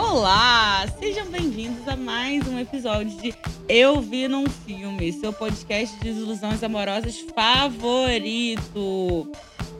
Olá, 0.00 0.86
sejam 1.00 1.26
bem-vindos 1.26 1.88
a 1.88 1.96
mais 1.96 2.46
um 2.46 2.56
episódio 2.56 3.20
de 3.20 3.34
Eu 3.68 4.00
Vi 4.00 4.28
Num 4.28 4.48
Filme, 4.48 5.12
seu 5.12 5.32
podcast 5.32 5.96
de 5.96 6.04
desilusões 6.04 6.62
amorosas 6.62 7.18
favorito. 7.34 9.28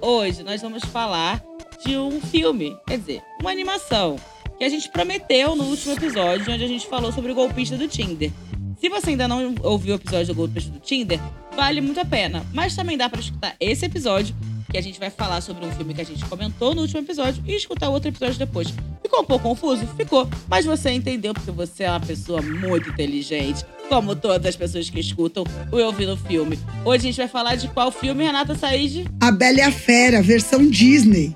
Hoje 0.00 0.42
nós 0.42 0.60
vamos 0.60 0.84
falar 0.86 1.40
de 1.86 1.96
um 1.96 2.20
filme, 2.20 2.76
quer 2.84 2.98
dizer, 2.98 3.22
uma 3.40 3.52
animação, 3.52 4.16
que 4.58 4.64
a 4.64 4.68
gente 4.68 4.88
prometeu 4.88 5.54
no 5.54 5.62
último 5.66 5.92
episódio, 5.94 6.52
onde 6.52 6.64
a 6.64 6.68
gente 6.68 6.88
falou 6.88 7.12
sobre 7.12 7.30
o 7.30 7.34
golpista 7.36 7.76
do 7.76 7.86
Tinder. 7.86 8.32
Se 8.80 8.88
você 8.88 9.10
ainda 9.10 9.28
não 9.28 9.54
ouviu 9.62 9.94
o 9.94 9.98
episódio 9.98 10.26
do 10.26 10.34
golpista 10.34 10.72
do 10.72 10.80
Tinder, 10.80 11.20
vale 11.54 11.80
muito 11.80 12.00
a 12.00 12.04
pena, 12.04 12.44
mas 12.52 12.74
também 12.74 12.98
dá 12.98 13.08
para 13.08 13.20
escutar 13.20 13.54
esse 13.60 13.86
episódio 13.86 14.34
que 14.70 14.76
a 14.76 14.82
gente 14.82 15.00
vai 15.00 15.10
falar 15.10 15.40
sobre 15.40 15.64
um 15.64 15.72
filme 15.72 15.94
que 15.94 16.00
a 16.00 16.04
gente 16.04 16.24
comentou 16.26 16.74
no 16.74 16.82
último 16.82 17.00
episódio 17.00 17.42
e 17.46 17.54
escutar 17.54 17.88
outro 17.88 18.08
episódio 18.10 18.38
depois. 18.38 18.68
Ficou 19.02 19.20
um 19.20 19.24
pouco 19.24 19.48
confuso? 19.48 19.86
Ficou. 19.96 20.28
Mas 20.48 20.66
você 20.66 20.90
entendeu 20.90 21.32
porque 21.32 21.50
você 21.50 21.84
é 21.84 21.90
uma 21.90 22.00
pessoa 22.00 22.42
muito 22.42 22.90
inteligente, 22.90 23.64
como 23.88 24.14
todas 24.14 24.46
as 24.46 24.56
pessoas 24.56 24.90
que 24.90 25.00
escutam 25.00 25.44
o 25.72 25.78
Eu 25.78 25.90
Vi 25.92 26.04
no 26.04 26.16
Filme. 26.16 26.58
Hoje 26.84 27.04
a 27.04 27.10
gente 27.10 27.16
vai 27.16 27.28
falar 27.28 27.54
de 27.56 27.68
qual 27.68 27.90
filme, 27.90 28.24
Renata 28.24 28.54
Said? 28.54 29.06
A 29.20 29.30
Bela 29.30 29.58
e 29.58 29.62
a 29.62 29.72
Fera, 29.72 30.20
versão 30.20 30.68
Disney. 30.68 31.34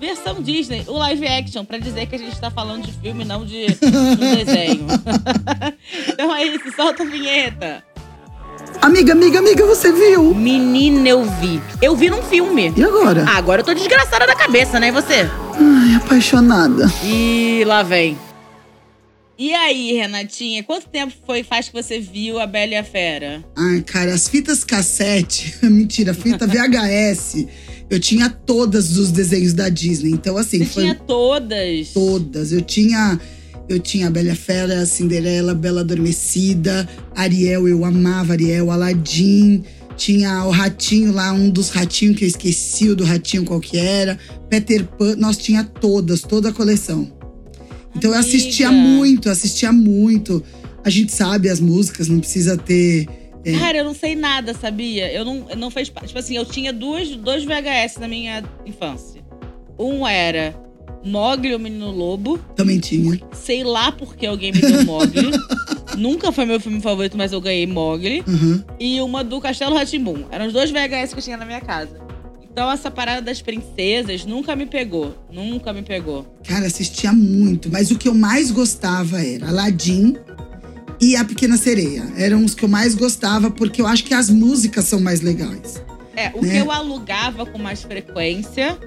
Versão 0.00 0.42
Disney, 0.42 0.82
o 0.88 0.94
live 0.94 1.24
action, 1.28 1.64
para 1.64 1.78
dizer 1.78 2.06
que 2.06 2.16
a 2.16 2.18
gente 2.18 2.36
tá 2.40 2.50
falando 2.50 2.84
de 2.84 2.92
filme, 2.92 3.24
não 3.24 3.46
de, 3.46 3.66
de 3.78 4.44
desenho. 4.44 4.86
então 6.08 6.34
é 6.34 6.44
isso, 6.44 6.74
solta 6.74 7.04
a 7.04 7.06
vinheta. 7.06 7.84
Amiga, 8.82 9.12
amiga, 9.12 9.38
amiga, 9.38 9.64
você 9.64 9.92
viu? 9.92 10.34
Menina, 10.34 11.08
eu 11.08 11.24
vi. 11.40 11.62
Eu 11.80 11.94
vi 11.94 12.10
num 12.10 12.20
filme. 12.20 12.72
E 12.76 12.82
agora? 12.82 13.24
Ah, 13.28 13.36
agora 13.36 13.60
eu 13.60 13.64
tô 13.64 13.72
desgraçada 13.72 14.26
da 14.26 14.34
cabeça, 14.34 14.80
né? 14.80 14.88
E 14.88 14.90
você? 14.90 15.20
Ai, 15.54 15.94
apaixonada. 15.94 16.92
E 17.04 17.62
lá 17.64 17.84
vem. 17.84 18.18
E 19.38 19.54
aí, 19.54 19.92
Renatinha, 19.92 20.64
quanto 20.64 20.88
tempo 20.88 21.12
foi 21.24 21.44
faz 21.44 21.68
que 21.68 21.74
você 21.80 22.00
viu 22.00 22.40
a 22.40 22.46
Bela 22.46 22.72
e 22.72 22.76
a 22.76 22.82
Fera? 22.82 23.44
Ai, 23.56 23.82
cara, 23.82 24.12
as 24.12 24.26
fitas 24.28 24.64
cassete, 24.64 25.54
mentira, 25.62 26.12
fita 26.12 26.44
VHS. 26.46 27.46
Eu 27.88 28.00
tinha 28.00 28.28
todas 28.30 28.96
os 28.96 29.12
desenhos 29.12 29.52
da 29.52 29.68
Disney. 29.68 30.10
Então, 30.10 30.36
assim, 30.36 30.58
Você 30.58 30.64
foi. 30.66 30.82
tinha 30.82 30.94
todas? 30.96 31.88
Todas. 31.94 32.50
Eu 32.52 32.62
tinha. 32.62 33.20
Eu 33.68 33.78
tinha 33.78 34.08
a 34.08 34.10
Bela 34.10 34.28
e 34.28 34.30
a 34.30 34.36
Fera, 34.36 34.84
Cinderela, 34.84 35.54
Bela 35.54 35.80
Adormecida, 35.80 36.88
Ariel, 37.14 37.68
eu 37.68 37.84
amava 37.84 38.32
Ariel, 38.32 38.70
Aladdin. 38.70 39.64
Tinha 39.96 40.44
o 40.44 40.50
ratinho 40.50 41.12
lá, 41.12 41.32
um 41.32 41.48
dos 41.50 41.68
ratinhos 41.70 42.16
que 42.16 42.24
eu 42.24 42.28
esqueci, 42.28 42.88
o 42.88 42.96
do 42.96 43.04
ratinho 43.04 43.44
qual 43.44 43.60
que 43.60 43.78
era. 43.78 44.18
Peter 44.48 44.84
Pan, 44.84 45.16
nós 45.16 45.36
tinha 45.36 45.62
todas, 45.64 46.22
toda 46.22 46.48
a 46.48 46.52
coleção. 46.52 47.12
Então 47.94 48.10
eu 48.10 48.18
assistia 48.18 48.68
Amiga. 48.68 48.82
muito, 48.88 49.28
assistia 49.30 49.70
muito. 49.72 50.42
A 50.84 50.90
gente 50.90 51.12
sabe 51.12 51.48
as 51.48 51.60
músicas, 51.60 52.08
não 52.08 52.18
precisa 52.18 52.56
ter. 52.56 53.06
é, 53.44 53.52
Cara, 53.52 53.78
eu 53.78 53.84
não 53.84 53.94
sei 53.94 54.16
nada, 54.16 54.54
sabia? 54.54 55.12
Eu 55.12 55.24
não, 55.24 55.46
eu 55.48 55.56
não 55.56 55.70
fez 55.70 55.88
parte. 55.88 56.08
Tipo 56.08 56.18
assim, 56.18 56.36
eu 56.36 56.44
tinha 56.44 56.72
duas, 56.72 57.08
dois 57.16 57.44
VHS 57.44 57.98
na 58.00 58.08
minha 58.08 58.42
infância. 58.66 59.22
Um 59.78 60.06
era 60.06 60.54
Mogli, 61.04 61.54
o 61.54 61.58
Menino 61.58 61.90
Lobo. 61.90 62.38
também 62.56 62.78
tinha. 62.78 63.18
Sei 63.32 63.64
lá 63.64 63.90
porque 63.92 64.26
alguém 64.26 64.52
me 64.52 64.60
deu 64.60 64.84
Mogli. 64.84 65.30
Nunca 65.98 66.32
foi 66.32 66.44
meu 66.46 66.58
filme 66.60 66.80
favorito, 66.80 67.16
mas 67.16 67.32
eu 67.32 67.40
ganhei 67.40 67.66
Mogli. 67.66 68.22
Uhum. 68.26 68.62
E 68.80 69.00
uma 69.00 69.22
do 69.22 69.40
Castelo 69.40 69.74
Ratimbum. 69.74 70.24
Eram 70.30 70.46
os 70.46 70.52
dois 70.52 70.70
VHS 70.70 71.12
que 71.12 71.18
eu 71.18 71.22
tinha 71.22 71.36
na 71.36 71.44
minha 71.44 71.60
casa. 71.60 72.00
Então 72.42 72.70
essa 72.70 72.90
parada 72.90 73.22
das 73.22 73.40
princesas 73.42 74.24
nunca 74.26 74.54
me 74.54 74.66
pegou. 74.66 75.14
Nunca 75.30 75.72
me 75.72 75.82
pegou. 75.82 76.26
Cara, 76.46 76.66
assistia 76.66 77.12
muito. 77.12 77.70
Mas 77.70 77.90
o 77.90 77.98
que 77.98 78.08
eu 78.08 78.14
mais 78.14 78.50
gostava 78.50 79.20
era 79.24 79.48
Aladdin 79.48 80.16
e 81.00 81.16
A 81.16 81.24
Pequena 81.24 81.56
Sereia. 81.56 82.04
Eram 82.16 82.44
os 82.44 82.54
que 82.54 82.64
eu 82.64 82.68
mais 82.68 82.94
gostava, 82.94 83.50
porque 83.50 83.80
eu 83.82 83.86
acho 83.86 84.04
que 84.04 84.14
as 84.14 84.30
músicas 84.30 84.84
são 84.84 85.00
mais 85.00 85.20
legais. 85.20 85.82
É, 86.14 86.30
o 86.34 86.42
Né? 86.42 86.50
que 86.52 86.56
eu 86.58 86.70
alugava 86.70 87.44
com 87.46 87.58
mais 87.58 87.82
frequência 87.82 88.78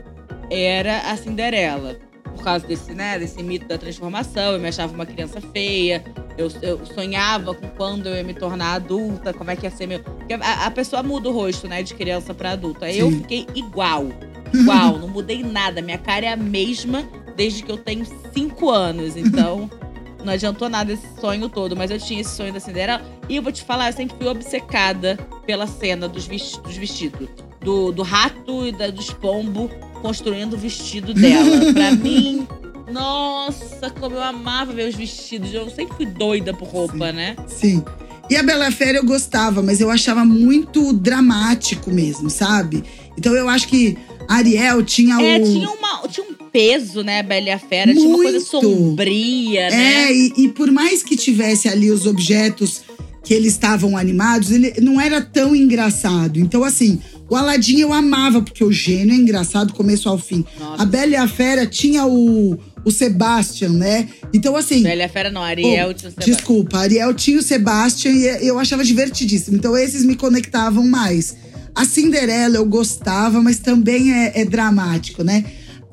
era 0.52 1.12
a 1.12 1.18
Cinderela. 1.18 1.98
Por 2.46 2.52
causa 2.52 2.68
desse, 2.68 2.94
né, 2.94 3.18
desse 3.18 3.42
mito 3.42 3.68
da 3.68 3.76
transformação. 3.76 4.54
Eu 4.54 4.60
me 4.60 4.68
achava 4.68 4.94
uma 4.94 5.04
criança 5.08 5.42
feia. 5.42 6.04
Eu, 6.38 6.48
eu 6.62 6.86
sonhava 6.86 7.56
com 7.56 7.68
quando 7.70 8.06
eu 8.06 8.14
ia 8.14 8.24
me 8.24 8.36
tornar 8.36 8.76
adulta, 8.76 9.34
como 9.34 9.50
é 9.50 9.56
que 9.56 9.66
ia 9.66 9.72
ser 9.72 9.88
meu. 9.88 10.00
Porque 10.04 10.36
a, 10.36 10.68
a 10.68 10.70
pessoa 10.70 11.02
muda 11.02 11.28
o 11.28 11.32
rosto, 11.32 11.68
né, 11.68 11.82
de 11.82 11.96
criança 11.96 12.36
pra 12.36 12.52
adulta. 12.52 12.86
Aí 12.86 13.00
eu 13.00 13.10
Sim. 13.10 13.22
fiquei 13.22 13.48
igual. 13.56 14.06
Igual, 14.54 15.00
não 15.00 15.08
mudei 15.08 15.42
nada. 15.42 15.82
Minha 15.82 15.98
cara 15.98 16.28
é 16.28 16.34
a 16.34 16.38
mesma 16.38 17.04
desde 17.36 17.64
que 17.64 17.72
eu 17.72 17.78
tenho 17.78 18.06
cinco 18.32 18.70
anos. 18.70 19.18
Então, 19.18 19.68
não 20.24 20.32
adiantou 20.32 20.70
nada 20.70 20.94
esse 20.94 21.20
sonho 21.20 21.50
todo. 21.50 21.76
Mas 21.76 21.90
eu 21.90 21.98
tinha 21.98 22.22
esse 22.22 22.36
sonho 22.36 22.54
da 22.54 22.60
Cinderela. 22.60 23.02
E 23.28 23.38
eu 23.38 23.42
vou 23.42 23.52
te 23.52 23.64
falar, 23.64 23.90
eu 23.90 23.94
sempre 23.94 24.16
fui 24.18 24.28
obcecada 24.28 25.18
pela 25.48 25.66
cena 25.66 26.08
dos 26.08 26.28
vestidos. 26.28 27.28
Do, 27.60 27.92
do 27.92 28.04
rato 28.04 28.68
e 28.68 28.72
da, 28.72 28.92
dos 28.92 29.10
pombos 29.10 29.72
construindo 30.06 30.54
o 30.54 30.58
vestido 30.58 31.16
dela. 31.16 31.74
pra 31.74 31.92
mim, 31.98 32.48
nossa, 32.92 33.90
como 34.00 34.16
eu 34.16 34.22
amava 34.24 34.72
ver 34.72 34.88
os 34.88 34.96
vestidos. 34.96 35.52
Eu 35.52 35.68
sempre 35.72 35.96
fui 35.98 36.06
doida 36.06 36.54
por 36.54 36.68
roupa, 36.68 37.12
né? 37.12 37.36
Sim. 37.48 37.84
E 38.30 38.36
a 38.36 38.44
Bela 38.44 38.72
Fera 38.72 39.00
eu 39.00 39.06
gostava, 39.06 39.64
mas 39.64 39.82
eu 39.82 39.90
achava 39.90 40.24
muito 40.24 40.94
dramático 40.94 41.92
mesmo, 41.92 42.30
sabe? 42.30 42.84
Então 43.18 43.34
eu 43.36 43.50
acho 43.50 43.68
que 43.68 43.98
Ariel 44.28 44.84
tinha 44.84 45.20
É, 45.22 45.40
o. 45.40 45.44
tinha, 45.44 45.70
uma, 45.70 46.08
tinha 46.08 46.26
um 46.28 46.34
peso, 46.52 47.04
né, 47.04 47.20
a 47.20 47.24
Bela 47.24 47.48
e 47.48 47.52
a 47.52 47.60
Fera. 47.60 47.94
Tinha 47.94 48.08
uma 48.08 48.18
coisa 48.18 48.32
Muito. 48.40 48.50
sombria, 48.62 49.70
né? 49.72 50.04
É, 50.04 50.14
e, 50.14 50.34
e 50.38 50.48
por 50.50 50.72
mais 50.72 51.02
que 51.02 51.16
tivesse 51.16 51.68
ali 51.68 51.90
os 51.90 52.06
objetos 52.06 52.82
que 53.24 53.34
eles 53.34 53.54
estavam 53.54 53.98
animados, 53.98 54.52
ele 54.52 54.74
não 54.82 55.02
era 55.02 55.20
tão 55.20 55.56
engraçado. 55.56 56.40
Então, 56.40 56.64
assim, 56.64 57.00
o 57.30 57.36
Aladim 57.36 57.80
eu 57.80 57.92
amava, 57.92 58.42
porque 58.42 58.64
o 58.64 58.72
gênio 58.72 59.14
é 59.14 59.18
engraçado 59.18 59.68
do 59.68 59.74
começo 59.74 60.08
ao 60.08 60.18
fim. 60.18 60.46
Nossa. 60.60 60.84
A 60.84 60.86
Bela 60.86 61.12
e 61.12 61.16
a 61.16 61.28
Fera 61.28 61.66
tinha 61.66 62.06
o, 62.06 62.58
o 62.84 62.92
Sebastian, 62.92 63.70
né? 63.70 64.08
Então, 64.34 64.56
assim. 64.56 64.84
Bela 64.84 65.02
e 65.02 65.06
a 65.06 65.10
Fera 65.10 65.32
não, 65.32 65.42
Ariel 65.42 65.90
Oh, 65.90 65.94
tinha 65.94 66.10
o 66.10 66.12
Sebastião. 66.12 66.36
Desculpa, 66.36 66.78
Ariel 66.78 67.14
tinha 67.14 67.40
o 67.40 67.42
Sebastian 67.42 68.12
e 68.12 68.48
eu 68.48 68.60
achava 68.60 68.84
divertidíssimo. 68.84 69.58
Então, 69.58 69.76
esses 69.76 70.06
me 70.06 70.16
conectavam 70.16 70.86
mais. 70.86 71.36
A 71.74 71.84
Cinderela 71.84 72.56
eu 72.58 72.66
gostava, 72.66 73.42
mas 73.42 73.60
também 73.60 74.14
é, 74.14 74.42
é 74.42 74.46
dramático, 74.46 75.24
né? 75.24 75.44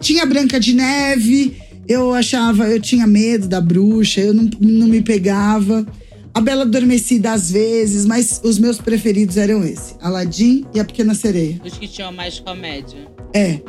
Tinha 0.01 0.23
a 0.25 0.27
Branca 0.27 0.61
de 0.61 0.75
Neve, 0.75 1.57
eu 1.89 2.13
achava, 2.15 2.69
eu 2.69 2.81
tinha 2.81 3.07
medo 3.07 3.49
da 3.49 3.61
bruxa, 3.61 4.21
eu 4.21 4.35
não, 4.35 4.49
não 4.61 4.87
me 4.87 5.01
pegava. 5.01 5.87
A 6.35 6.41
Bela 6.41 6.63
Adormecida 6.63 7.33
às 7.33 7.51
vezes, 7.51 8.07
mas 8.07 8.41
os 8.43 8.59
meus 8.59 8.79
preferidos 8.79 9.37
eram 9.37 9.63
esse: 9.65 9.95
Aladim 10.01 10.65
e 10.75 10.81
a 10.81 10.85
Pequena 10.85 11.15
Sereia. 11.15 11.61
Os 11.65 11.77
que 11.77 11.87
tinham 11.87 12.11
mais 12.13 12.39
comédia. 12.41 13.07
É. 13.35 13.61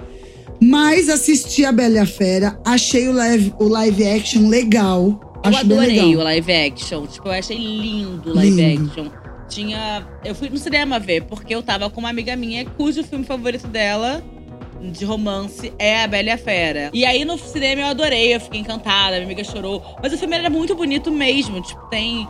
Mas 0.61 1.09
assisti 1.09 1.65
a 1.65 1.71
Bela 1.73 1.95
e 1.95 1.99
a 1.99 2.05
Fera, 2.05 2.57
achei 2.65 3.09
o 3.09 3.13
live, 3.13 3.53
o 3.59 3.67
live 3.67 4.07
action 4.07 4.47
legal. 4.47 5.41
Eu 5.43 5.49
Acho 5.49 5.59
adorei 5.59 5.87
legal. 6.01 6.21
o 6.21 6.23
live 6.23 6.53
action. 6.53 7.05
Tipo, 7.05 7.27
eu 7.27 7.31
achei 7.33 7.57
lindo 7.57 8.29
o 8.31 8.33
live 8.35 8.55
Lindo. 8.55 8.89
action. 8.89 9.07
Tinha. 9.49 10.07
Eu 10.23 10.33
fui 10.33 10.49
no 10.49 10.57
cinema 10.57 10.99
ver, 10.99 11.23
porque 11.23 11.53
eu 11.53 11.61
tava 11.61 11.89
com 11.89 11.99
uma 11.99 12.09
amiga 12.09 12.33
minha 12.37 12.63
cujo 12.65 13.03
filme 13.03 13.25
favorito 13.25 13.67
dela. 13.67 14.23
De 14.81 15.05
romance 15.05 15.71
é 15.79 16.03
A 16.03 16.07
Bela 16.07 16.27
e 16.27 16.31
a 16.31 16.37
Fera. 16.37 16.89
E 16.93 17.05
aí 17.05 17.23
no 17.23 17.37
cinema 17.37 17.81
eu 17.83 17.87
adorei, 17.87 18.35
eu 18.35 18.39
fiquei 18.41 18.59
encantada, 18.59 19.11
minha 19.15 19.25
amiga 19.25 19.43
chorou. 19.43 19.81
Mas 20.01 20.11
o 20.13 20.17
filme 20.17 20.35
era 20.35 20.49
muito 20.49 20.75
bonito 20.75 21.09
mesmo. 21.11 21.61
Tipo, 21.61 21.81
tem. 21.89 22.27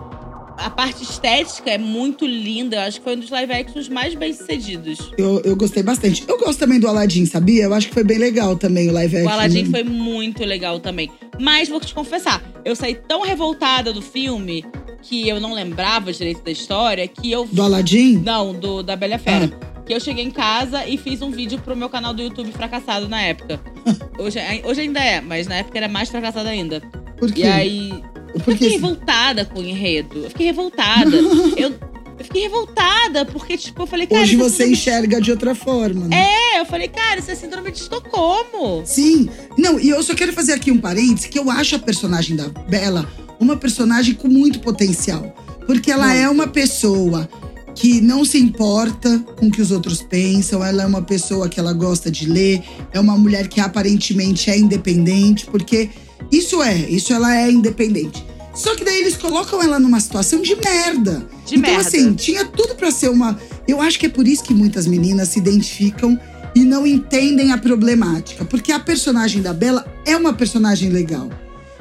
A 0.57 0.69
parte 0.69 1.03
estética 1.03 1.71
é 1.71 1.77
muito 1.77 2.25
linda. 2.25 2.77
Eu 2.77 2.81
acho 2.81 2.97
que 2.99 3.03
foi 3.03 3.15
um 3.15 3.19
dos 3.19 3.29
live 3.29 3.51
actions 3.53 3.89
mais 3.89 4.15
bem 4.15 4.33
sucedidos. 4.33 5.11
Eu, 5.17 5.41
eu 5.41 5.55
gostei 5.55 5.83
bastante. 5.83 6.23
Eu 6.27 6.37
gosto 6.37 6.59
também 6.59 6.79
do 6.79 6.87
Aladdin, 6.87 7.25
sabia? 7.25 7.63
Eu 7.63 7.73
acho 7.73 7.87
que 7.87 7.93
foi 7.93 8.03
bem 8.03 8.17
legal 8.17 8.55
também 8.55 8.89
o 8.89 8.93
live 8.93 9.15
O 9.15 9.19
action. 9.19 9.31
Aladdin 9.31 9.65
foi 9.65 9.83
muito 9.83 10.43
legal 10.45 10.79
também. 10.79 11.09
Mas 11.39 11.69
vou 11.69 11.79
te 11.79 11.93
confessar, 11.93 12.41
eu 12.63 12.75
saí 12.75 12.95
tão 12.95 13.21
revoltada 13.21 13.91
do 13.91 14.01
filme 14.01 14.63
que 15.01 15.27
eu 15.27 15.39
não 15.39 15.53
lembrava 15.53 16.13
direito 16.13 16.43
da 16.43 16.51
história 16.51 17.07
que 17.07 17.31
eu. 17.31 17.47
Do 17.51 17.61
Aladdin? 17.61 18.17
Não, 18.19 18.53
do, 18.53 18.81
da 18.83 18.95
Bela 18.95 19.17
Fera. 19.17 19.51
Ah. 19.51 19.83
Que 19.85 19.93
eu 19.93 19.99
cheguei 19.99 20.23
em 20.23 20.31
casa 20.31 20.87
e 20.87 20.97
fiz 20.97 21.21
um 21.21 21.29
vídeo 21.29 21.59
pro 21.59 21.75
meu 21.75 21.89
canal 21.89 22.13
do 22.13 22.21
YouTube 22.21 22.51
fracassado 22.53 23.09
na 23.09 23.21
época. 23.21 23.59
Hoje, 24.17 24.39
hoje 24.63 24.81
ainda 24.81 25.03
é, 25.03 25.19
mas 25.19 25.47
na 25.47 25.55
época 25.55 25.77
era 25.77 25.87
mais 25.87 26.07
fracassado 26.07 26.47
ainda. 26.47 26.81
Por 27.17 27.31
quê? 27.31 27.41
E 27.41 27.47
aí. 27.47 28.03
Eu 28.33 28.39
fiquei 28.39 28.69
revoltada 28.69 29.45
com 29.45 29.59
o 29.59 29.63
enredo. 29.63 30.19
Eu 30.23 30.29
fiquei 30.29 30.47
revoltada. 30.47 31.15
eu, 31.57 31.69
eu 31.69 32.25
fiquei 32.25 32.43
revoltada, 32.43 33.25
porque, 33.25 33.57
tipo, 33.57 33.83
eu 33.83 33.87
falei, 33.87 34.07
cara. 34.07 34.21
Hoje 34.21 34.35
você 34.35 34.49
síndrome- 34.57 34.73
enxerga 34.73 35.21
de 35.21 35.31
outra 35.31 35.53
forma. 35.53 36.07
Né? 36.07 36.15
É, 36.55 36.59
eu 36.59 36.65
falei, 36.65 36.87
cara, 36.87 37.19
isso 37.19 37.31
é 37.31 37.35
síndrome 37.35 37.71
de 37.71 37.79
Estocolmo. 37.79 38.83
Sim. 38.85 39.29
Não, 39.57 39.79
e 39.79 39.89
eu 39.89 40.01
só 40.03 40.13
quero 40.13 40.33
fazer 40.33 40.53
aqui 40.53 40.71
um 40.71 40.79
parênteses, 40.79 41.25
que 41.25 41.37
eu 41.37 41.49
acho 41.49 41.75
a 41.75 41.79
personagem 41.79 42.35
da 42.35 42.47
Bela 42.47 43.07
uma 43.39 43.57
personagem 43.57 44.15
com 44.15 44.27
muito 44.27 44.59
potencial. 44.59 45.35
Porque 45.65 45.91
ela 45.91 46.07
Muito. 46.07 46.19
é 46.19 46.29
uma 46.29 46.47
pessoa 46.47 47.29
que 47.75 48.01
não 48.01 48.23
se 48.23 48.37
importa 48.37 49.19
com 49.37 49.47
o 49.47 49.51
que 49.51 49.61
os 49.61 49.71
outros 49.71 50.01
pensam, 50.01 50.63
ela 50.63 50.83
é 50.83 50.85
uma 50.85 51.01
pessoa 51.01 51.49
que 51.49 51.59
ela 51.59 51.73
gosta 51.73 52.11
de 52.11 52.29
ler, 52.29 52.61
é 52.91 52.99
uma 52.99 53.17
mulher 53.17 53.47
que 53.47 53.59
aparentemente 53.59 54.49
é 54.49 54.57
independente, 54.57 55.45
porque 55.45 55.89
Isso 56.31 56.61
é, 56.61 56.77
isso 56.89 57.13
ela 57.13 57.35
é 57.35 57.51
independente. 57.51 58.25
Só 58.53 58.75
que 58.75 58.85
daí 58.85 58.99
eles 59.01 59.17
colocam 59.17 59.61
ela 59.61 59.79
numa 59.79 59.99
situação 59.99 60.41
de 60.41 60.55
merda. 60.55 61.27
De 61.45 61.55
então, 61.55 61.71
merda. 61.71 61.87
assim, 61.87 62.13
tinha 62.13 62.45
tudo 62.45 62.75
pra 62.75 62.91
ser 62.91 63.09
uma. 63.09 63.39
Eu 63.67 63.81
acho 63.81 63.99
que 63.99 64.05
é 64.05 64.09
por 64.09 64.27
isso 64.27 64.43
que 64.43 64.53
muitas 64.53 64.85
meninas 64.85 65.29
se 65.29 65.39
identificam 65.39 66.19
e 66.55 66.63
não 66.63 66.85
entendem 66.85 67.51
a 67.51 67.57
problemática. 67.57 68.45
Porque 68.45 68.71
a 68.71 68.79
personagem 68.79 69.41
da 69.41 69.53
Bela 69.53 69.85
é 70.05 70.15
uma 70.15 70.33
personagem 70.33 70.89
legal. 70.89 71.29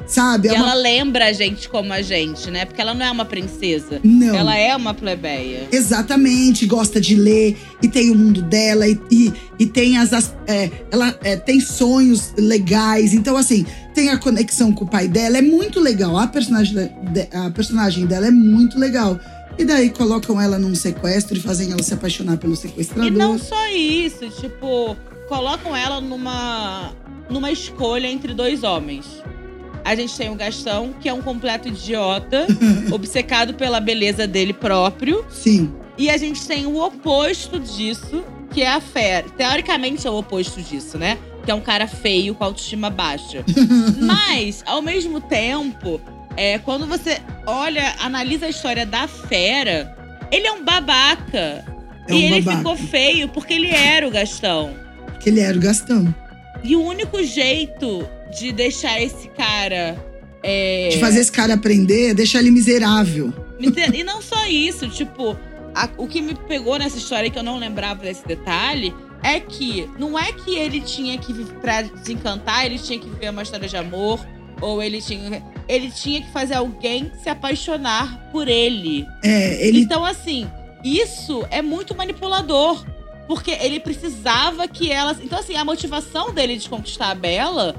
Sabe? 0.05 0.47
E 0.47 0.51
É 0.51 0.53
uma- 0.55 0.65
ela 0.71 0.73
lembra 0.75 1.25
a 1.27 1.31
gente 1.33 1.69
como 1.69 1.93
a 1.93 2.01
gente, 2.01 2.51
né? 2.51 2.65
Porque 2.65 2.81
ela 2.81 2.93
não 2.93 3.05
é 3.05 3.09
uma 3.11 3.25
princesa. 3.25 3.99
Não. 4.03 4.35
Ela 4.35 4.57
é 4.57 4.75
uma 4.75 4.93
plebeia. 4.93 5.67
Exatamente, 5.71 6.65
gosta 6.65 6.99
de 6.99 7.15
ler 7.15 7.57
e 7.81 7.87
tem 7.87 8.11
o 8.11 8.15
mundo 8.15 8.41
dela 8.41 8.87
e, 8.87 8.99
e, 9.09 9.33
e 9.59 9.65
tem 9.65 9.97
as. 9.97 10.11
as- 10.13 10.35
é, 10.47 10.69
ela 10.91 11.17
é, 11.23 11.35
tem 11.37 11.59
sonhos 11.59 12.33
legais. 12.37 13.13
Então, 13.13 13.37
assim, 13.37 13.65
tem 13.93 14.09
a 14.09 14.17
conexão 14.17 14.71
com 14.73 14.83
o 14.85 14.87
pai 14.87 15.07
dela. 15.07 15.37
É 15.37 15.41
muito 15.41 15.79
legal. 15.79 16.17
A 16.17 16.27
personagem, 16.27 16.73
de- 16.75 17.29
a 17.37 17.49
personagem 17.51 18.05
dela 18.05 18.27
é 18.27 18.31
muito 18.31 18.77
legal. 18.77 19.19
E 19.57 19.63
daí 19.63 19.89
colocam 19.91 20.41
ela 20.41 20.57
num 20.57 20.73
sequestro 20.75 21.37
e 21.37 21.39
fazem 21.39 21.71
ela 21.71 21.81
se 21.83 21.93
apaixonar 21.93 22.37
pelo 22.37 22.55
sequestrador. 22.55 23.07
E 23.07 23.11
não 23.11 23.37
só 23.37 23.69
isso, 23.69 24.27
tipo, 24.41 24.97
colocam 25.29 25.75
ela 25.77 26.01
numa, 26.01 26.91
numa 27.29 27.51
escolha 27.51 28.07
entre 28.07 28.33
dois 28.33 28.63
homens. 28.63 29.05
A 29.83 29.95
gente 29.95 30.15
tem 30.15 30.29
o 30.29 30.35
Gastão, 30.35 30.93
que 30.99 31.09
é 31.09 31.13
um 31.13 31.21
completo 31.21 31.67
idiota, 31.67 32.47
obcecado 32.91 33.53
pela 33.53 33.79
beleza 33.79 34.25
dele 34.25 34.53
próprio. 34.53 35.25
Sim. 35.29 35.73
E 35.97 36.09
a 36.09 36.17
gente 36.17 36.45
tem 36.47 36.65
o 36.65 36.81
oposto 36.81 37.59
disso, 37.59 38.23
que 38.51 38.61
é 38.61 38.71
a 38.71 38.79
Fera. 38.79 39.27
Teoricamente 39.29 40.07
é 40.07 40.09
o 40.09 40.17
oposto 40.17 40.61
disso, 40.61 40.97
né? 40.97 41.17
Que 41.45 41.51
é 41.51 41.53
um 41.53 41.61
cara 41.61 41.87
feio 41.87 42.33
com 42.33 42.43
autoestima 42.43 42.89
baixa. 42.89 43.43
Mas, 43.99 44.63
ao 44.65 44.81
mesmo 44.81 45.19
tempo, 45.19 45.99
é, 46.37 46.57
quando 46.59 46.87
você 46.87 47.19
olha, 47.45 47.95
analisa 47.99 48.45
a 48.45 48.49
história 48.49 48.85
da 48.85 49.07
Fera, 49.07 49.95
ele 50.31 50.47
é 50.47 50.51
um 50.51 50.63
babaca. 50.63 51.65
É 52.07 52.13
e 52.13 52.13
um 52.13 52.17
ele 52.17 52.41
babaca. 52.41 52.57
ficou 52.57 52.75
feio 52.75 53.27
porque 53.29 53.53
ele 53.53 53.69
era 53.69 54.07
o 54.07 54.11
Gastão. 54.11 54.73
Porque 55.05 55.29
ele 55.29 55.41
era 55.41 55.55
o 55.55 55.61
Gastão. 55.61 56.13
E 56.63 56.75
o 56.75 56.81
único 56.81 57.21
jeito 57.23 58.07
de 58.37 58.51
deixar 58.51 59.01
esse 59.01 59.27
cara. 59.29 59.97
é, 60.43 60.89
De 60.89 60.99
fazer 60.99 61.19
esse 61.21 61.31
cara 61.31 61.53
aprender 61.53 62.13
deixar 62.13 62.39
ele 62.39 62.51
miserável. 62.51 63.33
E 63.93 64.03
não 64.03 64.21
só 64.21 64.45
isso, 64.45 64.89
tipo, 64.89 65.37
a- 65.73 65.89
o 65.97 66.07
que 66.07 66.21
me 66.21 66.35
pegou 66.35 66.77
nessa 66.77 66.97
história 66.97 67.29
que 67.29 67.39
eu 67.39 67.43
não 67.43 67.57
lembrava 67.57 68.01
desse 68.03 68.25
detalhe 68.27 68.93
é 69.23 69.39
que 69.39 69.89
não 69.97 70.19
é 70.19 70.33
que 70.33 70.55
ele 70.55 70.81
tinha 70.81 71.17
que 71.17 71.33
pra 71.61 71.81
desencantar, 71.83 72.65
ele 72.65 72.77
tinha 72.77 72.99
que 72.99 73.07
viver 73.09 73.29
uma 73.29 73.41
história 73.43 73.67
de 73.69 73.77
amor 73.77 74.19
ou 74.61 74.81
ele 74.83 75.01
tinha 75.01 75.41
ele 75.67 75.89
tinha 75.91 76.21
que 76.21 76.29
fazer 76.33 76.55
alguém 76.55 77.09
se 77.23 77.29
apaixonar 77.29 78.29
por 78.33 78.49
ele. 78.49 79.05
É, 79.23 79.65
ele 79.65 79.79
Então 79.79 80.03
assim, 80.03 80.45
isso 80.83 81.45
é 81.49 81.61
muito 81.61 81.95
manipulador, 81.95 82.83
porque 83.29 83.51
ele 83.51 83.79
precisava 83.79 84.67
que 84.67 84.91
ela, 84.91 85.15
então 85.23 85.39
assim, 85.39 85.55
a 85.55 85.63
motivação 85.63 86.33
dele 86.33 86.57
de 86.57 86.67
conquistar 86.67 87.11
a 87.11 87.15
Bela 87.15 87.73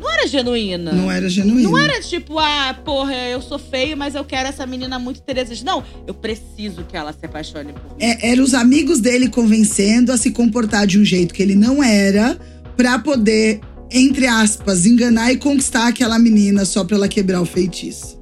não 0.00 0.10
era 0.10 0.26
genuína. 0.26 0.92
não 0.92 1.10
era 1.10 1.28
genuíno. 1.28 1.70
Não 1.70 1.78
era 1.78 2.00
tipo, 2.00 2.38
ah, 2.38 2.74
porra, 2.84 3.14
eu 3.14 3.40
sou 3.40 3.58
feio, 3.58 3.96
mas 3.96 4.14
eu 4.14 4.24
quero 4.24 4.48
essa 4.48 4.66
menina 4.66 4.98
muito 4.98 5.18
interessante. 5.20 5.64
Não, 5.64 5.82
eu 6.06 6.14
preciso 6.14 6.84
que 6.84 6.96
ela 6.96 7.12
se 7.12 7.24
apaixone 7.24 7.72
por 7.72 7.96
mim. 7.96 8.04
É, 8.04 8.30
era 8.30 8.42
os 8.42 8.54
amigos 8.54 9.00
dele 9.00 9.28
convencendo 9.28 10.12
a 10.12 10.16
se 10.16 10.30
comportar 10.30 10.86
de 10.86 10.98
um 10.98 11.04
jeito 11.04 11.32
que 11.32 11.42
ele 11.42 11.54
não 11.54 11.82
era, 11.82 12.38
pra 12.76 12.98
poder, 12.98 13.60
entre 13.90 14.26
aspas, 14.26 14.86
enganar 14.86 15.32
e 15.32 15.36
conquistar 15.36 15.88
aquela 15.88 16.18
menina 16.18 16.64
só 16.64 16.84
pra 16.84 16.96
ela 16.96 17.08
quebrar 17.08 17.40
o 17.40 17.46
feitiço. 17.46 18.20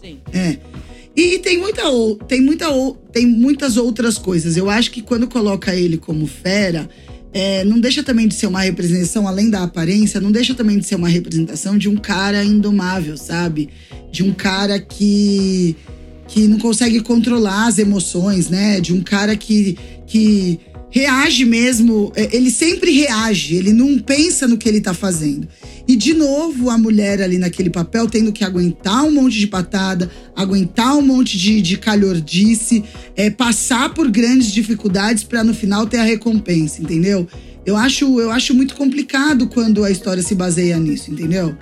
Sim. 0.00 0.18
É. 0.32 0.58
E 1.14 1.38
tem, 1.40 1.58
muita, 1.58 1.82
tem, 2.26 2.40
muita, 2.40 2.66
tem 3.12 3.26
muitas 3.26 3.76
outras 3.76 4.16
coisas. 4.16 4.56
Eu 4.56 4.70
acho 4.70 4.90
que 4.90 5.02
quando 5.02 5.28
coloca 5.28 5.74
ele 5.74 5.98
como 5.98 6.26
fera, 6.26 6.88
é, 7.32 7.64
não 7.64 7.78
deixa 7.78 8.02
também 8.02 8.26
de 8.26 8.34
ser 8.34 8.46
uma 8.46 8.60
representação, 8.60 9.28
além 9.28 9.48
da 9.50 9.62
aparência, 9.62 10.20
não 10.20 10.32
deixa 10.32 10.54
também 10.54 10.78
de 10.78 10.86
ser 10.86 10.96
uma 10.96 11.08
representação 11.08 11.78
de 11.78 11.88
um 11.88 11.96
cara 11.96 12.44
indomável, 12.44 13.16
sabe? 13.16 13.68
De 14.10 14.24
um 14.24 14.32
cara 14.32 14.80
que, 14.80 15.76
que 16.26 16.48
não 16.48 16.58
consegue 16.58 17.00
controlar 17.00 17.68
as 17.68 17.78
emoções, 17.78 18.50
né? 18.50 18.80
De 18.80 18.92
um 18.92 19.00
cara 19.00 19.36
que, 19.36 19.78
que 20.06 20.58
reage 20.90 21.44
mesmo. 21.44 22.12
é, 22.14 22.34
Ele 22.36 22.50
sempre 22.50 22.90
reage, 22.90 23.56
ele 23.56 23.72
não 23.72 23.98
pensa 23.98 24.46
no 24.46 24.58
que 24.58 24.68
ele 24.68 24.80
tá 24.80 24.92
fazendo. 24.92 25.48
E 25.86 25.96
de 25.96 26.14
novo, 26.14 26.70
a 26.70 26.78
mulher 26.78 27.20
ali 27.20 27.38
naquele 27.38 27.70
papel 27.70 28.06
tendo 28.08 28.32
que 28.32 28.44
aguentar 28.44 29.04
um 29.04 29.10
monte 29.10 29.38
de 29.38 29.46
patada, 29.46 30.10
aguentar 30.36 30.96
um 30.96 31.02
monte 31.02 31.36
de, 31.36 31.60
de 31.60 31.76
calhordice, 31.78 32.84
é, 33.16 33.28
passar 33.30 33.92
por 33.92 34.08
grandes 34.08 34.52
dificuldades 34.52 35.24
para 35.24 35.42
no 35.42 35.52
final 35.52 35.86
ter 35.86 35.98
a 35.98 36.04
recompensa, 36.04 36.80
entendeu? 36.80 37.26
Eu 37.66 37.76
acho, 37.76 38.20
eu 38.20 38.30
acho 38.30 38.54
muito 38.54 38.74
complicado 38.74 39.48
quando 39.48 39.84
a 39.84 39.90
história 39.90 40.22
se 40.22 40.34
baseia 40.34 40.78
nisso, 40.78 41.10
entendeu? 41.10 41.56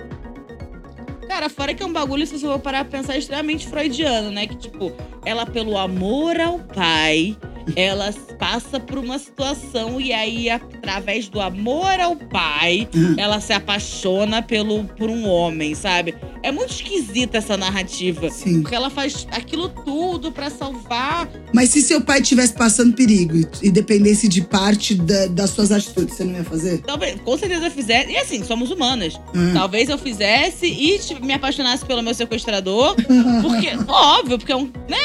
Cara, 1.27 1.49
fora 1.49 1.73
que 1.73 1.83
é 1.83 1.85
um 1.85 1.93
bagulho, 1.93 2.25
se 2.25 2.33
você 2.33 2.45
for 2.45 2.59
parar 2.59 2.85
pra 2.85 2.99
pensar, 2.99 3.17
extremamente 3.17 3.67
freudiano, 3.67 4.31
né? 4.31 4.47
Que, 4.47 4.57
tipo, 4.57 4.91
ela, 5.25 5.45
pelo 5.45 5.77
amor 5.77 6.39
ao 6.39 6.59
pai, 6.59 7.37
ela 7.75 8.13
passa 8.37 8.79
por 8.79 8.97
uma 8.97 9.17
situação 9.19 9.99
e 9.99 10.11
aí, 10.13 10.49
através 10.49 11.27
do 11.29 11.39
amor 11.41 11.99
ao 11.99 12.15
pai, 12.15 12.87
Hum. 12.95 13.15
ela 13.17 13.39
se 13.39 13.53
apaixona 13.53 14.41
pelo, 14.41 14.83
por 14.85 15.09
um 15.09 15.27
homem, 15.27 15.75
sabe? 15.75 16.15
É 16.41 16.51
muito 16.51 16.71
esquisita 16.73 17.37
essa 17.37 17.57
narrativa. 17.57 18.29
Sim. 18.29 18.61
Porque 18.61 18.75
ela 18.75 18.89
faz 18.89 19.27
aquilo 19.31 19.67
tudo 19.69 20.31
pra 20.31 20.49
salvar 20.49 21.27
Mas 21.53 21.69
se 21.69 21.81
seu 21.81 21.99
pai 22.01 22.21
estivesse 22.21 22.53
passando 22.53 22.93
perigo 22.95 23.35
e, 23.61 23.69
dependesse 23.69 24.27
de 24.27 24.41
parte 24.41 24.95
da- 24.95 25.27
das 25.27 25.49
suas 25.49 25.71
atitudes, 25.71 26.15
você 26.15 26.23
não 26.23 26.33
ia 26.35 26.43
fazer? 26.43 26.79
Talvez, 26.79 27.19
com 27.21 27.37
certeza 27.37 27.65
eu 27.67 27.71
fizesse. 27.71 28.11
E 28.11 28.17
assim, 28.17 28.43
somos 28.43 28.71
humanas. 28.71 29.19
Ah. 29.35 29.51
Talvez 29.53 29.89
eu 29.89 29.97
fizesse 29.97 30.65
e 30.67 30.99
me 31.21 31.33
apaixonasse 31.33 31.83
pelo 31.85 32.01
meu 32.03 32.13
sequestrador. 32.13 32.95
Porque, 33.41 33.69
óbvio, 33.87 34.37
porque 34.37 34.51
é 34.51 34.55
um. 34.55 34.69
Né? 34.87 34.97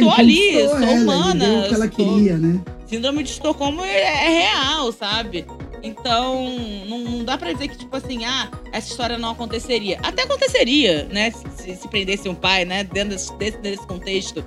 Tô 0.00 0.10
ali, 0.10 0.52
sou 0.64 0.76
ela, 0.78 0.92
humana, 0.92 1.44
ela 1.44 1.68
sou- 1.68 1.78
né? 2.16 2.60
Síndrome 2.86 3.22
de 3.22 3.30
Estocolmo 3.30 3.84
é, 3.84 4.00
é 4.00 4.28
real, 4.42 4.92
sabe? 4.92 5.46
Então, 5.82 6.44
não, 6.88 7.24
dá 7.24 7.38
pra 7.38 7.52
dizer 7.52 7.68
que, 7.68 7.78
tipo 7.78 7.96
assim, 7.96 8.24
ah, 8.24 8.50
essa 8.72 8.90
história 8.90 9.18
não 9.18 9.30
aconteceria. 9.30 9.98
Até 10.02 10.22
aconteceria, 10.22 11.04
né? 11.04 11.30
Se, 11.56 11.74
se 11.76 11.88
prendesse 11.88 12.28
um 12.28 12.34
pai, 12.34 12.64
né? 12.64 12.84
Dentro 12.84 13.10
desse, 13.10 13.32
desse, 13.36 13.58
desse 13.58 13.86
contexto. 13.86 14.44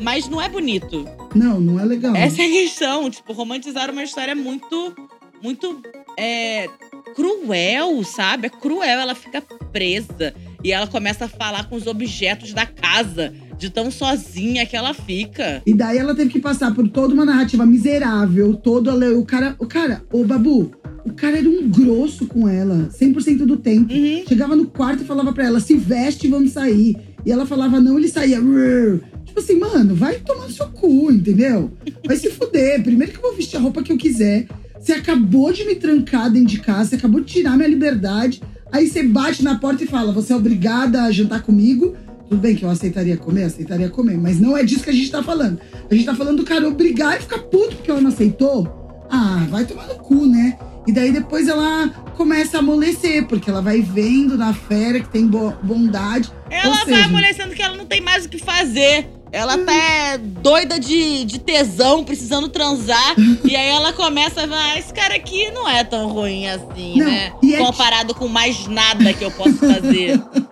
Mas 0.00 0.28
não 0.28 0.40
é 0.40 0.48
bonito. 0.48 1.08
Não, 1.34 1.60
não 1.60 1.80
é 1.80 1.84
legal. 1.84 2.14
Essa 2.14 2.42
é 2.42 2.46
a 2.46 2.48
questão. 2.48 3.10
Tipo, 3.10 3.32
romantizar 3.32 3.90
uma 3.90 4.02
história 4.02 4.34
muito, 4.34 4.94
muito 5.42 5.82
é, 6.16 6.68
cruel, 7.14 8.04
sabe? 8.04 8.46
É 8.46 8.50
cruel. 8.50 9.00
Ela 9.00 9.14
fica 9.14 9.42
presa 9.72 10.34
e 10.62 10.72
ela 10.72 10.86
começa 10.86 11.24
a 11.24 11.28
falar 11.28 11.68
com 11.68 11.76
os 11.76 11.86
objetos 11.86 12.52
da 12.52 12.66
casa, 12.66 13.34
de 13.58 13.70
tão 13.70 13.90
sozinha 13.90 14.64
que 14.64 14.76
ela 14.76 14.94
fica. 14.94 15.60
E 15.66 15.74
daí 15.74 15.98
ela 15.98 16.14
teve 16.14 16.30
que 16.30 16.40
passar 16.40 16.74
por 16.74 16.88
toda 16.88 17.12
uma 17.12 17.24
narrativa 17.24 17.66
miserável, 17.66 18.54
todo 18.54 18.90
o 18.90 19.24
cara, 19.24 19.56
o 19.58 19.66
cara, 19.66 20.02
o 20.12 20.24
Babu, 20.24 20.70
o 21.04 21.12
cara 21.12 21.38
era 21.38 21.48
um 21.48 21.68
grosso 21.68 22.26
com 22.26 22.48
ela, 22.48 22.88
100% 22.92 23.38
do 23.38 23.56
tempo. 23.56 23.92
Uhum. 23.92 24.22
Chegava 24.28 24.54
no 24.54 24.66
quarto 24.66 25.02
e 25.02 25.06
falava 25.06 25.32
pra 25.32 25.44
ela: 25.44 25.60
"Se 25.60 25.76
veste 25.76 26.28
vamos 26.28 26.52
sair". 26.52 26.96
E 27.26 27.32
ela 27.32 27.46
falava: 27.46 27.80
"Não", 27.80 27.98
ele 27.98 28.08
saía. 28.08 28.38
"Rrr". 28.38 29.00
Tipo 29.24 29.40
assim, 29.40 29.58
mano, 29.58 29.94
vai 29.94 30.16
tomar 30.20 30.50
seu 30.50 30.66
cu, 30.68 31.10
entendeu? 31.12 31.70
Vai 32.06 32.16
se 32.16 32.30
fuder. 32.30 32.82
Primeiro 32.82 33.12
que 33.12 33.18
eu 33.18 33.22
vou 33.22 33.34
vestir 33.34 33.56
a 33.56 33.60
roupa 33.60 33.82
que 33.82 33.92
eu 33.92 33.96
quiser. 33.96 34.46
Você 34.80 34.92
acabou 34.92 35.52
de 35.52 35.64
me 35.64 35.74
trancar 35.74 36.30
dentro 36.30 36.48
de 36.48 36.60
casa, 36.60 36.90
você 36.90 36.96
acabou 36.96 37.20
de 37.20 37.32
tirar 37.32 37.56
minha 37.56 37.68
liberdade. 37.68 38.40
Aí 38.70 38.86
você 38.86 39.02
bate 39.02 39.42
na 39.42 39.56
porta 39.58 39.84
e 39.84 39.86
fala: 39.86 40.12
"Você 40.12 40.32
é 40.32 40.36
obrigada 40.36 41.02
a 41.02 41.10
jantar 41.10 41.42
comigo". 41.42 41.94
Tudo 42.28 42.40
bem 42.40 42.54
que 42.54 42.64
eu 42.64 42.70
aceitaria 42.70 43.16
comer, 43.16 43.44
aceitaria 43.44 43.88
comer, 43.88 44.18
mas 44.18 44.38
não 44.38 44.56
é 44.56 44.62
disso 44.62 44.84
que 44.84 44.90
a 44.90 44.92
gente 44.92 45.10
tá 45.10 45.22
falando. 45.22 45.60
A 45.90 45.94
gente 45.94 46.04
tá 46.04 46.14
falando 46.14 46.36
do 46.38 46.44
cara 46.44 46.68
obrigar 46.68 47.16
e 47.16 47.22
ficar 47.22 47.38
puto 47.38 47.76
porque 47.76 47.90
ela 47.90 48.00
não 48.00 48.08
aceitou. 48.10 49.06
Ah, 49.10 49.46
vai 49.48 49.64
tomar 49.64 49.86
no 49.86 49.94
cu, 49.94 50.26
né? 50.26 50.58
E 50.86 50.92
daí 50.92 51.10
depois 51.12 51.48
ela 51.48 51.88
começa 52.16 52.58
a 52.58 52.60
amolecer, 52.60 53.26
porque 53.26 53.48
ela 53.50 53.62
vai 53.62 53.80
vendo 53.80 54.36
na 54.36 54.52
fera 54.52 55.00
que 55.00 55.08
tem 55.08 55.26
bo- 55.26 55.54
bondade. 55.62 56.30
Ela 56.50 56.76
vai 56.76 56.84
seja- 56.84 57.04
amolecendo 57.06 57.54
que 57.54 57.62
ela 57.62 57.76
não 57.76 57.86
tem 57.86 58.00
mais 58.00 58.26
o 58.26 58.28
que 58.28 58.38
fazer. 58.38 59.06
Ela 59.30 59.58
tá 59.58 60.16
doida 60.42 60.80
de, 60.80 61.24
de 61.26 61.38
tesão, 61.38 62.02
precisando 62.04 62.48
transar. 62.48 63.14
e 63.44 63.54
aí 63.54 63.68
ela 63.68 63.92
começa 63.92 64.42
a 64.44 64.48
falar: 64.48 64.72
"Ah, 64.72 64.78
esse 64.78 64.92
cara 64.92 65.14
aqui 65.14 65.50
não 65.50 65.68
é 65.68 65.84
tão 65.84 66.08
ruim 66.08 66.46
assim, 66.46 66.98
Não, 66.98 67.04
né? 67.06 67.32
é 67.44 67.56
Comparado 67.58 68.14
com 68.14 68.26
mais 68.28 68.66
nada 68.66 69.12
que 69.12 69.22
eu 69.24 69.30
posso 69.30 69.56
fazer. 69.58 70.18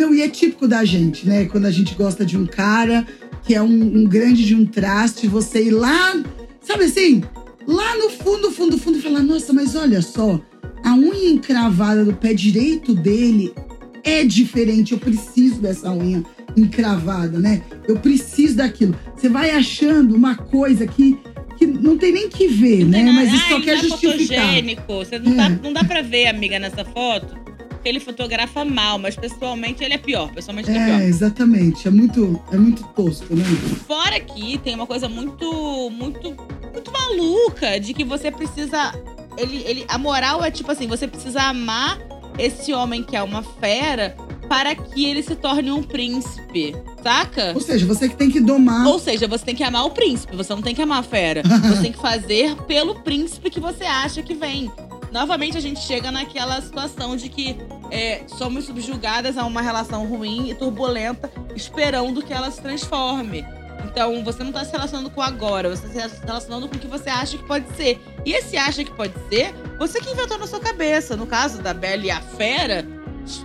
Não, 0.00 0.14
e 0.14 0.22
é 0.22 0.28
típico 0.30 0.66
da 0.66 0.82
gente, 0.82 1.28
né? 1.28 1.44
Quando 1.44 1.66
a 1.66 1.70
gente 1.70 1.94
gosta 1.94 2.24
de 2.24 2.34
um 2.38 2.46
cara 2.46 3.06
que 3.44 3.54
é 3.54 3.60
um, 3.60 3.66
um 3.98 4.04
grande 4.04 4.46
de 4.46 4.54
um 4.54 4.64
traste, 4.64 5.28
você 5.28 5.64
ir 5.64 5.72
lá, 5.72 6.14
sabe 6.62 6.84
assim? 6.84 7.22
Lá 7.66 7.98
no 7.98 8.08
fundo, 8.08 8.50
fundo, 8.50 8.78
fundo, 8.78 8.96
e 8.96 9.02
falar: 9.02 9.20
nossa, 9.20 9.52
mas 9.52 9.76
olha 9.76 10.00
só, 10.00 10.40
a 10.82 10.94
unha 10.94 11.28
encravada 11.28 12.02
do 12.02 12.14
pé 12.14 12.32
direito 12.32 12.94
dele 12.94 13.52
é 14.02 14.24
diferente, 14.24 14.92
eu 14.92 14.98
preciso 14.98 15.60
dessa 15.60 15.92
unha 15.92 16.24
encravada, 16.56 17.38
né? 17.38 17.60
Eu 17.86 17.96
preciso 17.98 18.56
daquilo. 18.56 18.96
Você 19.14 19.28
vai 19.28 19.50
achando 19.50 20.16
uma 20.16 20.34
coisa 20.34 20.86
que, 20.86 21.18
que 21.58 21.66
não 21.66 21.98
tem 21.98 22.10
nem 22.10 22.30
que 22.30 22.48
ver, 22.48 22.84
Não 22.84 22.90
né? 22.90 23.12
Mas 23.12 23.34
isso 23.34 23.44
Ai, 23.44 23.52
só 23.52 23.60
quer 23.60 23.74
é 23.74 23.82
justificar. 23.82 24.46
Você 24.88 25.18
não, 25.18 25.32
É. 25.32 25.36
dá, 25.36 25.48
não 25.50 25.72
dá 25.74 25.84
pra 25.84 26.00
ver, 26.00 26.26
amiga, 26.28 26.58
nessa 26.58 26.86
foto. 26.86 27.39
Porque 27.80 27.88
ele 27.88 28.00
fotografa 28.00 28.62
mal, 28.62 28.98
mas 28.98 29.16
pessoalmente 29.16 29.82
ele 29.82 29.94
é 29.94 29.98
pior. 29.98 30.30
Pessoalmente 30.34 30.68
ele 30.68 30.78
é 30.78 30.84
pior. 30.84 31.00
É, 31.00 31.06
exatamente. 31.06 31.88
É 31.88 31.90
muito, 31.90 32.38
é 32.52 32.56
muito 32.58 32.84
tosco, 32.88 33.34
né? 33.34 33.42
Fora 33.88 34.20
que 34.20 34.58
tem 34.58 34.74
uma 34.74 34.86
coisa 34.86 35.08
muito, 35.08 35.88
muito, 35.88 36.36
muito 36.74 36.92
maluca 36.92 37.80
de 37.80 37.94
que 37.94 38.04
você 38.04 38.30
precisa. 38.30 38.94
Ele, 39.38 39.64
ele, 39.66 39.84
a 39.88 39.96
moral 39.96 40.44
é 40.44 40.50
tipo 40.50 40.70
assim: 40.70 40.86
você 40.86 41.08
precisa 41.08 41.40
amar 41.40 41.98
esse 42.38 42.70
homem 42.74 43.02
que 43.02 43.16
é 43.16 43.22
uma 43.22 43.42
fera 43.42 44.14
para 44.46 44.74
que 44.74 45.06
ele 45.06 45.22
se 45.22 45.34
torne 45.34 45.70
um 45.70 45.82
príncipe. 45.82 46.76
Saca? 47.02 47.52
Ou 47.54 47.62
seja, 47.62 47.86
você 47.86 48.10
que 48.10 48.16
tem 48.16 48.30
que 48.30 48.40
domar. 48.40 48.86
Ou 48.86 48.98
seja, 48.98 49.26
você 49.26 49.42
tem 49.42 49.54
que 49.54 49.64
amar 49.64 49.86
o 49.86 49.90
príncipe, 49.90 50.36
você 50.36 50.54
não 50.54 50.60
tem 50.60 50.74
que 50.74 50.82
amar 50.82 50.98
a 50.98 51.02
fera. 51.02 51.42
Você 51.64 51.80
tem 51.80 51.92
que 51.92 51.98
fazer 51.98 52.54
pelo 52.66 52.96
príncipe 52.96 53.48
que 53.48 53.58
você 53.58 53.84
acha 53.84 54.22
que 54.22 54.34
vem. 54.34 54.70
Novamente, 55.10 55.56
a 55.56 55.60
gente 55.60 55.80
chega 55.80 56.10
naquela 56.10 56.60
situação 56.60 57.16
de 57.16 57.28
que 57.28 57.56
é, 57.90 58.22
somos 58.28 58.64
subjugadas 58.66 59.36
a 59.36 59.44
uma 59.44 59.60
relação 59.60 60.06
ruim 60.06 60.50
e 60.50 60.54
turbulenta, 60.54 61.30
esperando 61.56 62.22
que 62.22 62.32
ela 62.32 62.50
se 62.50 62.60
transforme. 62.60 63.44
Então, 63.84 64.22
você 64.22 64.44
não 64.44 64.52
tá 64.52 64.64
se 64.64 64.70
relacionando 64.72 65.10
com 65.10 65.20
agora, 65.22 65.68
você 65.68 65.88
tá 65.88 66.08
se 66.08 66.24
relacionando 66.24 66.68
com 66.68 66.76
o 66.76 66.78
que 66.78 66.86
você 66.86 67.10
acha 67.10 67.36
que 67.36 67.44
pode 67.44 67.66
ser. 67.76 68.00
E 68.24 68.32
esse 68.32 68.56
acha 68.56 68.84
que 68.84 68.90
pode 68.92 69.14
ser, 69.28 69.52
você 69.78 70.00
que 70.00 70.10
inventou 70.10 70.38
na 70.38 70.46
sua 70.46 70.60
cabeça. 70.60 71.16
No 71.16 71.26
caso 71.26 71.60
da 71.60 71.74
Bela 71.74 72.04
e 72.04 72.10
a 72.10 72.20
Fera, 72.20 72.86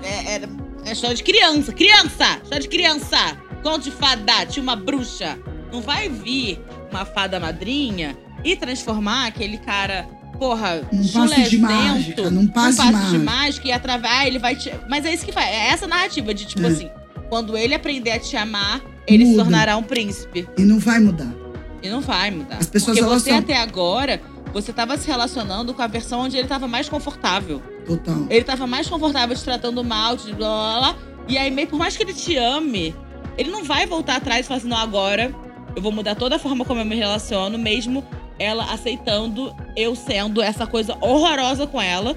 é, 0.03 0.33
era- 0.33 0.49
é 0.85 0.91
história 0.91 1.15
de 1.15 1.23
criança. 1.23 1.73
Criança! 1.73 2.39
História 2.43 2.59
de 2.61 2.67
criança! 2.67 3.17
Conto 3.63 3.85
de 3.85 3.91
fada, 3.91 4.45
tinha 4.45 4.61
uma 4.61 4.75
bruxa. 4.75 5.39
Não 5.71 5.81
vai 5.81 6.07
vir 6.09 6.61
uma 6.91 7.05
fada 7.05 7.39
madrinha 7.39 8.15
e 8.43 8.55
transformar 8.55 9.25
aquele 9.27 9.57
cara, 9.57 10.07
porra, 10.37 10.81
Num 10.91 11.07
passe 11.07 11.49
de 11.49 11.57
mágica, 11.57 12.29
num 12.29 12.47
passe 12.47 12.81
de 12.85 12.91
passe 12.91 13.11
de 13.11 13.17
mágica. 13.19 13.67
e 13.67 13.71
através 13.71 14.27
ele 14.27 14.39
vai 14.39 14.55
te. 14.55 14.71
Mas 14.89 15.05
é 15.05 15.13
isso 15.13 15.25
que 15.25 15.31
faz. 15.31 15.47
É 15.49 15.67
essa 15.69 15.87
narrativa 15.87 16.33
de 16.33 16.45
tipo 16.45 16.63
É. 16.63 16.67
assim: 16.67 16.89
quando 17.29 17.57
ele 17.57 17.73
aprender 17.75 18.11
a 18.11 18.19
te 18.19 18.35
amar, 18.37 18.81
ele 19.07 19.25
se 19.25 19.31
Muda. 19.31 19.43
tornará 19.43 19.77
um 19.77 19.83
príncipe. 19.83 20.47
E 20.57 20.61
não 20.63 20.79
vai 20.79 20.99
mudar. 20.99 21.33
E 21.81 21.89
não 21.89 22.01
vai 22.01 22.31
mudar. 22.31 22.57
As 22.57 22.67
pessoas, 22.67 22.97
Porque 22.97 23.09
você 23.13 23.29
são- 23.29 23.39
até 23.39 23.57
agora, 23.57 24.21
você 24.53 24.71
tava 24.73 24.97
se 24.97 25.07
relacionando 25.07 25.73
com 25.73 25.81
a 25.81 25.87
versão 25.87 26.21
onde 26.21 26.37
ele 26.37 26.47
tava 26.47 26.67
mais 26.67 26.87
confortável. 26.89 27.61
Total. 27.85 28.25
Ele 28.29 28.43
tava 28.43 28.65
mais 28.65 28.87
confortável 28.87 29.35
te 29.35 29.43
tratando 29.43 29.83
mal, 29.83 30.17
te 30.17 30.33
blá 30.33 30.47
blá 30.47 30.79
blá. 30.79 30.95
E 31.27 31.37
aí, 31.37 31.51
meio 31.51 31.67
por 31.67 31.77
mais 31.77 31.95
que 31.97 32.03
ele 32.03 32.13
te 32.13 32.35
ame, 32.37 32.95
ele 33.37 33.49
não 33.51 33.63
vai 33.63 33.85
voltar 33.85 34.15
atrás 34.15 34.41
e 34.45 34.47
falar 34.47 34.57
assim: 34.59 34.67
não, 34.67 34.77
agora 34.77 35.33
eu 35.75 35.81
vou 35.81 35.91
mudar 35.91 36.15
toda 36.15 36.37
a 36.37 36.39
forma 36.39 36.63
como 36.65 36.79
eu 36.81 36.85
me 36.85 36.95
relaciono, 36.95 37.57
mesmo 37.59 38.03
ela 38.39 38.71
aceitando 38.73 39.55
eu 39.75 39.95
sendo 39.95 40.41
essa 40.41 40.65
coisa 40.67 40.97
horrorosa 41.01 41.65
com 41.67 41.81
ela. 41.81 42.15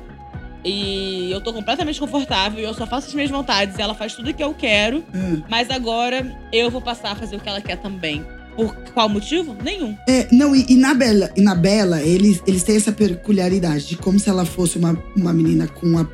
E 0.65 1.31
eu 1.31 1.41
tô 1.41 1.53
completamente 1.53 2.01
confortável, 2.01 2.61
eu 2.63 2.75
só 2.75 2.85
faço 2.87 3.07
as 3.07 3.15
minhas 3.15 3.31
vontades, 3.31 3.79
e 3.79 3.81
ela 3.83 3.95
faz 3.95 4.15
tudo 4.15 4.31
o 4.31 4.35
que 4.35 4.43
eu 4.43 4.53
quero, 4.53 5.05
É. 5.15 5.39
mas 5.49 5.71
agora 5.71 6.37
eu 6.53 6.69
vou 6.69 6.81
passar 6.83 7.13
a 7.13 7.15
fazer 7.15 7.37
o 7.37 7.41
que 7.41 7.49
ela 7.49 7.61
quer 7.61 7.77
também. 7.77 8.25
Por 8.57 8.75
qual 8.93 9.09
motivo? 9.09 9.57
Nenhum. 9.63 9.97
É, 10.09 10.27
não, 10.33 10.55
e, 10.57 10.67
e 10.69 10.75
na 10.77 10.93
Bela, 10.95 11.31
e 11.37 11.41
na 11.41 11.55
Bela 11.55 12.03
eles, 12.03 12.43
eles 12.45 12.65
têm 12.65 12.77
essa 12.77 12.91
peculiaridade 12.91 13.87
de 13.87 13.97
como 13.97 14.19
se 14.19 14.29
ela 14.29 14.45
fosse 14.45 14.77
uma, 14.79 15.01
uma 15.17 15.33
menina 15.33 15.69
com 15.69 15.97
a. 15.97 16.05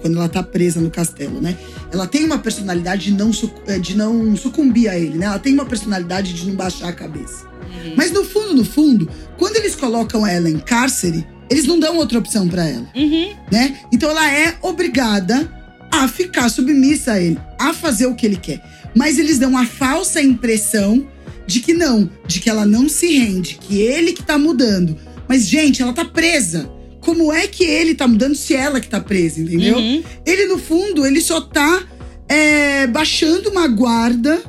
Quando 0.00 0.16
ela 0.16 0.28
tá 0.28 0.44
presa 0.44 0.80
no 0.80 0.92
castelo, 0.92 1.40
né? 1.40 1.56
Ela 1.92 2.06
tem 2.06 2.24
uma 2.24 2.38
personalidade 2.38 3.06
de 3.06 3.12
não, 3.14 3.32
é, 3.66 3.80
de 3.80 3.96
não 3.96 4.36
sucumbir 4.36 4.88
a 4.88 4.96
ele, 4.96 5.18
né? 5.18 5.26
Ela 5.26 5.40
tem 5.40 5.52
uma 5.52 5.66
personalidade 5.66 6.32
de 6.34 6.46
não 6.46 6.54
baixar 6.54 6.88
a 6.88 6.92
cabeça. 6.92 7.48
Uhum. 7.84 7.94
Mas 7.96 8.10
no 8.12 8.24
fundo, 8.24 8.54
no 8.54 8.64
fundo, 8.64 9.08
quando 9.36 9.56
eles 9.56 9.74
colocam 9.74 10.26
ela 10.26 10.48
em 10.48 10.58
cárcere, 10.58 11.26
eles 11.50 11.64
não 11.64 11.78
dão 11.78 11.96
outra 11.96 12.18
opção 12.18 12.46
pra 12.48 12.66
ela, 12.68 12.86
Uhum. 12.94 13.32
né? 13.50 13.78
Então 13.92 14.10
ela 14.10 14.30
é 14.32 14.56
obrigada 14.62 15.50
a 15.90 16.06
ficar 16.06 16.48
submissa 16.48 17.12
a 17.12 17.20
ele, 17.20 17.38
a 17.58 17.72
fazer 17.72 18.06
o 18.06 18.14
que 18.14 18.26
ele 18.26 18.36
quer. 18.36 18.62
Mas 18.94 19.18
eles 19.18 19.38
dão 19.38 19.56
a 19.56 19.64
falsa 19.64 20.20
impressão 20.20 21.06
de 21.46 21.60
que 21.60 21.72
não, 21.72 22.10
de 22.26 22.40
que 22.40 22.50
ela 22.50 22.66
não 22.66 22.88
se 22.88 23.06
rende, 23.18 23.58
que 23.60 23.80
ele 23.80 24.12
que 24.12 24.22
tá 24.22 24.36
mudando. 24.38 24.96
Mas, 25.26 25.46
gente, 25.46 25.80
ela 25.82 25.92
tá 25.92 26.04
presa. 26.04 26.70
Como 27.00 27.32
é 27.32 27.46
que 27.46 27.64
ele 27.64 27.94
tá 27.94 28.06
mudando 28.06 28.34
se 28.34 28.54
ela 28.54 28.80
que 28.80 28.88
tá 28.88 29.00
presa, 29.00 29.40
entendeu? 29.40 29.78
Uhum. 29.78 30.02
Ele, 30.26 30.46
no 30.46 30.58
fundo, 30.58 31.06
ele 31.06 31.20
só 31.22 31.40
tá 31.40 31.84
é, 32.28 32.86
baixando 32.86 33.48
uma 33.50 33.66
guarda 33.66 34.42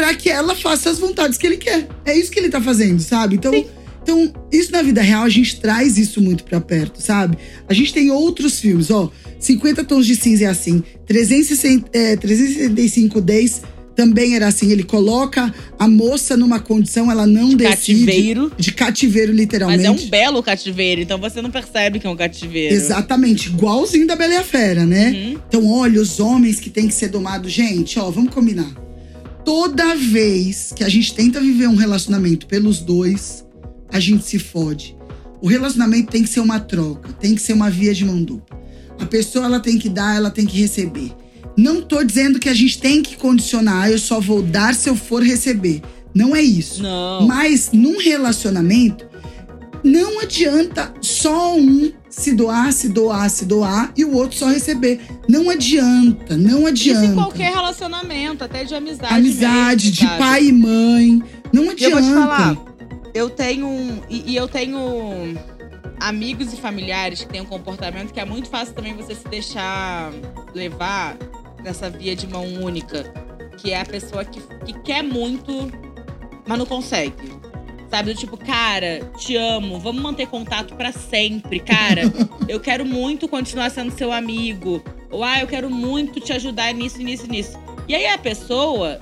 pra 0.00 0.14
que 0.14 0.30
ela 0.30 0.56
faça 0.56 0.88
as 0.88 0.98
vontades 0.98 1.36
que 1.36 1.46
ele 1.46 1.58
quer. 1.58 1.86
É 2.06 2.16
isso 2.16 2.30
que 2.30 2.38
ele 2.38 2.48
tá 2.48 2.60
fazendo, 2.60 3.00
sabe? 3.00 3.36
Então, 3.36 3.52
então 4.02 4.32
isso 4.50 4.72
na 4.72 4.80
vida 4.80 5.02
real, 5.02 5.24
a 5.24 5.28
gente 5.28 5.60
traz 5.60 5.98
isso 5.98 6.22
muito 6.22 6.42
pra 6.42 6.58
perto, 6.58 7.02
sabe? 7.02 7.36
A 7.68 7.74
gente 7.74 7.92
tem 7.92 8.10
outros 8.10 8.58
filmes, 8.58 8.90
ó. 8.90 9.10
50 9.38 9.84
Tons 9.84 10.06
de 10.06 10.16
Cinza 10.16 10.44
é 10.44 10.46
assim. 10.46 10.82
360, 11.06 11.90
é, 11.92 12.16
365 12.16 13.20
Days 13.20 13.60
também 13.94 14.34
era 14.34 14.46
assim. 14.46 14.72
Ele 14.72 14.84
coloca 14.84 15.54
a 15.78 15.86
moça 15.86 16.34
numa 16.34 16.58
condição, 16.58 17.10
ela 17.10 17.26
não 17.26 17.50
decide. 17.52 18.06
Cativeiro. 18.06 18.52
De 18.56 18.72
cativeiro, 18.72 19.32
literalmente. 19.32 19.86
Mas 19.86 20.02
é 20.02 20.06
um 20.06 20.08
belo 20.08 20.42
cativeiro, 20.42 21.02
então 21.02 21.18
você 21.18 21.42
não 21.42 21.50
percebe 21.50 21.98
que 21.98 22.06
é 22.06 22.10
um 22.10 22.16
cativeiro. 22.16 22.74
Exatamente, 22.74 23.48
igualzinho 23.48 24.06
da 24.06 24.16
Bela 24.16 24.32
e 24.32 24.36
a 24.38 24.42
Fera, 24.42 24.86
né? 24.86 25.10
Uhum. 25.10 25.40
Então, 25.46 25.66
olha, 25.70 26.00
os 26.00 26.18
homens 26.20 26.58
que 26.58 26.70
têm 26.70 26.88
que 26.88 26.94
ser 26.94 27.08
domados. 27.08 27.52
Gente, 27.52 27.98
ó, 27.98 28.10
vamos 28.10 28.32
combinar. 28.32 28.89
Toda 29.52 29.96
vez 29.96 30.72
que 30.76 30.84
a 30.84 30.88
gente 30.88 31.12
tenta 31.12 31.40
viver 31.40 31.66
um 31.66 31.74
relacionamento 31.74 32.46
pelos 32.46 32.78
dois, 32.78 33.44
a 33.92 33.98
gente 33.98 34.24
se 34.24 34.38
fode. 34.38 34.96
O 35.42 35.48
relacionamento 35.48 36.12
tem 36.12 36.22
que 36.22 36.28
ser 36.28 36.38
uma 36.38 36.60
troca, 36.60 37.12
tem 37.14 37.34
que 37.34 37.42
ser 37.42 37.54
uma 37.54 37.68
via 37.68 37.92
de 37.92 38.04
mão 38.04 38.22
dupla. 38.22 38.56
A 39.00 39.04
pessoa 39.06 39.46
ela 39.46 39.58
tem 39.58 39.76
que 39.76 39.88
dar, 39.88 40.14
ela 40.14 40.30
tem 40.30 40.46
que 40.46 40.56
receber. 40.56 41.12
Não 41.56 41.82
tô 41.82 42.04
dizendo 42.04 42.38
que 42.38 42.48
a 42.48 42.54
gente 42.54 42.78
tem 42.78 43.02
que 43.02 43.16
condicionar, 43.16 43.86
"Ah, 43.86 43.90
eu 43.90 43.98
só 43.98 44.20
vou 44.20 44.40
dar 44.40 44.72
se 44.72 44.88
eu 44.88 44.94
for 44.94 45.20
receber. 45.20 45.82
Não 46.14 46.36
é 46.36 46.40
isso. 46.40 46.80
Não. 46.80 47.26
Mas 47.26 47.70
num 47.72 47.98
relacionamento, 47.98 49.04
não 49.84 50.20
adianta 50.20 50.92
só 51.00 51.56
um 51.56 51.92
se 52.08 52.32
doar, 52.32 52.72
se 52.72 52.88
doar, 52.88 53.30
se 53.30 53.44
doar 53.44 53.92
e 53.96 54.04
o 54.04 54.14
outro 54.14 54.36
só 54.38 54.46
receber. 54.48 55.00
Não 55.28 55.48
adianta, 55.50 56.36
não 56.36 56.66
adianta. 56.66 57.02
Isso 57.04 57.12
em 57.12 57.14
qualquer 57.14 57.52
relacionamento, 57.52 58.42
até 58.44 58.64
de 58.64 58.74
amizade. 58.74 59.14
Amizade 59.14 59.86
mesmo, 59.86 59.92
de 59.92 60.04
sabe? 60.06 60.18
pai 60.18 60.44
e 60.46 60.52
mãe. 60.52 61.22
Não 61.52 61.70
adianta. 61.70 61.84
eu 61.96 62.02
vou 62.02 62.02
te 62.02 62.14
falar, 62.14 62.56
eu 63.14 63.30
tenho. 63.30 63.66
um- 63.66 64.00
E, 64.08 64.32
e 64.32 64.36
eu 64.36 64.48
tenho 64.48 64.78
amigos 66.00 66.52
e 66.52 66.56
familiares 66.56 67.20
que 67.22 67.28
têm 67.28 67.40
um 67.40 67.46
comportamento 67.46 68.12
que 68.12 68.20
é 68.20 68.24
muito 68.24 68.48
fácil 68.48 68.74
também 68.74 68.94
você 68.94 69.14
se 69.14 69.26
deixar 69.28 70.10
levar 70.54 71.16
nessa 71.62 71.88
via 71.90 72.16
de 72.16 72.26
mão 72.26 72.44
única. 72.62 73.04
Que 73.58 73.72
é 73.72 73.80
a 73.80 73.84
pessoa 73.84 74.24
que, 74.24 74.40
que 74.64 74.72
quer 74.80 75.02
muito, 75.02 75.70
mas 76.46 76.58
não 76.58 76.64
consegue. 76.66 77.12
Sabe, 77.90 78.12
do 78.14 78.18
tipo, 78.18 78.36
cara, 78.36 79.00
te 79.18 79.34
amo, 79.36 79.78
vamos 79.80 80.00
manter 80.00 80.26
contato 80.28 80.74
pra 80.76 80.92
sempre, 80.92 81.58
cara. 81.58 82.02
eu 82.48 82.60
quero 82.60 82.86
muito 82.86 83.26
continuar 83.26 83.68
sendo 83.70 83.90
seu 83.90 84.12
amigo. 84.12 84.80
Ou, 85.10 85.24
ah, 85.24 85.40
eu 85.40 85.46
quero 85.48 85.68
muito 85.68 86.20
te 86.20 86.32
ajudar 86.32 86.72
nisso, 86.72 86.98
nisso, 86.98 87.26
nisso. 87.26 87.58
E 87.88 87.94
aí 87.96 88.06
a 88.06 88.16
pessoa 88.16 89.00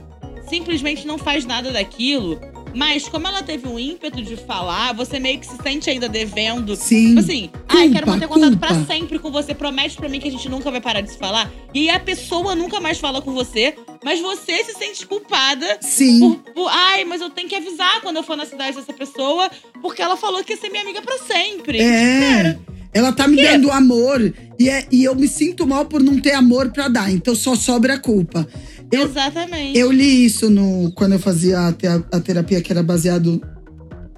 simplesmente 0.48 1.06
não 1.06 1.18
faz 1.18 1.44
nada 1.44 1.70
daquilo. 1.70 2.40
Mas 2.74 3.08
como 3.08 3.26
ela 3.26 3.42
teve 3.42 3.66
um 3.68 3.78
ímpeto 3.78 4.22
de 4.22 4.36
falar, 4.36 4.92
você 4.94 5.18
meio 5.18 5.38
que 5.38 5.46
se 5.46 5.56
sente 5.62 5.90
ainda 5.90 6.08
devendo. 6.08 6.76
Sim. 6.76 7.08
Tipo 7.08 7.20
assim, 7.20 7.50
ah, 7.68 7.84
eu 7.84 7.92
quero 7.92 8.06
Culpa, 8.06 8.10
manter 8.12 8.28
contato 8.28 8.50
culpa. 8.50 8.66
pra 8.68 8.84
sempre 8.86 9.18
com 9.18 9.30
você. 9.30 9.54
Promete 9.54 9.96
pra 9.96 10.08
mim 10.08 10.20
que 10.20 10.28
a 10.28 10.30
gente 10.30 10.48
nunca 10.48 10.70
vai 10.70 10.80
parar 10.80 11.00
de 11.02 11.10
se 11.10 11.18
falar. 11.18 11.50
E 11.74 11.88
aí 11.90 11.96
a 11.96 12.00
pessoa 12.00 12.54
nunca 12.54 12.80
mais 12.80 12.98
fala 12.98 13.20
com 13.20 13.32
você, 13.32 13.74
mas 14.04 14.20
você 14.20 14.64
se 14.64 14.72
sente 14.78 15.06
culpada 15.06 15.78
Sim. 15.80 16.20
por, 16.20 16.52
por, 16.54 16.68
ai, 16.70 17.04
mas 17.04 17.20
eu 17.20 17.30
tenho 17.30 17.48
que 17.48 17.54
avisar 17.56 18.00
quando 18.00 18.16
eu 18.16 18.22
for 18.22 18.36
na 18.36 18.46
cidade 18.46 18.76
dessa 18.76 18.92
pessoa, 18.92 19.50
porque 19.82 20.00
ela 20.02 20.16
falou 20.16 20.42
que 20.44 20.52
ia 20.52 20.58
ser 20.58 20.68
minha 20.70 20.82
amiga 20.82 21.02
pra 21.02 21.18
sempre. 21.18 21.78
É. 21.80 22.58
Ela 22.94 23.12
tá 23.12 23.28
me 23.28 23.36
dando 23.36 23.70
amor 23.70 24.32
e, 24.58 24.68
é, 24.70 24.86
e 24.90 25.04
eu 25.04 25.14
me 25.14 25.28
sinto 25.28 25.66
mal 25.66 25.84
por 25.84 26.02
não 26.02 26.18
ter 26.18 26.32
amor 26.32 26.70
pra 26.70 26.88
dar. 26.88 27.12
Então 27.12 27.34
só 27.34 27.54
sobra 27.54 27.94
a 27.94 27.98
culpa. 27.98 28.48
Eu, 28.90 29.02
Exatamente. 29.04 29.78
Eu 29.78 29.92
li 29.92 30.24
isso 30.24 30.48
no, 30.48 30.90
quando 30.92 31.12
eu 31.12 31.18
fazia 31.18 31.68
a, 31.68 31.72
te- 31.72 31.86
a 31.86 32.20
terapia 32.20 32.62
que 32.62 32.72
era 32.72 32.82
baseado 32.82 33.40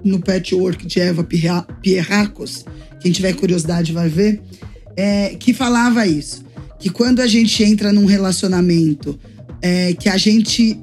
no 0.03 0.19
patchwork 0.21 0.85
de 0.87 0.99
Eva 1.01 1.23
Pierra- 1.23 1.67
Pierracos. 1.81 2.63
Quem 3.01 3.11
tiver 3.11 3.33
curiosidade 3.33 3.91
vai 3.91 4.07
ver. 4.07 4.41
é, 4.95 5.35
que 5.37 5.53
falava 5.53 6.07
isso. 6.07 6.43
Que 6.79 6.89
quando 6.89 7.19
a 7.19 7.27
gente 7.27 7.61
entra 7.63 7.91
num 7.91 8.05
relacionamento 8.05 9.19
é, 9.61 9.93
que 9.93 10.09
a 10.09 10.17
gente 10.17 10.79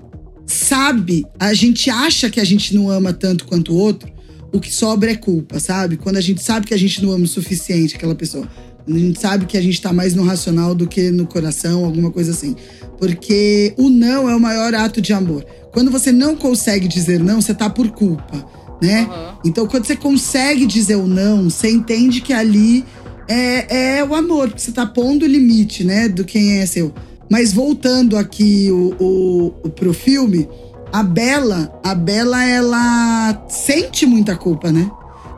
sabe, 0.46 1.26
a 1.38 1.52
gente 1.52 1.90
acha 1.90 2.30
que 2.30 2.40
a 2.40 2.44
gente 2.44 2.74
não 2.74 2.90
ama 2.90 3.12
tanto 3.12 3.44
quanto 3.44 3.72
o 3.72 3.76
outro, 3.76 4.10
o 4.52 4.58
que 4.58 4.72
sobra 4.72 5.10
é 5.10 5.14
culpa, 5.14 5.60
sabe? 5.60 5.96
Quando 5.96 6.16
a 6.16 6.20
gente 6.20 6.42
sabe 6.42 6.66
que 6.66 6.74
a 6.74 6.78
gente 6.78 7.02
não 7.02 7.12
ama 7.12 7.24
o 7.24 7.28
suficiente 7.28 7.96
aquela 7.96 8.14
pessoa. 8.14 8.48
A 8.86 8.98
gente 8.98 9.20
sabe 9.20 9.44
que 9.44 9.58
a 9.58 9.60
gente 9.60 9.80
tá 9.82 9.92
mais 9.92 10.14
no 10.14 10.24
racional 10.24 10.74
do 10.74 10.86
que 10.86 11.10
no 11.10 11.26
coração, 11.26 11.84
alguma 11.84 12.10
coisa 12.10 12.30
assim. 12.30 12.56
Porque 12.96 13.74
o 13.76 13.90
não 13.90 14.28
é 14.30 14.34
o 14.34 14.40
maior 14.40 14.74
ato 14.74 15.02
de 15.02 15.12
amor. 15.12 15.44
Quando 15.72 15.90
você 15.90 16.10
não 16.10 16.34
consegue 16.34 16.88
dizer 16.88 17.20
não, 17.20 17.42
você 17.42 17.52
tá 17.52 17.68
por 17.68 17.90
culpa, 17.90 18.46
né? 18.82 19.02
Uhum. 19.02 19.38
Então, 19.44 19.66
quando 19.66 19.84
você 19.84 19.94
consegue 19.94 20.66
dizer 20.66 20.96
o 20.96 21.06
não, 21.06 21.50
você 21.50 21.70
entende 21.70 22.22
que 22.22 22.32
ali 22.32 22.82
é, 23.28 23.98
é 23.98 24.04
o 24.04 24.14
amor, 24.14 24.48
porque 24.48 24.62
você 24.62 24.72
tá 24.72 24.86
pondo 24.86 25.24
o 25.24 25.28
limite, 25.28 25.84
né, 25.84 26.08
do 26.08 26.24
quem 26.24 26.58
é 26.58 26.66
seu. 26.66 26.92
Mas 27.30 27.52
voltando 27.52 28.16
aqui 28.16 28.68
o, 28.70 28.94
o, 28.98 29.46
o, 29.64 29.70
pro 29.70 29.92
filme, 29.92 30.48
a 30.92 31.02
Bela, 31.02 31.72
a 31.84 31.94
Bela, 31.94 32.44
ela 32.44 33.46
sente 33.48 34.06
muita 34.06 34.36
culpa, 34.36 34.72
né? 34.72 34.90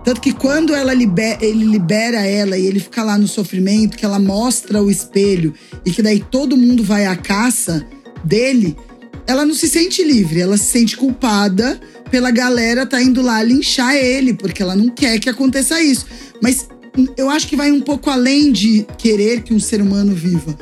Tanto 0.05 0.21
que 0.21 0.33
quando 0.33 0.75
ela 0.75 0.95
libera, 0.95 1.45
ele 1.45 1.65
libera 1.65 2.25
ela 2.25 2.57
e 2.57 2.67
ele 2.67 2.81
fica 2.81 3.03
lá 3.03 3.19
no 3.19 3.29
sofrimento, 3.29 3.99
que 3.99 4.05
ela 4.05 4.19
mostra 4.19 4.83
o 4.83 4.91
espelho 4.91 5.53
e 5.85 5.91
que 5.91 6.03
daí 6.03 6.21
todo 6.21 6.57
mundo 6.57 6.83
vai 6.83 7.05
à 7.05 7.15
caça 7.15 7.87
dele, 8.25 8.77
ela 9.27 9.45
não 9.45 9.55
se 9.55 9.69
sente 9.69 10.03
livre, 10.03 10.41
ela 10.41 10.57
se 10.57 10.65
sente 10.65 10.97
culpada 10.97 11.79
pela 12.11 12.31
galera 12.31 12.85
tá 12.85 13.01
indo 13.01 13.23
lá 13.23 13.43
linchar 13.43 13.95
ele, 13.95 14.35
porque 14.35 14.63
ela 14.63 14.75
não 14.75 14.89
quer 14.89 15.19
que 15.21 15.29
aconteça 15.29 15.81
isso. 15.81 16.07
Mas 16.43 16.69
eu 17.17 17.31
acho 17.31 17.47
que 17.47 17.57
vai 17.57 17.71
um 17.71 17.81
pouco 17.81 18.11
além 18.11 18.51
de 18.51 18.85
querer 18.99 19.43
que 19.43 19.55
um 19.55 19.61
ser 19.61 19.81
humano 19.81 20.13
viva. 20.13 20.57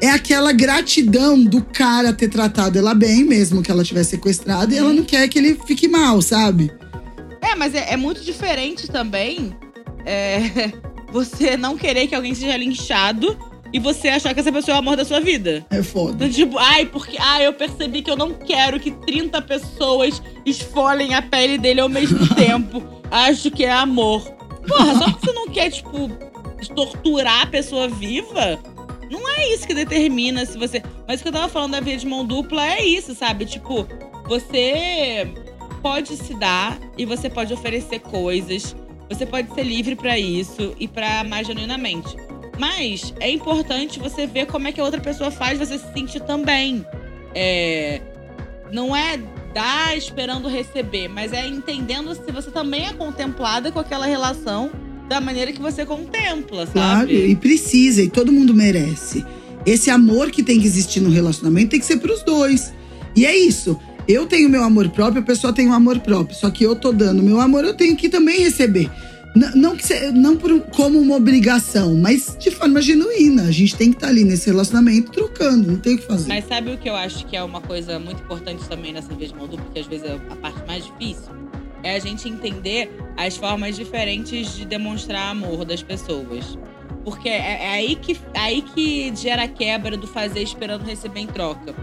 É 0.00 0.10
aquela 0.10 0.52
gratidão 0.52 1.42
do 1.42 1.62
cara 1.62 2.12
ter 2.12 2.28
tratado 2.28 2.78
ela 2.78 2.94
bem, 2.94 3.24
mesmo 3.24 3.62
que 3.62 3.70
ela 3.70 3.82
tivesse 3.82 4.10
sequestrada, 4.10 4.72
e 4.72 4.78
ela 4.78 4.92
não 4.92 5.04
quer 5.04 5.26
que 5.28 5.38
ele 5.38 5.58
fique 5.66 5.88
mal, 5.88 6.22
sabe? 6.22 6.70
É, 7.40 7.54
mas 7.56 7.74
é, 7.74 7.92
é 7.92 7.96
muito 7.96 8.22
diferente 8.22 8.88
também 8.88 9.56
é, 10.08 10.72
você 11.12 11.56
não 11.56 11.76
querer 11.76 12.06
que 12.06 12.14
alguém 12.14 12.34
seja 12.34 12.56
linchado 12.56 13.36
e 13.70 13.78
você 13.78 14.08
achar 14.08 14.32
que 14.32 14.40
essa 14.40 14.50
pessoa 14.50 14.74
é 14.74 14.76
o 14.76 14.80
amor 14.80 14.96
da 14.96 15.04
sua 15.04 15.20
vida. 15.20 15.66
É 15.70 15.82
foda. 15.82 16.12
Então, 16.14 16.30
tipo, 16.30 16.56
ai, 16.58 16.86
porque 16.86 17.18
ai, 17.20 17.46
eu 17.46 17.52
percebi 17.52 18.00
que 18.00 18.10
eu 18.10 18.16
não 18.16 18.32
quero 18.32 18.80
que 18.80 18.90
30 18.90 19.42
pessoas 19.42 20.22
esfolem 20.46 21.14
a 21.14 21.20
pele 21.20 21.58
dele 21.58 21.80
ao 21.80 21.88
mesmo 21.88 22.26
tempo. 22.34 22.82
Acho 23.10 23.50
que 23.50 23.64
é 23.64 23.72
amor. 23.72 24.22
Porra, 24.66 24.94
só 24.94 25.10
porque 25.10 25.26
você 25.26 25.32
não 25.32 25.48
quer, 25.48 25.70
tipo, 25.70 26.10
torturar 26.74 27.42
a 27.42 27.46
pessoa 27.46 27.88
viva, 27.88 28.58
não 29.10 29.28
é 29.28 29.48
isso 29.54 29.66
que 29.66 29.74
determina 29.74 30.44
se 30.44 30.58
você. 30.58 30.82
Mas 31.06 31.20
o 31.20 31.22
que 31.22 31.28
eu 31.28 31.32
tava 31.32 31.48
falando 31.48 31.72
da 31.72 31.80
via 31.80 31.96
de 31.96 32.06
mão 32.06 32.24
dupla 32.24 32.66
é 32.66 32.84
isso, 32.84 33.14
sabe? 33.14 33.46
Tipo, 33.46 33.86
você 34.26 35.32
pode 35.82 36.16
se 36.16 36.34
dar 36.34 36.78
e 36.96 37.04
você 37.04 37.30
pode 37.30 37.52
oferecer 37.52 38.00
coisas. 38.00 38.76
Você 39.08 39.24
pode 39.24 39.52
ser 39.54 39.62
livre 39.62 39.96
para 39.96 40.18
isso 40.18 40.74
e 40.78 40.86
para 40.86 41.24
mais 41.24 41.46
genuinamente. 41.46 42.16
Mas 42.58 43.14
é 43.20 43.30
importante 43.30 43.98
você 43.98 44.26
ver 44.26 44.46
como 44.46 44.68
é 44.68 44.72
que 44.72 44.80
a 44.80 44.84
outra 44.84 45.00
pessoa 45.00 45.30
faz 45.30 45.58
você 45.58 45.78
se 45.78 45.92
sentir 45.92 46.20
também. 46.20 46.84
É, 47.34 48.02
não 48.70 48.94
é 48.94 49.16
dar 49.54 49.96
esperando 49.96 50.48
receber, 50.48 51.08
mas 51.08 51.32
é 51.32 51.46
entendendo 51.46 52.14
se 52.14 52.30
você 52.30 52.50
também 52.50 52.86
é 52.86 52.92
contemplada 52.92 53.72
com 53.72 53.78
aquela 53.78 54.06
relação 54.06 54.70
da 55.08 55.20
maneira 55.20 55.52
que 55.52 55.60
você 55.60 55.86
contempla, 55.86 56.66
sabe? 56.66 56.72
Claro, 56.72 57.10
e 57.10 57.34
precisa, 57.34 58.02
e 58.02 58.08
todo 58.08 58.30
mundo 58.30 58.52
merece. 58.52 59.24
Esse 59.64 59.90
amor 59.90 60.30
que 60.30 60.42
tem 60.42 60.60
que 60.60 60.66
existir 60.66 61.00
no 61.00 61.10
relacionamento 61.10 61.70
tem 61.70 61.80
que 61.80 61.86
ser 61.86 61.96
pros 61.96 62.22
dois. 62.22 62.72
E 63.16 63.26
é 63.26 63.36
isso. 63.36 63.78
Eu 64.06 64.26
tenho 64.26 64.48
meu 64.48 64.62
amor 64.62 64.88
próprio, 64.90 65.22
a 65.22 65.24
pessoa 65.24 65.52
tem 65.52 65.66
o 65.66 65.70
um 65.70 65.74
amor 65.74 65.98
próprio. 66.00 66.36
Só 66.36 66.50
que 66.50 66.64
eu 66.64 66.76
tô 66.76 66.92
dando 66.92 67.22
meu 67.22 67.40
amor, 67.40 67.64
eu 67.64 67.74
tenho 67.74 67.96
que 67.96 68.08
também 68.08 68.40
receber. 68.40 68.90
N 69.36 69.50
não, 69.54 69.76
que 69.76 70.10
não 70.12 70.36
por, 70.36 70.60
como 70.74 70.98
uma 70.98 71.16
obrigação, 71.16 71.94
mas 71.94 72.36
de 72.38 72.50
forma 72.50 72.80
genuína. 72.80 73.42
A 73.42 73.50
gente 73.50 73.76
tem 73.76 73.90
que 73.90 73.96
estar 73.96 74.06
tá 74.06 74.12
ali 74.12 74.24
nesse 74.24 74.46
relacionamento 74.46 75.12
trocando, 75.12 75.72
não 75.72 75.78
tem 75.78 75.94
o 75.94 75.98
que 75.98 76.06
fazer. 76.06 76.28
Mas 76.28 76.46
sabe 76.46 76.72
o 76.72 76.78
que 76.78 76.88
eu 76.88 76.96
acho 76.96 77.26
que 77.26 77.36
é 77.36 77.42
uma 77.42 77.60
coisa 77.60 77.98
muito 77.98 78.22
importante 78.22 78.66
também 78.68 78.92
nessa 78.92 79.14
vez 79.14 79.30
de 79.30 79.36
mão 79.36 79.46
dupla, 79.46 79.66
que 79.72 79.80
às 79.80 79.86
vezes 79.86 80.06
é 80.06 80.18
a 80.30 80.36
parte 80.36 80.66
mais 80.66 80.84
difícil? 80.84 81.30
É 81.82 81.94
a 81.94 81.98
gente 81.98 82.28
entender 82.28 82.90
as 83.16 83.36
formas 83.36 83.76
diferentes 83.76 84.54
de 84.54 84.64
demonstrar 84.64 85.30
amor 85.30 85.64
das 85.64 85.82
pessoas. 85.82 86.58
Porque 87.04 87.28
é, 87.28 87.64
é 87.64 87.70
aí, 87.70 87.96
que, 87.96 88.18
aí 88.34 88.62
que 88.62 89.14
gera 89.14 89.44
a 89.44 89.48
quebra 89.48 89.96
do 89.96 90.06
fazer 90.06 90.42
esperando 90.42 90.84
receber 90.84 91.20
em 91.20 91.26
troca. 91.26 91.74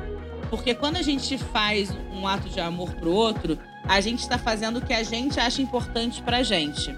Porque 0.49 0.73
quando 0.75 0.97
a 0.97 1.01
gente 1.01 1.38
faz 1.38 1.95
um 2.13 2.27
ato 2.27 2.49
de 2.49 2.60
amor 2.60 2.93
pro 2.95 3.12
outro, 3.12 3.58
a 3.88 3.99
gente 4.01 4.19
está 4.19 4.38
fazendo 4.38 4.77
o 4.77 4.81
que 4.81 4.93
a 4.93 5.03
gente 5.03 5.39
acha 5.39 5.62
importante 5.62 6.21
pra 6.21 6.43
gente. 6.43 6.95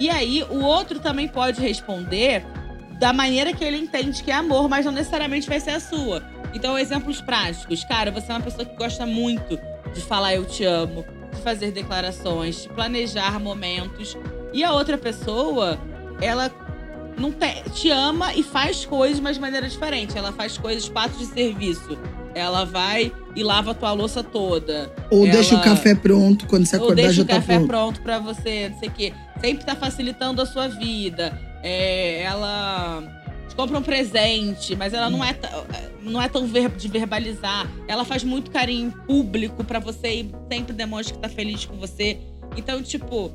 E 0.00 0.10
aí, 0.10 0.42
o 0.50 0.60
outro 0.62 0.98
também 0.98 1.28
pode 1.28 1.60
responder 1.60 2.44
da 2.98 3.12
maneira 3.12 3.52
que 3.52 3.64
ele 3.64 3.76
entende 3.76 4.22
que 4.22 4.30
é 4.30 4.34
amor, 4.34 4.68
mas 4.68 4.84
não 4.84 4.92
necessariamente 4.92 5.48
vai 5.48 5.60
ser 5.60 5.70
a 5.70 5.80
sua. 5.80 6.22
Então, 6.54 6.78
exemplos 6.78 7.20
práticos. 7.20 7.84
Cara, 7.84 8.10
você 8.10 8.30
é 8.30 8.34
uma 8.34 8.40
pessoa 8.40 8.64
que 8.64 8.76
gosta 8.76 9.06
muito 9.06 9.58
de 9.94 10.00
falar 10.00 10.34
eu 10.34 10.44
te 10.44 10.64
amo, 10.64 11.04
fazer 11.38 11.70
declarações, 11.70 12.62
de 12.62 12.68
planejar 12.68 13.38
momentos. 13.40 14.16
E 14.52 14.62
a 14.62 14.72
outra 14.72 14.98
pessoa, 14.98 15.78
ela 16.20 16.50
não 17.18 17.30
te, 17.30 17.70
te 17.70 17.90
ama 17.90 18.34
e 18.34 18.42
faz 18.42 18.84
coisas, 18.84 19.20
mas 19.20 19.36
de 19.36 19.40
maneira 19.40 19.68
diferente. 19.68 20.16
Ela 20.16 20.32
faz 20.32 20.58
coisas, 20.58 20.88
patos 20.88 21.18
de 21.18 21.26
serviço. 21.26 21.98
Ela 22.34 22.64
vai 22.64 23.12
e 23.36 23.42
lava 23.42 23.72
a 23.72 23.74
tua 23.74 23.92
louça 23.92 24.22
toda. 24.22 24.90
Ou 25.10 25.24
ela... 25.24 25.32
deixa 25.32 25.54
o 25.54 25.62
café 25.62 25.94
pronto 25.94 26.46
quando 26.46 26.66
você 26.66 26.76
acordar 26.76 26.94
deixa 26.94 27.14
já 27.14 27.22
o 27.22 27.26
tá 27.26 27.34
café 27.34 27.54
pronto. 27.54 27.68
pronto 27.68 28.00
pra 28.02 28.18
você, 28.18 28.70
não 28.70 28.78
sei 28.78 28.88
o 28.88 28.92
quê. 28.92 29.12
Sempre 29.40 29.64
tá 29.64 29.74
facilitando 29.74 30.40
a 30.40 30.46
sua 30.46 30.68
vida. 30.68 31.38
É, 31.62 32.22
ela 32.22 33.21
compra 33.52 33.78
um 33.78 33.82
presente, 33.82 34.74
mas 34.76 34.92
ela 34.92 35.10
não 35.10 35.24
é, 35.24 35.36
não 36.02 36.20
é 36.20 36.28
tão 36.28 36.46
ver, 36.46 36.70
de 36.70 36.88
verbalizar. 36.88 37.70
Ela 37.86 38.04
faz 38.04 38.24
muito 38.24 38.50
carinho 38.50 38.92
público 39.06 39.64
pra 39.64 39.78
você 39.78 40.08
e 40.08 40.30
sempre 40.50 40.72
demonstra 40.72 41.14
que 41.14 41.20
tá 41.20 41.28
feliz 41.28 41.64
com 41.64 41.76
você. 41.76 42.18
Então, 42.56 42.82
tipo, 42.82 43.32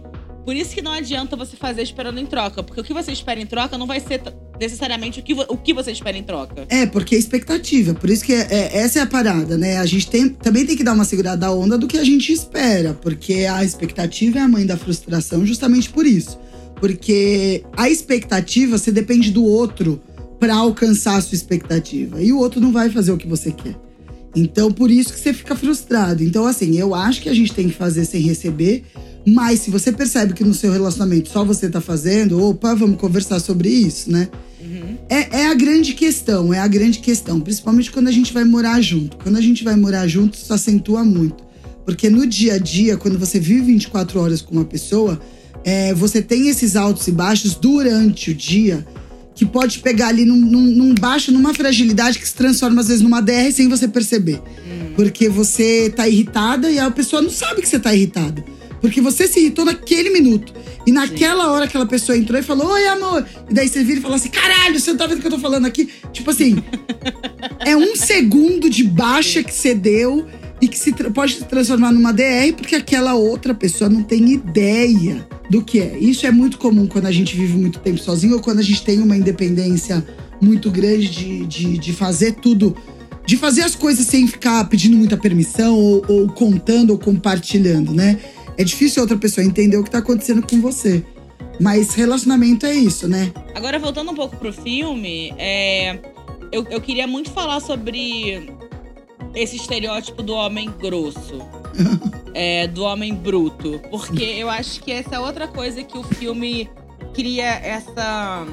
por 0.47 0.55
isso 0.55 0.73
que 0.73 0.81
não 0.81 0.93
adianta 0.93 1.35
você 1.35 1.57
fazer 1.57 1.81
esperando 1.81 2.19
em 2.19 2.25
troca. 2.25 2.63
Porque 2.63 2.79
o 2.79 2.83
que 2.83 2.93
você 2.93 3.11
espera 3.11 3.37
em 3.37 3.45
troca 3.45 3.77
não 3.77 3.85
vai 3.85 3.99
ser 3.99 4.21
necessariamente 4.57 5.19
o 5.19 5.23
que, 5.23 5.33
o 5.33 5.57
que 5.57 5.73
você 5.73 5.91
espera 5.91 6.17
em 6.17 6.23
troca. 6.23 6.65
É, 6.69 6.85
porque 6.85 7.15
é 7.15 7.19
expectativa. 7.19 7.93
Por 7.93 8.09
isso 8.09 8.23
que 8.23 8.33
é, 8.33 8.47
é, 8.49 8.77
essa 8.77 8.99
é 8.99 9.01
a 9.01 9.05
parada, 9.07 9.57
né? 9.57 9.77
A 9.77 9.85
gente 9.85 10.07
tem, 10.07 10.29
também 10.29 10.65
tem 10.65 10.77
que 10.77 10.85
dar 10.85 10.93
uma 10.93 11.03
segurada 11.03 11.37
da 11.37 11.51
onda 11.51 11.77
do 11.77 11.85
que 11.85 11.97
a 11.97 12.03
gente 12.03 12.31
espera. 12.31 12.93
Porque 12.93 13.45
a 13.45 13.61
expectativa 13.61 14.39
é 14.39 14.41
a 14.41 14.47
mãe 14.47 14.65
da 14.65 14.77
frustração 14.77 15.45
justamente 15.45 15.89
por 15.89 16.05
isso. 16.05 16.39
Porque 16.79 17.63
a 17.75 17.89
expectativa, 17.89 18.77
você 18.77 18.91
depende 18.91 19.31
do 19.31 19.43
outro 19.43 20.01
para 20.39 20.55
alcançar 20.55 21.17
a 21.17 21.21
sua 21.21 21.35
expectativa. 21.35 22.21
E 22.21 22.31
o 22.31 22.37
outro 22.37 22.61
não 22.61 22.71
vai 22.71 22.89
fazer 22.89 23.11
o 23.11 23.17
que 23.17 23.27
você 23.27 23.51
quer. 23.51 23.75
Então, 24.35 24.71
por 24.71 24.91
isso 24.91 25.11
que 25.11 25.19
você 25.19 25.33
fica 25.33 25.55
frustrado. 25.55 26.23
Então, 26.23 26.45
assim, 26.45 26.77
eu 26.77 26.93
acho 26.93 27.21
que 27.21 27.29
a 27.29 27.33
gente 27.33 27.53
tem 27.53 27.67
que 27.67 27.75
fazer 27.75 28.05
sem 28.05 28.21
receber. 28.21 28.83
Mas 29.25 29.61
se 29.61 29.71
você 29.71 29.91
percebe 29.91 30.33
que 30.33 30.43
no 30.43 30.53
seu 30.53 30.71
relacionamento 30.71 31.29
só 31.29 31.43
você 31.43 31.67
tá 31.67 31.81
fazendo, 31.81 32.41
opa, 32.41 32.73
vamos 32.75 32.97
conversar 32.97 33.39
sobre 33.39 33.67
isso, 33.67 34.11
né? 34.11 34.29
Uhum. 34.61 34.97
É, 35.09 35.41
é, 35.41 35.47
a 35.47 35.53
grande 35.53 35.93
questão, 35.93 36.53
é 36.53 36.59
a 36.59 36.67
grande 36.67 36.99
questão. 36.99 37.39
Principalmente 37.39 37.91
quando 37.91 38.07
a 38.07 38.11
gente 38.11 38.31
vai 38.31 38.45
morar 38.45 38.79
junto. 38.79 39.17
Quando 39.17 39.35
a 39.37 39.41
gente 39.41 39.63
vai 39.63 39.75
morar 39.75 40.07
junto, 40.07 40.35
isso 40.35 40.53
acentua 40.53 41.03
muito. 41.03 41.43
Porque 41.83 42.09
no 42.09 42.25
dia 42.27 42.53
a 42.53 42.57
dia, 42.57 42.95
quando 42.95 43.17
você 43.17 43.39
vive 43.39 43.61
24 43.61 44.19
horas 44.19 44.41
com 44.41 44.53
uma 44.53 44.65
pessoa, 44.65 45.19
é, 45.67 45.93
você 45.93 46.21
tem 46.21 46.47
esses 46.47 46.77
altos 46.77 47.09
e 47.09 47.11
baixos 47.11 47.53
durante 47.53 48.31
o 48.31 48.33
dia 48.33 48.87
que 49.35 49.45
pode 49.45 49.79
pegar 49.79 50.07
ali 50.07 50.23
num, 50.23 50.37
num, 50.37 50.61
num, 50.61 50.95
baixo, 50.95 51.29
numa 51.29 51.53
fragilidade 51.53 52.19
que 52.19 52.25
se 52.25 52.33
transforma 52.33 52.79
às 52.79 52.87
vezes 52.87 53.03
numa 53.03 53.21
DR 53.21 53.51
sem 53.51 53.67
você 53.67 53.85
perceber. 53.85 54.37
Hum. 54.37 54.93
Porque 54.95 55.27
você 55.27 55.91
tá 55.93 56.07
irritada 56.07 56.71
e 56.71 56.79
a 56.79 56.89
pessoa 56.89 57.21
não 57.21 57.29
sabe 57.29 57.61
que 57.61 57.67
você 57.67 57.77
tá 57.77 57.93
irritada. 57.93 58.45
Porque 58.79 59.01
você 59.01 59.27
se 59.27 59.41
irritou 59.41 59.65
naquele 59.65 60.09
minuto. 60.09 60.53
E 60.85 60.91
naquela 60.93 61.43
Sim. 61.43 61.49
hora 61.49 61.65
aquela 61.65 61.85
pessoa 61.85 62.17
entrou 62.17 62.39
e 62.39 62.43
falou: 62.43 62.67
Oi, 62.71 62.87
amor. 62.87 63.25
E 63.49 63.53
daí 63.53 63.67
você 63.67 63.83
vira 63.83 63.99
e 63.99 64.01
fala 64.01 64.15
assim: 64.15 64.29
Caralho, 64.29 64.79
você 64.79 64.91
não 64.91 64.97
tá 64.97 65.05
vendo 65.05 65.17
o 65.17 65.21
que 65.21 65.27
eu 65.27 65.31
tô 65.31 65.39
falando 65.39 65.65
aqui? 65.65 65.89
Tipo 66.13 66.31
assim, 66.31 66.63
é 67.59 67.75
um 67.75 67.93
segundo 67.93 68.69
de 68.69 68.85
baixa 68.85 69.43
que 69.43 69.53
você 69.53 69.75
deu 69.75 70.25
e 70.61 70.67
que 70.67 70.77
se 70.77 70.91
pode 70.91 71.35
se 71.35 71.43
transformar 71.45 71.91
numa 71.91 72.11
DR 72.11 72.53
porque 72.55 72.75
aquela 72.75 73.13
outra 73.13 73.53
pessoa 73.53 73.89
não 73.89 74.03
tem 74.03 74.31
ideia 74.31 75.27
do 75.49 75.61
que 75.61 75.79
é. 75.79 75.97
Isso 75.97 76.25
é 76.25 76.31
muito 76.31 76.57
comum 76.57 76.87
quando 76.87 77.05
a 77.05 77.11
gente 77.11 77.35
vive 77.35 77.57
muito 77.57 77.79
tempo 77.79 77.99
sozinho 77.99 78.35
ou 78.35 78.41
quando 78.41 78.59
a 78.59 78.63
gente 78.63 78.83
tem 78.83 78.99
uma 78.99 79.15
independência 79.15 80.05
muito 80.41 80.69
grande 80.71 81.09
de, 81.09 81.45
de, 81.45 81.77
de 81.77 81.93
fazer 81.93 82.33
tudo. 82.33 82.75
De 83.25 83.35
fazer 83.35 83.61
as 83.61 83.75
coisas 83.75 84.05
sem 84.07 84.25
ficar 84.25 84.63
pedindo 84.69 84.95
muita 84.95 85.17
permissão 85.17 85.75
ou, 85.75 86.05
ou 86.07 86.27
contando 86.29 86.91
ou 86.91 86.97
compartilhando, 86.97 87.93
né? 87.93 88.17
É 88.57 88.63
difícil 88.63 89.01
outra 89.01 89.17
pessoa 89.17 89.45
entender 89.45 89.77
o 89.77 89.83
que 89.83 89.91
tá 89.91 89.99
acontecendo 89.99 90.41
com 90.41 90.61
você. 90.61 91.03
Mas 91.59 91.93
relacionamento 91.93 92.65
é 92.65 92.73
isso, 92.73 93.07
né? 93.07 93.31
Agora, 93.53 93.77
voltando 93.79 94.11
um 94.11 94.15
pouco 94.15 94.37
pro 94.37 94.53
filme, 94.53 95.33
é... 95.37 95.99
eu, 96.51 96.65
eu 96.69 96.79
queria 96.79 97.05
muito 97.05 97.29
falar 97.31 97.59
sobre 97.59 98.49
esse 99.41 99.55
estereótipo 99.55 100.23
do 100.23 100.33
homem 100.33 100.69
grosso. 100.71 101.39
é, 102.33 102.67
do 102.67 102.83
homem 102.83 103.13
bruto. 103.13 103.79
Porque 103.89 104.23
eu 104.23 104.49
acho 104.49 104.81
que 104.81 104.91
essa 104.91 105.15
é 105.15 105.19
outra 105.19 105.47
coisa 105.47 105.83
que 105.83 105.97
o 105.97 106.03
filme 106.03 106.69
cria 107.13 107.45
essa. 107.45 108.45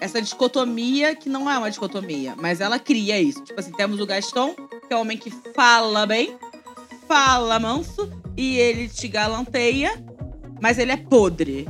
essa 0.00 0.20
dicotomia 0.20 1.14
que 1.14 1.28
não 1.28 1.50
é 1.50 1.58
uma 1.58 1.70
dicotomia, 1.70 2.34
mas 2.36 2.60
ela 2.60 2.78
cria 2.78 3.20
isso. 3.20 3.42
Tipo 3.42 3.60
assim, 3.60 3.72
temos 3.72 4.00
o 4.00 4.06
Gaston, 4.06 4.54
que 4.54 4.92
é 4.92 4.96
um 4.96 5.00
homem 5.00 5.18
que 5.18 5.30
fala 5.54 6.06
bem, 6.06 6.36
fala 7.08 7.58
manso, 7.58 8.10
e 8.36 8.56
ele 8.56 8.88
te 8.88 9.08
galanteia, 9.08 10.02
mas 10.60 10.78
ele 10.78 10.92
é 10.92 10.96
podre. 10.96 11.68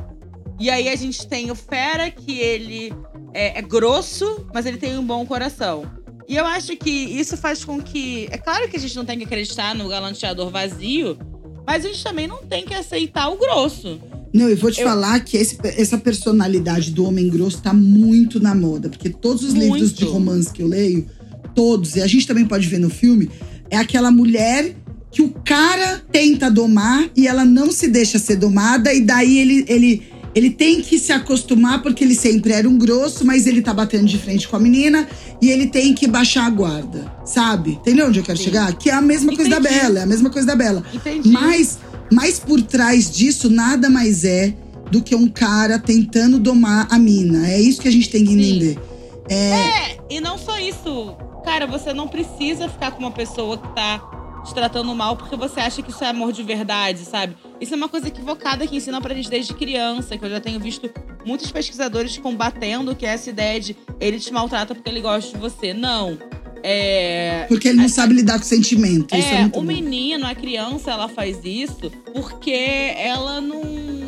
E 0.59 0.69
aí 0.69 0.89
a 0.89 0.95
gente 0.95 1.27
tem 1.27 1.51
o 1.51 1.55
Fera, 1.55 2.09
que 2.09 2.39
ele 2.39 2.93
é, 3.33 3.59
é 3.59 3.61
grosso, 3.61 4.47
mas 4.53 4.65
ele 4.65 4.77
tem 4.77 4.97
um 4.97 5.05
bom 5.05 5.25
coração. 5.25 5.83
E 6.27 6.35
eu 6.35 6.45
acho 6.45 6.75
que 6.75 6.89
isso 6.89 7.37
faz 7.37 7.63
com 7.63 7.81
que. 7.81 8.27
É 8.29 8.37
claro 8.37 8.67
que 8.67 8.75
a 8.75 8.79
gente 8.79 8.95
não 8.95 9.05
tem 9.05 9.17
que 9.17 9.23
acreditar 9.23 9.73
no 9.73 9.87
galanteador 9.87 10.49
vazio, 10.49 11.17
mas 11.65 11.85
a 11.85 11.87
gente 11.87 12.03
também 12.03 12.27
não 12.27 12.43
tem 12.43 12.65
que 12.65 12.73
aceitar 12.73 13.29
o 13.29 13.37
grosso. 13.37 13.99
Não, 14.33 14.49
eu 14.49 14.57
vou 14.57 14.69
te 14.69 14.81
eu... 14.81 14.87
falar 14.87 15.19
que 15.21 15.37
esse, 15.37 15.57
essa 15.63 15.97
personalidade 15.97 16.91
do 16.91 17.05
homem 17.05 17.29
grosso 17.29 17.61
tá 17.61 17.73
muito 17.73 18.41
na 18.41 18.53
moda. 18.53 18.89
Porque 18.89 19.09
todos 19.09 19.43
os 19.43 19.53
muito. 19.53 19.73
livros 19.73 19.93
de 19.93 20.03
romance 20.03 20.51
que 20.51 20.61
eu 20.61 20.67
leio, 20.67 21.07
todos, 21.55 21.95
e 21.95 22.01
a 22.01 22.07
gente 22.07 22.27
também 22.27 22.45
pode 22.45 22.67
ver 22.67 22.79
no 22.79 22.89
filme, 22.89 23.31
é 23.69 23.77
aquela 23.77 24.11
mulher 24.11 24.75
que 25.09 25.21
o 25.21 25.29
cara 25.29 26.01
tenta 26.11 26.51
domar 26.51 27.09
e 27.15 27.27
ela 27.27 27.45
não 27.45 27.71
se 27.71 27.87
deixa 27.87 28.19
ser 28.19 28.35
domada, 28.35 28.93
e 28.93 29.01
daí 29.01 29.39
ele, 29.39 29.65
ele 29.67 30.03
ele 30.37 30.51
tem 30.51 30.81
que 30.83 30.99
se 30.99 31.11
acostumar 31.11 31.81
porque 31.81 32.03
ele 32.03 32.13
sempre 32.13 32.53
era 32.53 32.69
um 32.69 32.77
grosso, 32.77 33.25
mas 33.25 33.47
ele 33.47 33.59
tá 33.59 33.73
batendo 33.73 34.05
de 34.05 34.19
frente 34.19 34.47
com 34.47 34.55
a 34.55 34.59
menina 34.59 35.07
e 35.41 35.49
ele 35.49 35.65
tem 35.65 35.95
que 35.95 36.05
baixar 36.05 36.45
a 36.45 36.49
guarda, 36.51 37.11
sabe? 37.25 37.71
Entendeu 37.71 38.05
onde 38.05 38.19
eu 38.19 38.23
quero 38.23 38.37
Sim. 38.37 38.43
chegar? 38.43 38.71
Que 38.77 38.91
é 38.91 38.93
a 38.93 39.01
mesma 39.01 39.33
Entendi. 39.33 39.49
coisa 39.49 39.61
da 39.61 39.69
Bela, 39.69 39.99
é 39.99 40.03
a 40.03 40.05
mesma 40.05 40.29
coisa 40.29 40.47
da 40.47 40.55
Bela. 40.55 40.83
Entendi. 40.93 41.29
Mas, 41.29 41.79
mas 42.13 42.37
por 42.37 42.61
trás 42.61 43.09
disso, 43.09 43.49
nada 43.49 43.89
mais 43.89 44.23
é 44.23 44.53
do 44.91 45.01
que 45.01 45.15
um 45.15 45.27
cara 45.27 45.79
tentando 45.79 46.37
domar 46.37 46.87
a 46.91 46.99
mina. 46.99 47.49
É 47.49 47.59
isso 47.59 47.81
que 47.81 47.87
a 47.87 47.91
gente 47.91 48.07
tem 48.07 48.23
que 48.23 48.33
entender. 48.33 48.79
É... 49.27 49.33
é, 49.33 49.97
e 50.07 50.21
não 50.21 50.37
só 50.37 50.59
isso. 50.59 51.15
Cara, 51.43 51.65
você 51.65 51.93
não 51.93 52.07
precisa 52.07 52.69
ficar 52.69 52.91
com 52.91 52.99
uma 52.99 53.11
pessoa 53.11 53.57
que 53.57 53.73
tá 53.73 54.16
te 54.47 54.53
tratando 54.53 54.93
mal 54.95 55.15
porque 55.17 55.35
você 55.35 55.59
acha 55.59 55.81
que 55.81 55.91
isso 55.91 56.03
é 56.03 56.07
amor 56.07 56.31
de 56.31 56.41
verdade, 56.41 56.99
sabe? 56.99 57.35
Isso 57.59 57.73
é 57.73 57.77
uma 57.77 57.89
coisa 57.89 58.07
equivocada 58.07 58.65
que 58.65 58.75
ensinam 58.75 59.01
pra 59.01 59.13
gente 59.13 59.29
desde 59.29 59.53
criança, 59.53 60.17
que 60.17 60.23
eu 60.23 60.29
já 60.29 60.39
tenho 60.39 60.59
visto 60.59 60.89
muitos 61.25 61.51
pesquisadores 61.51 62.17
combatendo 62.17 62.95
que 62.95 63.05
é 63.05 63.09
essa 63.09 63.29
ideia 63.29 63.59
de 63.59 63.75
ele 63.99 64.19
te 64.19 64.31
maltrata 64.31 64.73
porque 64.73 64.89
ele 64.89 65.01
gosta 65.01 65.31
de 65.31 65.37
você. 65.37 65.73
Não. 65.73 66.17
É... 66.63 67.45
Porque 67.47 67.69
ele 67.69 67.77
não 67.81 67.89
sabe 67.89 68.13
lidar 68.13 68.37
com 68.39 68.45
sentimento. 68.45 69.13
É, 69.13 69.19
isso 69.19 69.29
é 69.29 69.45
o 69.45 69.49
bom. 69.49 69.61
menino, 69.61 70.25
a 70.25 70.35
criança, 70.35 70.91
ela 70.91 71.07
faz 71.07 71.39
isso 71.43 71.91
porque 72.13 72.93
ela 72.97 73.39
não, 73.41 73.61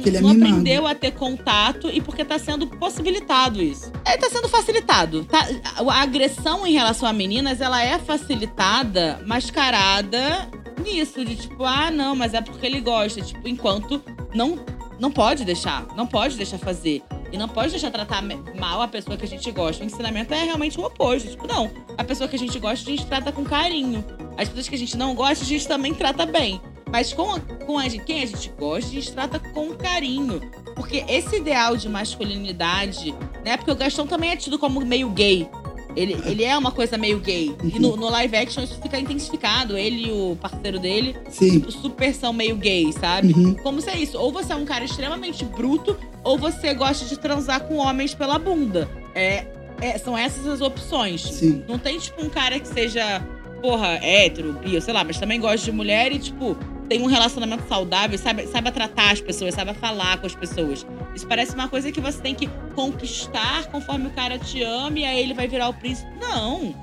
é 0.06 0.22
não 0.22 0.30
aprendeu 0.32 0.88
a 0.88 0.96
ter 0.96 1.12
contato 1.12 1.90
e 1.92 2.02
porque 2.02 2.26
tá 2.26 2.40
sendo 2.40 2.68
possibilitado 2.68 3.62
isso. 3.62 3.92
É, 4.06 4.18
tá 4.18 4.30
sendo 4.30 4.48
facilitado. 4.48 5.26
Tá, 5.26 5.48
a 5.76 6.02
agressão 6.02 6.66
em 6.66 6.74
relação 6.74 7.08
a 7.08 7.14
meninas, 7.14 7.62
ela 7.62 7.84
é 7.84 7.98
facilitada, 8.00 9.22
mascarada 9.26 10.50
nisso, 10.80 11.24
de 11.24 11.36
tipo, 11.36 11.64
ah, 11.64 11.92
não, 11.92 12.16
mas 12.16 12.34
é 12.34 12.42
porque 12.42 12.66
ele 12.66 12.82
gosta. 12.82 13.22
Tipo, 13.22 13.48
enquanto 13.48 14.02
não, 14.34 14.60
não 15.00 15.12
pode 15.12 15.44
deixar, 15.44 15.86
não 15.96 16.08
pode 16.08 16.36
deixar 16.36 16.58
fazer. 16.58 17.04
E 17.32 17.38
não 17.38 17.48
pode 17.48 17.72
deixar 17.72 17.92
tratar 17.92 18.24
mal 18.58 18.82
a 18.82 18.88
pessoa 18.88 19.16
que 19.16 19.26
a 19.26 19.28
gente 19.28 19.52
gosta. 19.52 19.84
O 19.84 19.86
ensinamento 19.86 20.34
é 20.34 20.44
realmente 20.46 20.80
o 20.80 20.84
oposto. 20.84 21.30
Tipo, 21.30 21.48
não. 21.48 21.70
A 22.00 22.04
pessoa 22.06 22.30
que 22.30 22.36
a 22.38 22.40
gente 22.40 22.58
gosta, 22.58 22.90
a 22.90 22.96
gente 22.96 23.06
trata 23.06 23.30
com 23.30 23.44
carinho. 23.44 24.06
As 24.38 24.48
pessoas 24.48 24.70
que 24.70 24.76
a 24.76 24.78
gente 24.78 24.96
não 24.96 25.14
gosta, 25.14 25.44
a 25.44 25.48
gente 25.48 25.68
também 25.68 25.94
trata 25.94 26.26
bem. 26.26 26.62
Mas 26.90 27.12
com, 27.12 27.36
a, 27.36 27.42
com 27.42 27.78
a 27.78 27.90
quem 27.90 28.24
a 28.24 28.26
gente 28.26 28.50
gosta, 28.58 28.90
a 28.90 28.94
gente 28.94 29.12
trata 29.12 29.38
com 29.38 29.76
carinho. 29.76 30.40
Porque 30.76 31.04
esse 31.10 31.36
ideal 31.36 31.76
de 31.76 31.90
masculinidade, 31.90 33.14
né? 33.44 33.58
Porque 33.58 33.70
o 33.70 33.76
Gastão 33.76 34.08
também 34.08 34.30
é 34.30 34.38
tido 34.38 34.58
como 34.58 34.80
meio 34.80 35.10
gay. 35.10 35.50
Ele, 35.94 36.14
ele 36.26 36.46
é 36.46 36.58
uma 36.58 36.72
coisa 36.72 36.98
meio 36.98 37.20
gay. 37.20 37.54
E 37.62 37.78
no, 37.78 37.98
no, 37.98 38.10
live 38.10 38.38
action 38.38 38.64
isso 38.64 38.80
fica 38.82 38.98
intensificado. 38.98 39.78
Ele 39.78 40.08
e 40.08 40.12
o 40.12 40.38
parceiro 40.38 40.80
dele, 40.80 41.18
Sim. 41.30 41.60
Tipo, 41.60 41.70
super 41.70 42.16
são 42.16 42.32
meio 42.32 42.56
gay, 42.56 42.94
sabe? 42.94 43.34
Uhum. 43.34 43.56
Como 43.56 43.82
se 43.82 43.90
é 43.90 43.98
isso. 43.98 44.18
Ou 44.18 44.32
você 44.32 44.54
é 44.54 44.56
um 44.56 44.64
cara 44.64 44.86
extremamente 44.86 45.44
bruto, 45.44 45.98
ou 46.24 46.38
você 46.38 46.74
gosta 46.74 47.04
de 47.04 47.20
transar 47.20 47.66
com 47.66 47.76
homens 47.76 48.14
pela 48.14 48.40
bunda. 48.40 48.90
É, 49.14 49.59
é 49.82 49.98
são 49.98 50.18
essas 50.18 50.46
as 50.46 50.62
opções. 50.62 51.22
Sim. 51.22 51.64
Não 51.68 51.78
tem, 51.78 51.98
tipo, 52.00 52.24
um 52.24 52.30
cara 52.30 52.60
que 52.60 52.68
seja, 52.68 53.22
porra, 53.62 54.00
hétero, 54.02 54.54
bi, 54.54 54.80
sei 54.82 54.94
lá, 54.94 55.04
mas 55.04 55.18
também 55.18 55.40
gosta 55.40 55.66
de 55.66 55.72
mulher 55.72 56.12
e, 56.12 56.20
tipo, 56.20 56.58
tem 56.90 57.02
um 57.02 57.06
relacionamento 57.06 57.64
saudável, 57.70 58.18
sabe, 58.18 58.48
sabe 58.48 58.72
tratar 58.72 59.12
as 59.12 59.22
pessoas, 59.22 59.54
sabe 59.54 59.74
falar 59.76 60.18
com 60.18 60.26
as 60.26 60.36
pessoas. 60.36 60.86
Isso 61.16 61.28
parece 61.28 61.54
uma 61.54 61.70
coisa 61.70 61.92
que 61.92 62.02
você 62.02 62.20
tem 62.20 62.34
que 62.34 62.50
conquistar 62.76 63.68
conforme 63.68 64.08
o 64.08 64.10
cara 64.10 64.40
te 64.40 64.64
ama 64.64 64.98
e 64.98 65.06
aí 65.06 65.20
ele 65.20 65.36
vai 65.36 65.48
virar 65.48 65.70
o 65.70 65.74
príncipe. 65.74 66.10
Não. 66.20 66.74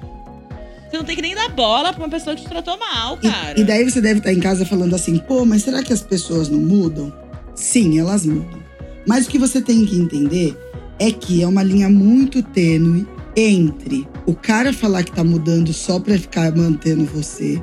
Você 0.89 0.97
não 0.97 1.05
tem 1.05 1.17
que 1.17 1.23
nem 1.23 1.35
dar 1.35 1.49
bola 1.49 1.93
pra 1.93 2.05
uma 2.05 2.09
pessoa 2.09 2.37
que 2.37 2.43
te 2.43 2.49
tratou 2.49 2.79
mal, 2.79 3.17
cara. 3.17 3.59
E, 3.59 3.63
e 3.63 3.65
daí 3.65 3.85
você 3.85 4.01
deve 4.01 4.19
estar 4.19 4.33
em 4.33 4.39
casa 4.39 4.65
falando 4.65 4.95
assim, 4.95 5.19
pô, 5.19 5.45
mas 5.45 5.63
será 5.63 5.83
que 5.83 5.93
as 5.93 6.03
pessoas 6.03 6.49
não 6.49 6.61
mudam? 6.61 7.13
Sim, 7.57 7.99
elas 7.99 8.25
mudam. 8.25 8.63
Mas 9.05 9.27
o 9.27 9.29
que 9.29 9.39
você 9.39 9.61
tem 9.61 9.85
que 9.85 9.97
entender 9.97 10.57
é 10.99 11.11
que 11.11 11.43
é 11.43 11.47
uma 11.47 11.63
linha 11.63 11.89
muito 11.89 12.43
tênue 12.43 13.07
entre 13.37 14.09
o 14.25 14.35
cara 14.35 14.73
falar 14.73 15.05
que 15.05 15.13
tá 15.13 15.23
mudando 15.23 15.73
só 15.73 16.01
pra 16.01 16.19
ficar 16.19 16.55
mantendo 16.57 17.05
você 17.05 17.63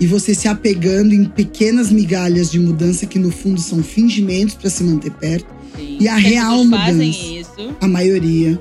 e 0.00 0.06
você 0.06 0.34
se 0.34 0.48
apegando 0.48 1.12
em 1.12 1.24
pequenas 1.26 1.90
migalhas 1.90 2.50
de 2.50 2.58
mudança 2.58 3.04
que 3.04 3.18
no 3.18 3.30
fundo 3.30 3.60
são 3.60 3.82
fingimentos 3.82 4.54
para 4.54 4.70
se 4.70 4.82
manter 4.82 5.12
perto. 5.12 5.46
Sim, 5.76 5.98
e 6.00 6.08
a 6.08 6.16
real 6.16 6.64
mudança. 6.64 7.04
Isso. 7.04 7.76
A 7.80 7.86
maioria. 7.86 8.58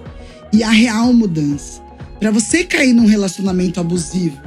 E 0.52 0.62
a 0.62 0.70
real 0.70 1.14
mudança. 1.14 1.82
Para 2.20 2.30
você 2.30 2.66
cair 2.66 2.94
num 2.94 3.06
relacionamento 3.06 3.80
abusivo, 3.80 4.38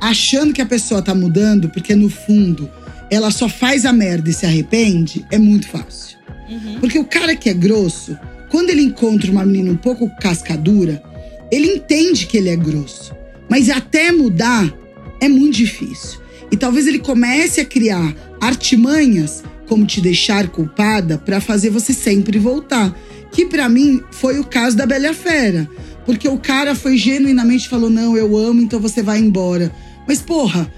achando 0.00 0.54
que 0.54 0.62
a 0.62 0.66
pessoa 0.66 1.02
tá 1.02 1.14
mudando, 1.14 1.68
porque 1.68 1.94
no 1.94 2.08
fundo 2.08 2.70
ela 3.10 3.30
só 3.30 3.48
faz 3.48 3.84
a 3.84 3.92
merda 3.92 4.30
e 4.30 4.32
se 4.32 4.46
arrepende, 4.46 5.26
é 5.30 5.36
muito 5.36 5.68
fácil. 5.68 6.18
Uhum. 6.48 6.80
Porque 6.80 6.98
o 6.98 7.04
cara 7.04 7.36
que 7.36 7.50
é 7.50 7.54
grosso, 7.54 8.16
quando 8.50 8.70
ele 8.70 8.82
encontra 8.82 9.30
uma 9.30 9.44
menina 9.44 9.70
um 9.70 9.76
pouco 9.76 10.10
cascadura, 10.20 11.02
ele 11.50 11.68
entende 11.68 12.26
que 12.26 12.36
ele 12.36 12.48
é 12.48 12.56
grosso. 12.56 13.14
Mas 13.48 13.68
até 13.70 14.12
mudar 14.12 14.72
é 15.20 15.28
muito 15.28 15.56
difícil. 15.56 16.20
E 16.50 16.56
talvez 16.56 16.86
ele 16.86 16.98
comece 16.98 17.60
a 17.60 17.64
criar 17.64 18.14
artimanhas 18.40 19.42
como 19.68 19.86
te 19.86 20.00
deixar 20.00 20.48
culpada 20.48 21.16
para 21.16 21.40
fazer 21.40 21.70
você 21.70 21.92
sempre 21.92 22.38
voltar. 22.38 22.92
Que 23.30 23.46
para 23.46 23.68
mim 23.68 24.02
foi 24.10 24.40
o 24.40 24.44
caso 24.44 24.76
da 24.76 24.84
Bela 24.84 25.14
Fera. 25.14 25.68
Porque 26.04 26.28
o 26.28 26.38
cara 26.38 26.74
foi 26.74 26.96
genuinamente 26.96 27.68
falou: 27.68 27.88
"Não, 27.88 28.16
eu 28.16 28.36
amo, 28.36 28.60
então 28.60 28.80
você 28.80 29.00
vai 29.00 29.20
embora". 29.20 29.70
Mas 30.08 30.20
porra, 30.20 30.68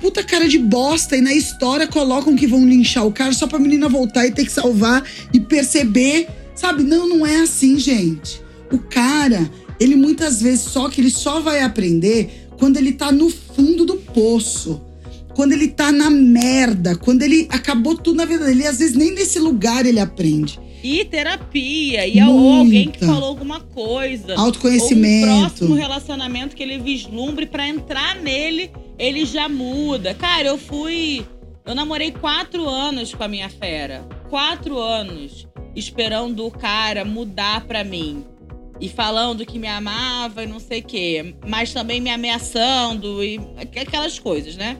puta 0.00 0.24
cara 0.24 0.48
de 0.48 0.58
bosta 0.58 1.16
e 1.16 1.20
na 1.20 1.32
história 1.32 1.86
colocam 1.86 2.34
que 2.34 2.46
vão 2.46 2.66
linchar 2.66 3.06
o 3.06 3.12
cara 3.12 3.32
só 3.32 3.46
pra 3.46 3.58
menina 3.58 3.88
voltar 3.88 4.26
e 4.26 4.32
ter 4.32 4.44
que 4.44 4.52
salvar 4.52 5.04
e 5.32 5.38
perceber, 5.38 6.26
sabe? 6.60 6.82
Não, 6.82 7.08
não 7.08 7.26
é 7.26 7.40
assim, 7.40 7.78
gente. 7.78 8.42
O 8.70 8.78
cara, 8.78 9.50
ele 9.78 9.96
muitas 9.96 10.40
vezes 10.40 10.60
só 10.60 10.88
que 10.88 11.00
ele 11.00 11.10
só 11.10 11.40
vai 11.40 11.62
aprender 11.62 12.48
quando 12.58 12.76
ele 12.76 12.92
tá 12.92 13.10
no 13.10 13.30
fundo 13.30 13.84
do 13.84 13.96
poço 13.96 14.80
quando 15.34 15.52
ele 15.52 15.68
tá 15.68 15.90
na 15.90 16.10
merda, 16.10 16.94
quando 16.96 17.22
ele 17.22 17.48
acabou 17.50 17.96
tudo 17.96 18.16
na 18.16 18.24
vida 18.24 18.44
dele. 18.44 18.66
Às 18.66 18.78
vezes 18.78 18.94
nem 18.94 19.14
nesse 19.14 19.38
lugar 19.38 19.86
ele 19.86 19.98
aprende. 19.98 20.58
E 20.82 21.04
terapia, 21.04 22.06
e 22.06 22.20
Muita. 22.20 22.58
alguém 22.58 22.88
que 22.90 23.04
falou 23.04 23.28
alguma 23.28 23.60
coisa. 23.60 24.34
Autoconhecimento. 24.34 25.28
Ou 25.30 25.36
um 25.36 25.40
próximo 25.40 25.74
relacionamento 25.74 26.56
que 26.56 26.62
ele 26.62 26.78
vislumbre 26.78 27.46
para 27.46 27.68
entrar 27.68 28.16
nele, 28.16 28.70
ele 28.98 29.26
já 29.26 29.48
muda. 29.48 30.14
Cara, 30.14 30.48
eu 30.48 30.58
fui. 30.58 31.24
Eu 31.66 31.74
namorei 31.74 32.10
quatro 32.10 32.68
anos 32.68 33.14
com 33.14 33.22
a 33.22 33.28
minha 33.28 33.50
fera. 33.50 34.06
Quatro 34.30 34.78
anos. 34.78 35.46
Esperando 35.74 36.46
o 36.46 36.50
cara 36.50 37.04
mudar 37.04 37.64
pra 37.66 37.84
mim. 37.84 38.24
E 38.80 38.88
falando 38.88 39.44
que 39.44 39.58
me 39.58 39.68
amava 39.68 40.42
e 40.42 40.46
não 40.46 40.58
sei 40.58 40.80
o 40.80 40.84
quê. 40.84 41.34
Mas 41.46 41.72
também 41.72 42.00
me 42.00 42.10
ameaçando 42.10 43.22
e 43.22 43.40
aquelas 43.76 44.18
coisas, 44.18 44.56
né? 44.56 44.78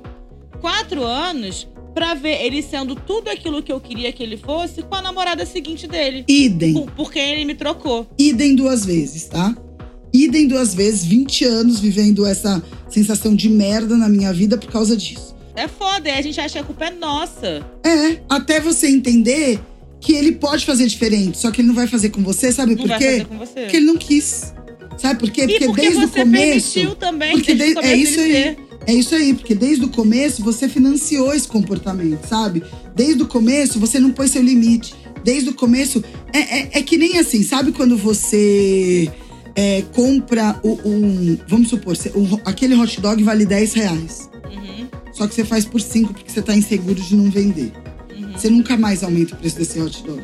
quatro 0.60 1.04
anos 1.04 1.66
pra 1.94 2.14
ver 2.14 2.44
ele 2.44 2.62
sendo 2.62 2.94
tudo 2.94 3.28
aquilo 3.28 3.62
que 3.62 3.72
eu 3.72 3.80
queria 3.80 4.12
que 4.12 4.22
ele 4.22 4.36
fosse 4.36 4.82
com 4.82 4.94
a 4.94 5.02
namorada 5.02 5.44
seguinte 5.44 5.88
dele. 5.88 6.24
Idem. 6.28 6.74
Por, 6.74 6.90
por 6.92 7.12
quem 7.12 7.32
ele 7.32 7.44
me 7.44 7.54
trocou. 7.54 8.06
Idem 8.16 8.54
duas 8.54 8.84
vezes, 8.84 9.24
tá? 9.24 9.56
Idem 10.12 10.46
duas 10.46 10.74
vezes, 10.74 11.04
20 11.04 11.44
anos 11.44 11.80
vivendo 11.80 12.26
essa 12.26 12.62
sensação 12.88 13.34
de 13.34 13.48
merda 13.48 13.96
na 13.96 14.08
minha 14.08 14.32
vida 14.32 14.56
por 14.56 14.70
causa 14.70 14.96
disso. 14.96 15.34
É 15.56 15.66
foda, 15.66 16.08
e 16.08 16.12
a 16.12 16.22
gente 16.22 16.40
acha 16.40 16.54
que 16.54 16.58
a 16.58 16.64
culpa 16.64 16.86
é 16.86 16.90
nossa. 16.90 17.66
É, 17.84 18.20
até 18.28 18.60
você 18.60 18.88
entender 18.88 19.60
que 20.00 20.12
ele 20.12 20.32
pode 20.32 20.64
fazer 20.64 20.86
diferente, 20.86 21.38
só 21.38 21.50
que 21.50 21.60
ele 21.60 21.68
não 21.68 21.74
vai 21.74 21.86
fazer 21.86 22.08
com 22.10 22.22
você, 22.22 22.50
sabe 22.50 22.74
não 22.74 22.78
por 22.86 22.96
quê? 22.98 23.26
Porque 23.62 23.76
ele 23.76 23.86
não 23.86 23.96
quis. 23.96 24.52
Sabe 24.98 25.20
por 25.20 25.30
quê? 25.30 25.46
Porque, 25.46 25.66
porque 25.66 25.80
desde 25.82 26.04
o 26.04 26.08
começo. 26.08 26.96
Também, 26.96 27.32
porque 27.32 27.54
desde, 27.54 27.78
é 27.80 27.96
isso 27.96 28.20
aí. 28.20 28.32
Ter. 28.32 28.58
É 28.86 28.94
isso 28.94 29.14
aí, 29.14 29.34
porque 29.34 29.54
desde 29.54 29.84
o 29.84 29.88
começo 29.88 30.42
você 30.42 30.68
financiou 30.68 31.34
esse 31.34 31.46
comportamento, 31.46 32.26
sabe? 32.26 32.62
Desde 32.96 33.22
o 33.22 33.26
começo 33.26 33.78
você 33.78 33.98
não 34.00 34.10
pôs 34.10 34.30
seu 34.30 34.42
limite. 34.42 34.94
Desde 35.22 35.50
o 35.50 35.54
começo. 35.54 36.02
É, 36.32 36.38
é, 36.38 36.70
é 36.78 36.82
que 36.82 36.96
nem 36.96 37.18
assim, 37.18 37.42
sabe 37.42 37.72
quando 37.72 37.96
você 37.96 39.10
é, 39.54 39.82
compra 39.94 40.58
o, 40.62 40.78
um. 40.88 41.38
Vamos 41.46 41.68
supor, 41.68 41.94
o- 42.14 42.40
aquele 42.46 42.74
hot 42.74 43.00
dog 43.00 43.22
vale 43.22 43.44
10 43.44 43.72
reais. 43.74 44.30
Uhum, 44.50 44.86
Só 45.12 45.26
que 45.26 45.34
você 45.34 45.44
faz 45.44 45.64
por 45.66 45.80
5 45.80 46.14
porque 46.14 46.30
você 46.30 46.40
tá 46.42 46.56
inseguro 46.56 46.94
de 47.00 47.14
não 47.14 47.30
vender. 47.30 47.72
Você 48.40 48.48
nunca 48.48 48.74
mais 48.76 49.04
aumenta 49.04 49.34
o 49.34 49.38
preço 49.38 49.56
desse 49.58 49.78
hot 49.80 50.02
dog. 50.02 50.22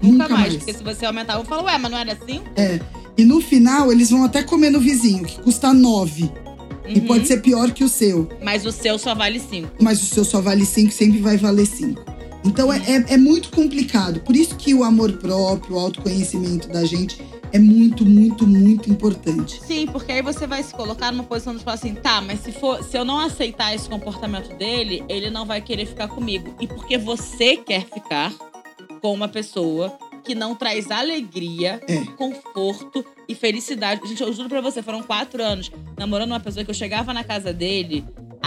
Nunca 0.00 0.28
mais, 0.28 0.56
porque 0.56 0.72
se 0.72 0.82
você 0.84 1.04
aumentar, 1.04 1.34
eu 1.36 1.44
falo, 1.44 1.64
ué, 1.64 1.76
mas 1.76 1.90
não 1.90 1.98
era 1.98 2.12
assim? 2.12 2.40
É. 2.56 2.78
E 3.18 3.24
no 3.24 3.40
final, 3.40 3.90
eles 3.90 4.10
vão 4.10 4.22
até 4.24 4.42
comer 4.42 4.70
no 4.70 4.78
vizinho, 4.80 5.24
que 5.24 5.40
custa 5.42 5.74
9. 5.74 6.30
E 6.88 6.98
Uhum. 7.00 7.06
pode 7.06 7.26
ser 7.26 7.40
pior 7.42 7.70
que 7.72 7.82
o 7.84 7.88
seu. 7.88 8.28
Mas 8.42 8.64
o 8.64 8.70
seu 8.72 8.98
só 8.98 9.14
vale 9.14 9.38
cinco. 9.40 9.68
Mas 9.80 10.00
o 10.02 10.06
seu 10.06 10.24
só 10.24 10.40
vale 10.40 10.64
5, 10.64 10.92
sempre 10.92 11.18
vai 11.18 11.36
valer 11.36 11.66
5. 11.66 12.02
Então 12.44 12.72
é, 12.72 12.78
é, 12.78 13.14
é 13.14 13.16
muito 13.16 13.50
complicado. 13.50 14.20
Por 14.20 14.34
isso 14.34 14.56
que 14.56 14.74
o 14.74 14.82
amor 14.84 15.12
próprio, 15.18 15.76
o 15.76 15.78
autoconhecimento 15.78 16.68
da 16.68 16.84
gente 16.84 17.20
é 17.52 17.58
muito, 17.58 18.06
muito, 18.06 18.46
muito 18.46 18.88
importante. 18.90 19.60
Sim, 19.66 19.86
porque 19.86 20.12
aí 20.12 20.22
você 20.22 20.46
vai 20.46 20.62
se 20.62 20.72
colocar 20.72 21.10
numa 21.10 21.24
posição 21.24 21.54
de 21.56 21.62
falar 21.64 21.74
assim, 21.74 21.94
tá, 21.94 22.20
mas 22.20 22.40
se, 22.40 22.52
for, 22.52 22.82
se 22.84 22.96
eu 22.96 23.04
não 23.04 23.18
aceitar 23.18 23.74
esse 23.74 23.88
comportamento 23.88 24.56
dele, 24.56 25.02
ele 25.08 25.30
não 25.30 25.44
vai 25.44 25.60
querer 25.60 25.84
ficar 25.86 26.08
comigo. 26.08 26.54
E 26.60 26.66
porque 26.66 26.96
você 26.96 27.56
quer 27.56 27.84
ficar 27.86 28.32
com 29.02 29.12
uma 29.12 29.28
pessoa 29.28 29.92
que 30.22 30.34
não 30.34 30.54
traz 30.54 30.90
alegria, 30.90 31.80
É. 31.88 31.96
conforto 32.16 33.04
e 33.28 33.34
felicidade. 33.34 34.06
Gente, 34.06 34.22
eu 34.22 34.32
juro 34.32 34.48
pra 34.48 34.60
você, 34.60 34.82
foram 34.82 35.02
quatro 35.02 35.42
anos 35.42 35.72
namorando 35.98 36.30
uma 36.30 36.40
pessoa 36.40 36.64
que 36.64 36.70
eu 36.70 36.74
chegava 36.74 37.12
na 37.12 37.24
casa 37.24 37.52
dele. 37.52 38.04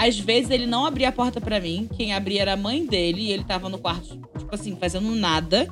Às 0.08 0.20
vezes 0.20 0.50
ele 0.50 0.66
não 0.66 0.86
abria 0.86 1.10
a 1.10 1.12
porta 1.12 1.39
pra 1.39 1.60
mim, 1.60 1.88
quem 1.96 2.13
abria 2.13 2.42
era 2.42 2.54
a 2.54 2.58
mãe 2.58 2.86
dele, 2.86 3.22
e 3.22 3.32
ele 3.32 3.44
tava 3.44 3.70
no 3.70 3.78
quarto, 3.78 4.20
tipo 4.38 4.54
assim, 4.54 4.76
fazendo 4.76 5.10
nada. 5.16 5.68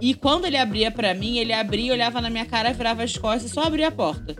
E 0.00 0.14
quando 0.14 0.46
ele 0.46 0.56
abria 0.56 0.90
pra 0.90 1.14
mim, 1.14 1.38
ele 1.38 1.52
abria, 1.52 1.92
olhava 1.92 2.20
na 2.20 2.28
minha 2.28 2.44
cara, 2.44 2.72
virava 2.72 3.02
as 3.04 3.16
costas 3.16 3.50
e 3.50 3.54
só 3.54 3.62
abria 3.62 3.88
a 3.88 3.92
porta. 3.92 4.34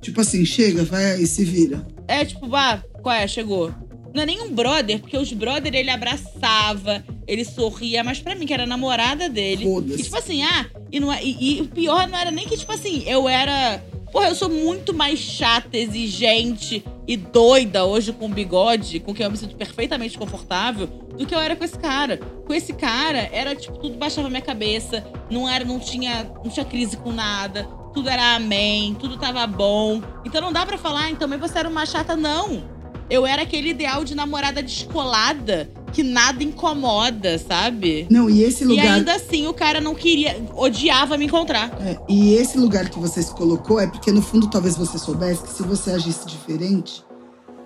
Tipo 0.00 0.20
assim, 0.20 0.44
chega, 0.44 0.84
vai 0.84 1.12
aí, 1.12 1.26
se 1.26 1.44
vira. 1.44 1.86
É 2.06 2.24
tipo, 2.24 2.46
bah, 2.46 2.82
qual 3.02 3.14
é? 3.14 3.26
Chegou. 3.26 3.72
Não 4.14 4.22
é 4.22 4.26
nem 4.26 4.40
um 4.42 4.52
brother, 4.54 5.00
porque 5.00 5.16
os 5.16 5.32
brother 5.32 5.74
ele 5.74 5.90
abraçava, 5.90 7.02
ele 7.26 7.44
sorria, 7.44 8.04
mas 8.04 8.20
pra 8.20 8.34
mim, 8.34 8.46
que 8.46 8.52
era 8.54 8.62
a 8.64 8.66
namorada 8.66 9.28
dele. 9.28 9.64
E 9.98 10.02
tipo 10.04 10.16
assim, 10.16 10.42
ah, 10.44 10.66
e, 10.90 11.00
não 11.00 11.12
é- 11.12 11.22
e, 11.24 11.58
e 11.58 11.60
o 11.62 11.68
pior 11.68 12.06
não 12.08 12.18
era 12.18 12.30
nem 12.30 12.46
que, 12.46 12.56
tipo 12.56 12.72
assim, 12.72 13.02
eu 13.06 13.28
era. 13.28 13.82
Porra, 14.12 14.28
eu 14.28 14.34
sou 14.34 14.50
muito 14.50 14.92
mais 14.92 15.18
chata, 15.18 15.74
exigente 15.74 16.84
e 17.08 17.16
doida 17.16 17.86
hoje 17.86 18.12
com 18.12 18.28
bigode, 18.28 19.00
com 19.00 19.14
quem 19.14 19.24
eu 19.24 19.30
me 19.30 19.38
sinto 19.38 19.56
perfeitamente 19.56 20.18
confortável, 20.18 20.86
do 20.86 21.24
que 21.24 21.34
eu 21.34 21.40
era 21.40 21.56
com 21.56 21.64
esse 21.64 21.78
cara. 21.78 22.18
Com 22.46 22.52
esse 22.52 22.74
cara, 22.74 23.30
era 23.32 23.56
tipo, 23.56 23.78
tudo 23.78 23.96
baixava 23.96 24.28
minha 24.28 24.42
cabeça, 24.42 25.02
não 25.30 25.48
era, 25.48 25.64
não 25.64 25.80
tinha, 25.80 26.30
não 26.44 26.50
tinha 26.50 26.66
crise 26.66 26.98
com 26.98 27.10
nada, 27.10 27.64
tudo 27.94 28.10
era 28.10 28.36
amém, 28.36 28.94
tudo 28.94 29.16
tava 29.16 29.46
bom. 29.46 30.02
Então 30.26 30.42
não 30.42 30.52
dá 30.52 30.66
pra 30.66 30.76
falar, 30.76 31.10
então, 31.10 31.26
mas 31.26 31.40
você 31.40 31.60
era 31.60 31.68
uma 31.68 31.86
chata, 31.86 32.14
não. 32.14 32.64
Eu 33.08 33.26
era 33.26 33.42
aquele 33.42 33.70
ideal 33.70 34.04
de 34.04 34.14
namorada 34.14 34.62
descolada, 34.62 35.70
que 35.92 36.02
nada 36.02 36.42
incomoda, 36.42 37.38
sabe? 37.38 38.06
Não, 38.10 38.28
e 38.30 38.42
esse 38.42 38.64
E 38.64 38.66
lugar. 38.66 38.86
ainda 38.94 39.14
assim 39.14 39.46
o 39.46 39.52
cara 39.54 39.80
não 39.80 39.94
queria, 39.94 40.36
odiava 40.54 41.16
me 41.18 41.26
encontrar. 41.26 41.70
É, 41.80 41.98
e 42.08 42.34
esse 42.34 42.58
lugar 42.58 42.88
que 42.88 42.98
você 42.98 43.22
se 43.22 43.32
colocou 43.34 43.78
é 43.78 43.86
porque, 43.86 44.10
no 44.10 44.22
fundo, 44.22 44.48
talvez 44.48 44.76
você 44.76 44.98
soubesse 44.98 45.42
que 45.42 45.52
se 45.52 45.62
você 45.62 45.90
agisse 45.92 46.26
diferente, 46.26 47.02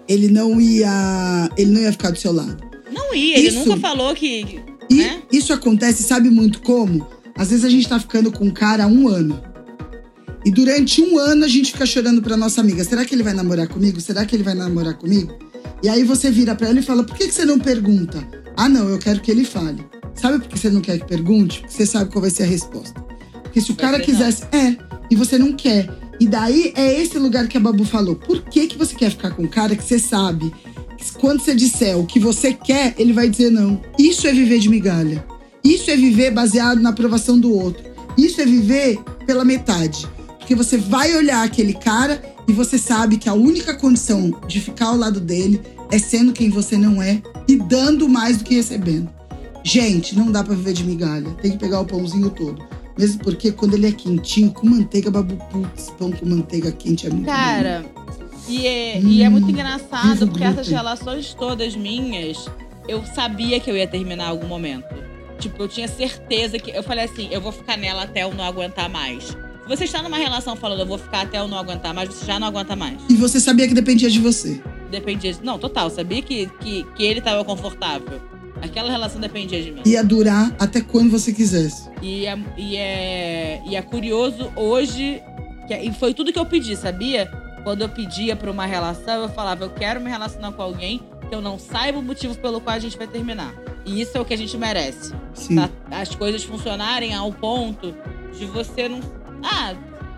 ele 0.08 0.28
não 0.28 0.60
ia. 0.60 1.50
Ele 1.56 1.70
não 1.70 1.80
ia 1.80 1.92
ficar 1.92 2.10
do 2.10 2.18
seu 2.18 2.32
lado. 2.32 2.56
Não 2.92 3.14
ia, 3.14 3.38
ele 3.38 3.48
Isso. 3.48 3.58
nunca 3.60 3.76
falou 3.80 4.14
que. 4.14 4.60
E 4.88 4.94
Né? 4.94 5.22
isso 5.32 5.52
acontece, 5.52 6.02
sabe 6.04 6.30
muito 6.30 6.60
como? 6.62 7.06
Às 7.36 7.50
vezes 7.50 7.64
a 7.64 7.68
gente 7.68 7.88
tá 7.88 7.98
ficando 7.98 8.30
com 8.30 8.44
um 8.44 8.50
cara 8.50 8.84
há 8.84 8.86
um 8.86 9.08
ano. 9.08 9.42
E 10.44 10.50
durante 10.50 11.02
um 11.02 11.18
ano 11.18 11.44
a 11.44 11.48
gente 11.48 11.72
fica 11.72 11.84
chorando 11.84 12.22
pra 12.22 12.36
nossa 12.36 12.60
amiga: 12.60 12.84
será 12.84 13.04
que 13.04 13.14
ele 13.14 13.24
vai 13.24 13.34
namorar 13.34 13.66
comigo? 13.66 14.00
Será 14.00 14.24
que 14.24 14.36
ele 14.36 14.44
vai 14.44 14.54
namorar 14.54 14.94
comigo? 14.94 15.36
E 15.82 15.88
aí 15.88 16.04
você 16.04 16.30
vira 16.30 16.54
pra 16.54 16.68
ela 16.68 16.78
e 16.78 16.82
fala: 16.82 17.04
por 17.04 17.16
que, 17.16 17.26
que 17.26 17.34
você 17.34 17.44
não 17.44 17.58
pergunta? 17.58 18.26
Ah, 18.56 18.68
não, 18.68 18.88
eu 18.88 18.98
quero 18.98 19.20
que 19.20 19.30
ele 19.30 19.44
fale. 19.44 19.84
Sabe 20.14 20.38
por 20.38 20.48
que 20.48 20.58
você 20.58 20.70
não 20.70 20.80
quer 20.80 20.98
que 20.98 21.06
pergunte? 21.06 21.60
Porque 21.60 21.74
você 21.74 21.86
sabe 21.86 22.10
qual 22.10 22.22
vai 22.22 22.30
ser 22.30 22.44
a 22.44 22.46
resposta. 22.46 23.00
Porque 23.42 23.60
se 23.60 23.70
o 23.70 23.76
cara 23.76 24.00
quisesse. 24.00 24.44
É, 24.52 24.76
e 25.10 25.16
você 25.16 25.38
não 25.38 25.52
quer. 25.52 25.88
E 26.18 26.26
daí 26.26 26.72
é 26.74 27.00
esse 27.00 27.18
lugar 27.18 27.46
que 27.46 27.56
a 27.56 27.60
Babu 27.60 27.84
falou. 27.84 28.16
Por 28.16 28.42
que, 28.42 28.66
que 28.66 28.78
você 28.78 28.94
quer 28.94 29.10
ficar 29.10 29.30
com 29.32 29.42
um 29.42 29.48
cara 29.48 29.76
que 29.76 29.84
você 29.84 29.98
sabe 29.98 30.52
que 30.96 31.12
quando 31.12 31.40
você 31.40 31.54
disser 31.54 31.98
o 31.98 32.06
que 32.06 32.18
você 32.18 32.54
quer, 32.54 32.94
ele 32.96 33.12
vai 33.12 33.28
dizer 33.28 33.50
não? 33.50 33.80
Isso 33.98 34.26
é 34.26 34.32
viver 34.32 34.58
de 34.58 34.68
migalha. 34.70 35.24
Isso 35.62 35.90
é 35.90 35.96
viver 35.96 36.30
baseado 36.30 36.80
na 36.80 36.90
aprovação 36.90 37.38
do 37.38 37.52
outro. 37.52 37.84
Isso 38.16 38.40
é 38.40 38.46
viver 38.46 38.98
pela 39.26 39.44
metade. 39.44 40.06
Porque 40.38 40.54
você 40.54 40.78
vai 40.78 41.14
olhar 41.14 41.44
aquele 41.44 41.74
cara 41.74 42.22
e 42.48 42.52
você 42.52 42.78
sabe 42.78 43.16
que 43.16 43.28
a 43.28 43.34
única 43.34 43.74
condição 43.74 44.30
de 44.46 44.60
ficar 44.60 44.86
ao 44.86 44.96
lado 44.96 45.20
dele 45.20 45.60
é 45.90 45.98
sendo 45.98 46.32
quem 46.32 46.48
você 46.50 46.76
não 46.76 47.00
é 47.02 47.20
e 47.48 47.56
dando 47.56 48.08
mais 48.08 48.38
do 48.38 48.44
que 48.44 48.54
recebendo. 48.54 49.08
Gente, 49.64 50.16
não 50.16 50.30
dá 50.30 50.44
pra 50.44 50.54
viver 50.54 50.72
de 50.72 50.84
migalha. 50.84 51.30
Tem 51.42 51.50
que 51.52 51.58
pegar 51.58 51.80
o 51.80 51.84
pãozinho 51.84 52.30
todo. 52.30 52.62
Mesmo 52.96 53.22
porque 53.22 53.50
quando 53.52 53.74
ele 53.74 53.86
é 53.88 53.92
quentinho, 53.92 54.50
com 54.52 54.66
manteiga, 54.66 55.10
babu 55.10 55.36
putz, 55.50 55.90
pão 55.98 56.10
com 56.12 56.24
manteiga 56.24 56.70
quente 56.72 57.06
é 57.06 57.10
muito 57.10 57.26
bom. 57.26 57.32
Cara, 57.32 57.84
e 58.48 58.66
é, 58.66 59.00
e 59.00 59.22
é 59.22 59.28
muito 59.28 59.46
Hum, 59.46 59.50
engraçado, 59.50 60.18
vivo 60.20 60.28
porque 60.28 60.44
essas 60.44 60.68
relações 60.68 61.34
todas 61.34 61.74
minhas, 61.76 62.48
eu 62.88 63.04
sabia 63.14 63.58
que 63.60 63.68
eu 63.70 63.76
ia 63.76 63.86
terminar 63.86 64.26
em 64.26 64.28
algum 64.30 64.46
momento. 64.46 64.86
Tipo, 65.40 65.64
eu 65.64 65.68
tinha 65.68 65.88
certeza 65.88 66.58
que. 66.58 66.70
Eu 66.70 66.82
falei 66.82 67.04
assim, 67.04 67.28
eu 67.30 67.40
vou 67.40 67.52
ficar 67.52 67.76
nela 67.76 68.04
até 68.04 68.22
eu 68.22 68.32
não 68.32 68.44
aguentar 68.44 68.88
mais. 68.88 69.36
Você 69.66 69.84
está 69.84 70.00
numa 70.02 70.16
relação 70.16 70.54
falando, 70.56 70.80
eu 70.80 70.86
vou 70.86 70.98
ficar 70.98 71.22
até 71.22 71.38
eu 71.38 71.48
não 71.48 71.58
aguentar 71.58 71.92
mais, 71.92 72.08
você 72.12 72.24
já 72.24 72.38
não 72.38 72.46
aguenta 72.48 72.76
mais. 72.76 72.98
E 73.08 73.14
você 73.14 73.40
sabia 73.40 73.66
que 73.66 73.74
dependia 73.74 74.08
de 74.10 74.20
você. 74.20 74.62
Dependia 74.90 75.32
de. 75.32 75.44
Não, 75.44 75.58
total, 75.58 75.90
sabia 75.90 76.22
que, 76.22 76.46
que, 76.60 76.84
que 76.94 77.02
ele 77.02 77.20
tava 77.20 77.44
confortável. 77.44 78.20
Aquela 78.62 78.90
relação 78.90 79.20
dependia 79.20 79.62
de 79.62 79.70
mim. 79.72 79.82
Ia 79.84 80.02
durar 80.04 80.54
até 80.58 80.80
quando 80.80 81.10
você 81.10 81.32
quisesse. 81.32 81.90
E 82.00 82.26
é, 82.26 82.38
e 82.56 82.76
é, 82.76 83.62
e 83.66 83.76
é 83.76 83.82
curioso 83.82 84.50
hoje, 84.56 85.20
que, 85.66 85.74
é- 85.74 85.84
e 85.84 85.92
foi 85.92 86.14
tudo 86.14 86.32
que 86.32 86.38
eu 86.38 86.46
pedi, 86.46 86.74
sabia? 86.76 87.26
Quando 87.64 87.82
eu 87.82 87.88
pedia 87.88 88.36
pra 88.36 88.50
uma 88.50 88.64
relação, 88.64 89.22
eu 89.22 89.28
falava, 89.28 89.64
eu 89.64 89.70
quero 89.70 90.00
me 90.00 90.08
relacionar 90.08 90.52
com 90.52 90.62
alguém 90.62 91.02
que 91.28 91.34
eu 91.34 91.42
não 91.42 91.58
saiba 91.58 91.98
o 91.98 92.02
motivo 92.02 92.36
pelo 92.38 92.60
qual 92.60 92.76
a 92.76 92.78
gente 92.78 92.96
vai 92.96 93.08
terminar. 93.08 93.52
E 93.84 94.00
isso 94.00 94.16
é 94.16 94.20
o 94.20 94.24
que 94.24 94.32
a 94.32 94.38
gente 94.38 94.56
merece. 94.56 95.12
Sim. 95.34 95.56
tá? 95.56 95.68
As 95.90 96.14
coisas 96.14 96.42
funcionarem 96.44 97.12
ao 97.12 97.32
ponto 97.32 97.92
de 98.38 98.46
você 98.46 98.88
não. 98.88 99.00
Ah, 99.48 99.74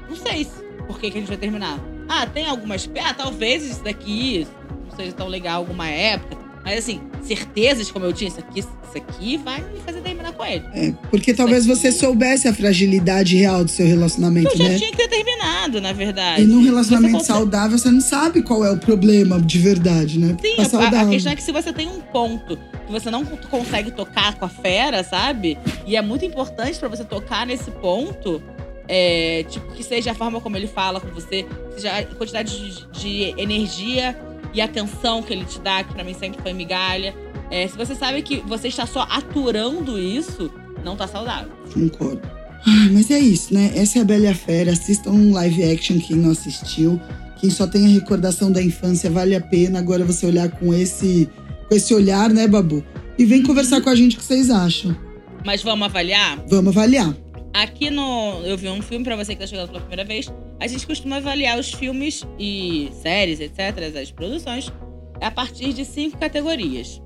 não 0.08 0.16
sei 0.16 0.44
se- 0.44 0.62
por 0.86 0.98
que, 0.98 1.10
que 1.10 1.18
a 1.18 1.20
gente 1.20 1.28
vai 1.28 1.36
terminar. 1.36 1.78
Ah, 2.08 2.26
tem 2.26 2.46
algumas. 2.46 2.88
Ah, 3.04 3.12
talvez 3.12 3.62
isso 3.62 3.84
daqui 3.84 4.46
não 4.88 4.96
seja 4.96 5.12
tão 5.12 5.28
legal 5.28 5.56
alguma 5.58 5.86
época. 5.88 6.38
Mas 6.64 6.78
assim, 6.80 7.00
certezas 7.22 7.90
como 7.90 8.04
eu 8.04 8.12
tinha, 8.12 8.28
isso 8.28 8.40
aqui, 8.40 8.60
isso 8.60 8.68
aqui 8.96 9.36
vai 9.38 9.60
me 9.60 9.78
fazer 9.80 10.00
terminar 10.00 10.32
com 10.32 10.44
ele. 10.44 10.64
É, 10.74 10.92
porque 11.10 11.32
talvez 11.32 11.64
você 11.64 11.90
soubesse 11.92 12.48
a 12.48 12.52
fragilidade 12.54 13.36
real 13.36 13.64
do 13.64 13.70
seu 13.70 13.86
relacionamento, 13.86 14.50
Eu 14.52 14.56
já 14.56 14.64
né? 14.68 14.76
tinha 14.78 14.90
que 14.90 14.96
ter 14.96 15.08
terminado, 15.08 15.80
na 15.80 15.92
verdade. 15.92 16.42
E 16.42 16.46
num 16.46 16.62
relacionamento 16.62 17.12
Você 17.12 17.18
consegue- 17.18 17.38
saudável, 17.38 17.78
você 17.78 17.90
não 17.90 18.00
sabe 18.00 18.42
qual 18.42 18.64
é 18.64 18.70
o 18.72 18.76
problema 18.78 19.40
de 19.40 19.58
verdade, 19.58 20.18
né? 20.18 20.36
Sim, 20.42 20.56
Tá 20.56 20.78
a- 20.98 21.02
a, 21.02 21.06
questão 21.08 21.32
é 21.32 21.36
que 21.36 21.42
se 21.42 21.52
você 21.52 21.72
tem 21.72 21.88
um 21.88 22.00
ponto 22.00 22.56
que 22.56 22.92
você 22.92 23.10
não 23.10 23.24
consegue 23.24 23.90
tocar 23.90 24.34
com 24.34 24.44
a 24.44 24.48
fera, 24.48 25.02
sabe? 25.04 25.56
E 25.86 25.96
é 25.96 26.02
muito 26.02 26.24
importante 26.24 26.78
pra 26.78 26.88
você 26.88 27.04
tocar 27.04 27.46
nesse 27.46 27.70
ponto, 27.70 28.42
é, 28.88 29.44
tipo, 29.48 29.70
que 29.72 29.84
seja 29.84 30.12
a 30.12 30.14
forma 30.14 30.40
como 30.40 30.56
ele 30.56 30.66
fala 30.66 31.00
com 31.00 31.08
você, 31.08 31.46
seja 31.74 31.98
a 31.98 32.04
quantidade 32.04 32.58
de, 32.58 32.86
de 32.98 33.40
energia 33.40 34.18
e 34.54 34.60
atenção 34.60 35.22
que 35.22 35.32
ele 35.32 35.44
te 35.44 35.60
dá, 35.60 35.84
que 35.84 35.92
pra 35.92 36.02
mim 36.02 36.14
sempre 36.14 36.40
foi 36.40 36.52
migalha. 36.54 37.14
É, 37.50 37.68
se 37.68 37.76
você 37.76 37.94
sabe 37.94 38.22
que 38.22 38.42
você 38.46 38.68
está 38.68 38.86
só 38.86 39.06
aturando 39.10 39.98
isso, 39.98 40.50
não 40.84 40.96
tá 40.96 41.06
saudável. 41.06 41.52
Concordo. 41.72 42.22
Ah, 42.66 42.88
mas 42.90 43.10
é 43.10 43.18
isso, 43.18 43.54
né? 43.54 43.72
Essa 43.74 43.98
é 43.98 44.02
a 44.02 44.04
Bela 44.04 44.30
a 44.30 44.34
Fera. 44.34 44.72
Assistam 44.72 45.10
um 45.10 45.32
live 45.32 45.62
action 45.72 45.98
quem 46.00 46.16
não 46.16 46.30
assistiu. 46.30 47.00
Quem 47.40 47.50
só 47.50 47.66
tem 47.66 47.84
a 47.84 47.88
recordação 47.88 48.50
da 48.50 48.60
infância, 48.60 49.08
vale 49.08 49.34
a 49.34 49.40
pena 49.40 49.78
agora 49.78 50.04
você 50.04 50.26
olhar 50.26 50.50
com 50.50 50.74
esse, 50.74 51.28
com 51.68 51.74
esse 51.74 51.94
olhar, 51.94 52.30
né, 52.30 52.48
Babu? 52.48 52.82
E 53.16 53.24
vem 53.24 53.42
conversar 53.42 53.80
com 53.80 53.90
a 53.90 53.94
gente 53.94 54.16
o 54.16 54.18
que 54.18 54.24
vocês 54.24 54.50
acham. 54.50 54.96
Mas 55.44 55.62
vamos 55.62 55.86
avaliar? 55.86 56.42
Vamos 56.48 56.76
avaliar. 56.76 57.14
Aqui 57.62 57.90
no. 57.90 58.40
Eu 58.44 58.56
vi 58.56 58.68
um 58.68 58.80
filme 58.82 59.04
pra 59.04 59.16
você 59.16 59.34
que 59.34 59.40
tá 59.40 59.46
chegando 59.46 59.68
pela 59.68 59.80
primeira 59.80 60.04
vez. 60.04 60.32
A 60.60 60.66
gente 60.66 60.86
costuma 60.86 61.16
avaliar 61.16 61.58
os 61.58 61.72
filmes 61.72 62.24
e 62.38 62.88
séries, 63.02 63.40
etc., 63.40 63.58
as 64.00 64.10
produções, 64.10 64.72
a 65.20 65.30
partir 65.30 65.72
de 65.72 65.84
cinco 65.84 66.18
categorias. 66.18 67.00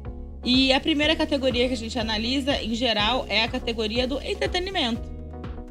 E 0.44 0.72
a 0.72 0.80
primeira 0.80 1.14
categoria 1.16 1.68
que 1.68 1.74
a 1.74 1.76
gente 1.76 1.98
analisa, 1.98 2.60
em 2.62 2.74
geral, 2.74 3.24
é 3.28 3.42
a 3.44 3.48
categoria 3.48 4.06
do 4.06 4.20
entretenimento. 4.20 5.00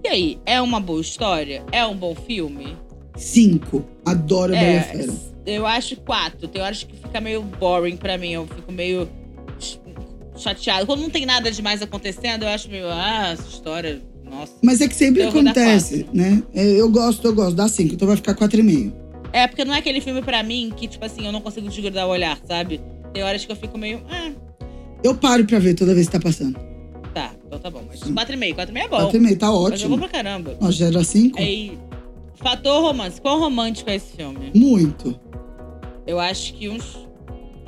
E 0.04 0.08
aí, 0.08 0.40
é 0.46 0.60
uma 0.62 0.80
boa 0.80 1.02
história? 1.02 1.64
É 1.72 1.86
um 1.86 1.96
bom 1.96 2.16
filme? 2.16 2.76
Cinco. 3.16 3.86
Adoro 4.06 4.56
a 4.56 4.60
Bela 4.60 4.82
Fera. 4.82 5.14
eu 5.46 5.68
acho 5.68 5.96
quatro. 5.98 6.48
Tem 6.48 6.62
horas 6.62 6.84
que 6.84 6.96
fica 6.96 7.20
meio 7.22 7.42
boring 7.44 7.98
pra 7.98 8.18
mim. 8.18 8.32
Eu 8.32 8.48
fico 8.48 8.72
meio 8.72 9.08
ch- 9.60 9.80
chateado. 10.38 10.86
Quando 10.88 11.02
não 11.02 11.10
tem 11.10 11.26
nada 11.26 11.52
demais 11.52 11.82
acontecendo, 11.82 12.44
eu 12.44 12.50
acho 12.50 12.70
meio. 12.70 12.88
Ah, 12.90 13.32
essa 13.34 13.48
história. 13.48 14.02
Nossa. 14.32 14.54
Mas 14.62 14.80
é 14.82 14.88
que 14.88 14.96
sempre 14.96 15.24
acontece, 15.24 16.06
né? 16.14 16.42
É, 16.54 16.66
Eu 16.80 16.90
gosto, 16.90 17.28
eu 17.28 17.34
gosto. 17.36 17.54
Dá 17.56 17.68
cinco, 17.68 17.94
então 17.96 18.08
vai 18.08 18.16
ficar 18.18 18.34
quatro 18.34 18.60
e 18.60 18.64
meio. 18.64 18.94
É, 19.34 19.46
porque 19.48 19.64
não 19.66 19.74
é 19.74 19.80
aquele 19.80 20.02
filme 20.02 20.22
pra 20.22 20.42
mim 20.42 20.72
que, 20.76 20.88
tipo 20.88 21.04
assim, 21.06 21.26
eu 21.26 21.32
não 21.32 21.42
consigo 21.42 21.68
desgrudar 21.70 22.08
o 22.08 22.10
olhar, 22.10 22.38
sabe? 22.48 22.82
Tem 23.14 23.22
horas 23.24 23.44
que 23.46 23.52
eu 23.52 23.56
fico 23.56 23.78
meio. 23.78 24.02
Ah, 24.10 24.32
Eu 25.04 25.16
paro 25.16 25.46
pra 25.46 25.60
ver 25.60 25.74
toda 25.74 25.94
vez 25.94 26.08
que 26.08 26.14
tá 26.14 26.20
passando. 26.20 26.58
tá, 27.14 27.32
então 27.46 27.60
tá 27.60 27.70
bom. 27.70 27.84
Mas 27.88 28.00
4,5, 28.00 28.56
4,5 28.56 28.78
é 28.78 28.88
bom. 28.88 28.98
Quatro 28.98 29.18
e 29.18 29.20
meio, 29.20 29.38
tá 29.38 29.48
Mas 29.48 29.54
eu 29.56 29.60
vou 29.60 29.68
ótimo. 29.68 29.98
pra 30.00 30.08
caramba. 30.10 30.58
Ó, 30.62 30.72
já 30.72 30.88
era 30.88 31.04
cinco? 31.04 31.38
Aí. 31.40 31.78
Fator 32.36 32.82
romance. 32.82 33.20
Quão 33.22 33.40
romântico 33.40 33.90
é 33.90 33.96
esse 33.96 34.16
filme? 34.16 34.52
Muito. 34.56 35.20
Eu 36.08 36.20
acho 36.20 36.54
que 36.54 36.68
uns. 36.70 36.98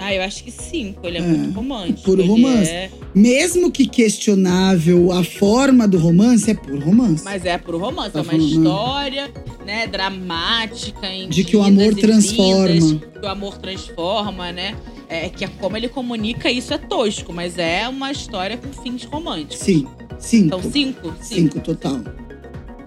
Ah, 0.03 0.13
eu 0.13 0.21
acho 0.21 0.43
que 0.43 0.51
cinco. 0.51 0.99
Ele 1.05 1.17
é, 1.17 1.21
É, 1.21 1.23
muito 1.23 1.55
romântico. 1.55 2.01
puro 2.01 2.25
romance. 2.25 2.69
é- 2.69 2.89
Mesmo 3.15 3.71
que 3.71 3.85
questionável 3.87 5.11
a 5.11 5.23
forma 5.23 5.87
do 5.87 5.97
romance, 5.97 6.49
é 6.51 6.53
por 6.53 6.77
romance. 6.83 7.23
Mas 7.23 7.45
é 7.45 7.57
puro 7.57 7.77
romance. 7.77 8.11
Tá 8.11 8.19
é 8.19 8.21
uma 8.21 8.31
falando, 8.31 8.43
né? 8.49 8.57
história, 8.57 9.31
né, 9.65 9.87
dramática. 9.87 11.07
De 11.29 11.43
que 11.43 11.55
o 11.55 11.63
amor 11.63 11.93
transforma. 11.95 12.67
vindas, 12.67 13.09
que 13.19 13.25
o 13.25 13.29
amor 13.29 13.57
transforma, 13.57 14.51
né? 14.51 14.75
É 15.07 15.29
que 15.29 15.45
é 15.45 15.47
como 15.47 15.77
ele 15.77 15.87
comunica, 15.89 16.49
isso 16.49 16.73
é 16.73 16.77
tosco, 16.77 17.31
mas 17.31 17.57
é 17.57 17.87
uma 17.87 18.11
história 18.11 18.57
com 18.57 18.71
fins 18.83 19.03
românticos. 19.05 19.57
Sim, 19.59 19.87
cinco. 20.17 20.45
Então, 20.57 20.71
cinco? 20.71 21.13
cinco 21.21 21.59
total. 21.59 21.99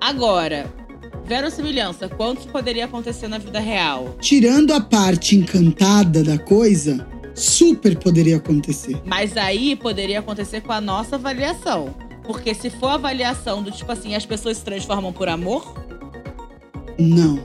Agora, 0.00 0.66
verossimilhança, 1.27 2.09
quanto 2.09 2.41
isso 2.41 2.49
poderia 2.49 2.85
acontecer 2.85 3.29
na 3.29 3.39
vida 3.39 3.59
real? 3.61 4.17
Tirando 4.21 4.73
a 4.73 4.81
parte 4.81 5.37
encantada 5.37 6.23
da 6.23 6.39
coisa, 6.39 7.07
super 7.35 7.97
poderia 7.99 8.37
acontecer. 8.37 9.01
Mas 9.05 9.37
aí 9.37 9.77
poderia 9.77 10.21
acontecer 10.21 10.61
com 10.62 10.73
a 10.73 10.81
nossa 10.81 11.17
avaliação. 11.17 11.95
Porque 12.25 12.55
se 12.55 12.71
for 12.71 12.89
avaliação 12.89 13.62
do 13.62 13.71
tipo 13.71 13.91
assim, 13.93 14.15
as 14.15 14.27
pessoas 14.27 14.57
se 14.57 14.65
transformam 14.65 15.12
por 15.12 15.29
amor, 15.29 15.75
Não. 16.99 17.39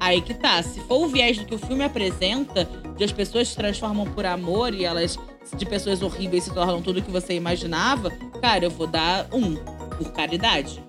aí 0.00 0.20
que 0.20 0.34
tá. 0.34 0.62
Se 0.62 0.80
for 0.80 1.04
o 1.04 1.08
viés 1.08 1.38
do 1.38 1.44
que 1.46 1.54
o 1.54 1.58
filme 1.58 1.84
apresenta, 1.84 2.68
de 2.96 3.04
as 3.04 3.12
pessoas 3.12 3.48
se 3.48 3.56
transformam 3.56 4.04
por 4.06 4.26
amor 4.26 4.74
e 4.74 4.84
elas 4.84 5.18
de 5.56 5.64
pessoas 5.66 6.02
horríveis 6.02 6.44
se 6.44 6.52
tornam 6.52 6.82
tudo 6.82 7.00
que 7.02 7.10
você 7.10 7.34
imaginava, 7.34 8.10
cara, 8.42 8.64
eu 8.64 8.70
vou 8.70 8.86
dar 8.86 9.26
um, 9.32 9.54
por 9.96 10.10
caridade. 10.12 10.83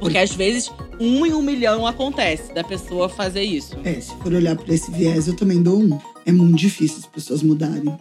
Porque 0.00 0.18
às 0.18 0.32
vezes 0.32 0.70
um 1.00 1.24
em 1.26 1.32
um 1.34 1.42
milhão 1.42 1.86
acontece 1.86 2.52
da 2.54 2.62
pessoa 2.64 3.08
fazer 3.08 3.42
isso. 3.42 3.76
É, 3.84 3.94
se 4.00 4.12
for 4.22 4.32
olhar 4.32 4.56
pra 4.56 4.74
esse 4.74 4.90
viés, 4.90 5.26
eu 5.28 5.34
também 5.34 5.62
dou 5.62 5.80
um. 5.80 5.98
É 6.26 6.32
muito 6.32 6.56
difícil 6.58 6.98
as 6.98 7.06
pessoas 7.06 7.42
mudarem. 7.42 7.92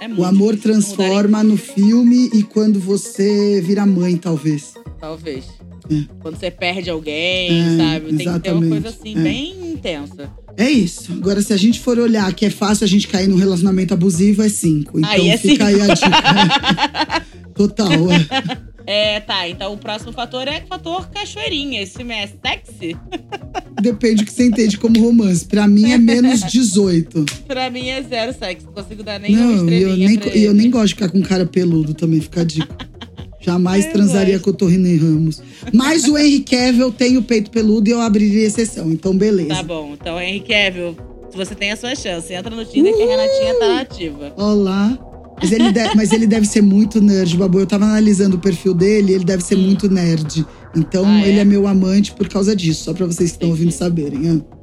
É 0.00 0.06
O 0.06 0.08
muito 0.10 0.24
amor 0.24 0.54
difícil 0.56 0.72
mudarem, 0.72 0.82
transforma 0.96 1.42
no 1.42 1.56
filme 1.56 2.30
e 2.32 2.42
quando 2.42 2.78
você 2.80 3.60
vira 3.60 3.84
mãe, 3.86 4.16
talvez. 4.16 4.74
Talvez. 5.00 5.44
É. 5.90 6.02
Quando 6.20 6.36
você 6.36 6.50
perde 6.50 6.90
alguém, 6.90 7.50
É, 7.50 7.76
sabe? 7.76 8.16
Tem 8.16 8.32
que 8.32 8.40
ter 8.40 8.52
uma 8.52 8.66
coisa 8.68 8.88
assim, 8.88 9.16
É. 9.16 9.20
bem 9.22 9.72
intensa. 9.72 10.30
É 10.56 10.70
isso. 10.70 11.12
Agora, 11.12 11.40
se 11.42 11.52
a 11.52 11.56
gente 11.56 11.78
for 11.80 11.98
olhar 11.98 12.32
que 12.34 12.46
é 12.46 12.50
fácil 12.50 12.84
a 12.84 12.88
gente 12.88 13.06
cair 13.08 13.28
num 13.28 13.36
relacionamento 13.36 13.92
abusivo, 13.94 14.42
é 14.42 14.48
cinco. 14.48 14.98
Então 14.98 15.10
Aí 15.10 15.28
é 15.28 15.36
fica 15.36 15.66
aí 15.66 15.80
a 15.80 15.86
dica. 15.94 17.26
Total. 17.54 17.92
É. 18.10 18.65
É, 18.86 19.18
tá. 19.20 19.48
Então 19.48 19.72
o 19.72 19.78
próximo 19.78 20.12
fator 20.12 20.46
é 20.46 20.62
o 20.64 20.66
fator 20.68 21.08
cachoeirinha. 21.10 21.82
Esse 21.82 21.96
filme 21.96 22.14
é 22.14 22.26
sexy? 22.28 22.96
Depende 23.80 24.22
do 24.22 24.26
que 24.26 24.32
você 24.32 24.46
entende 24.46 24.78
como 24.78 24.98
romance. 25.00 25.44
Pra 25.44 25.66
mim 25.66 25.90
é 25.92 25.98
menos 25.98 26.40
18. 26.50 27.24
Pra 27.46 27.68
mim 27.70 27.88
é 27.88 28.02
zero 28.02 28.32
sexy. 28.32 28.64
Não 28.66 28.72
consigo 28.72 29.02
dar 29.02 29.18
nem 29.18 29.34
uma 29.36 29.44
Não, 29.44 29.52
e 29.52 29.56
estrelinha 29.56 29.88
eu 29.88 29.96
nem, 29.96 30.16
eu 30.44 30.50
ele. 30.50 30.52
nem 30.54 30.70
gosto 30.70 30.88
de 30.88 30.94
ficar 30.94 31.08
com 31.10 31.20
cara 31.22 31.44
peludo 31.46 31.94
também, 31.94 32.20
fica 32.20 32.44
dica. 32.44 32.68
Jamais 33.40 33.84
Eu 33.86 33.92
transaria 33.92 34.34
gosto. 34.34 34.44
com 34.44 34.50
o 34.50 34.54
Torrine 34.54 34.96
Ramos. 34.96 35.40
Mas 35.72 36.04
o 36.08 36.18
Henry 36.18 36.40
Cavill 36.40 36.90
tem 36.90 37.16
o 37.16 37.22
peito 37.22 37.50
peludo 37.50 37.88
e 37.88 37.92
eu 37.92 38.00
abriria 38.00 38.46
exceção. 38.46 38.90
Então, 38.90 39.16
beleza. 39.16 39.48
Tá 39.54 39.62
bom. 39.62 39.92
Então, 39.92 40.20
Henry 40.20 40.40
Cavill, 40.40 40.96
você 41.32 41.54
tem 41.54 41.70
a 41.70 41.76
sua 41.76 41.94
chance, 41.94 42.32
entra 42.32 42.54
no 42.54 42.64
Tinder 42.64 42.92
que 42.96 43.02
a 43.02 43.06
Renatinha 43.06 43.54
tá 43.60 43.80
ativa. 43.80 44.32
Olá. 44.36 44.98
Mas 45.40 45.52
ele, 45.52 45.70
de- 45.70 45.94
mas 45.94 46.12
ele 46.12 46.26
deve 46.26 46.46
ser 46.46 46.62
muito 46.62 47.00
nerd, 47.00 47.36
Babu. 47.36 47.58
Eu 47.60 47.66
tava 47.66 47.84
analisando 47.84 48.36
o 48.36 48.40
perfil 48.40 48.72
dele, 48.72 49.12
ele 49.14 49.24
deve 49.24 49.42
ser 49.42 49.56
muito 49.56 49.88
nerd. 49.88 50.46
Então, 50.74 51.04
Ah, 51.06 51.20
é? 51.20 51.28
ele 51.28 51.38
é 51.40 51.44
meu 51.44 51.66
amante 51.66 52.12
por 52.12 52.28
causa 52.28 52.56
disso. 52.56 52.84
Só 52.84 52.94
pra 52.94 53.04
vocês 53.06 53.30
que 53.30 53.36
estão 53.36 53.50
ouvindo 53.50 53.70
saberem. 53.70 54.28
ah. 54.30 54.56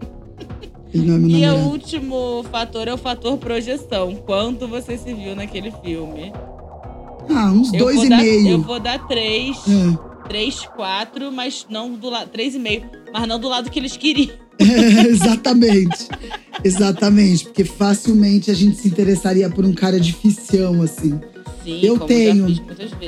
Ele 0.94 1.08
não 1.08 1.16
é 1.16 1.20
meu 1.20 1.30
E 1.38 1.48
o 1.50 1.56
último 1.72 2.46
fator 2.52 2.88
é 2.88 2.94
o 2.94 2.98
fator 2.98 3.38
projeção. 3.38 4.16
Quanto 4.26 4.68
você 4.68 4.98
se 4.98 5.14
viu 5.14 5.36
naquele 5.36 5.72
filme? 5.84 6.32
Ah, 7.30 7.52
uns 7.52 7.72
Eu 7.74 7.80
dois 7.80 8.04
e 8.04 8.10
dar, 8.10 8.18
meio. 8.18 8.48
Eu 8.50 8.62
vou 8.62 8.80
dar 8.80 9.00
três. 9.08 9.58
É. 9.68 10.14
Três, 10.28 10.66
quatro, 10.76 11.32
mas 11.32 11.66
não 11.70 11.94
do 11.94 12.10
lado. 12.10 12.30
Três 12.30 12.56
e 12.56 12.60
meio, 12.60 12.84
mas 13.14 13.28
não 13.28 13.40
do 13.40 13.48
lado 13.50 13.70
que 13.70 13.80
eles 13.80 13.96
queriam. 13.98 14.30
É, 14.60 15.02
exatamente. 15.10 16.08
Exatamente. 16.64 17.46
Porque 17.46 17.64
facilmente 17.64 18.50
a 18.50 18.54
gente 18.54 18.78
se 18.78 18.88
interessaria 18.88 19.50
por 19.50 19.66
um 19.66 19.74
cara 19.74 20.00
dificião, 20.00 20.82
assim. 20.82 21.20
Sim, 21.64 21.80
Eu 21.82 21.98
tenho. 22.00 22.48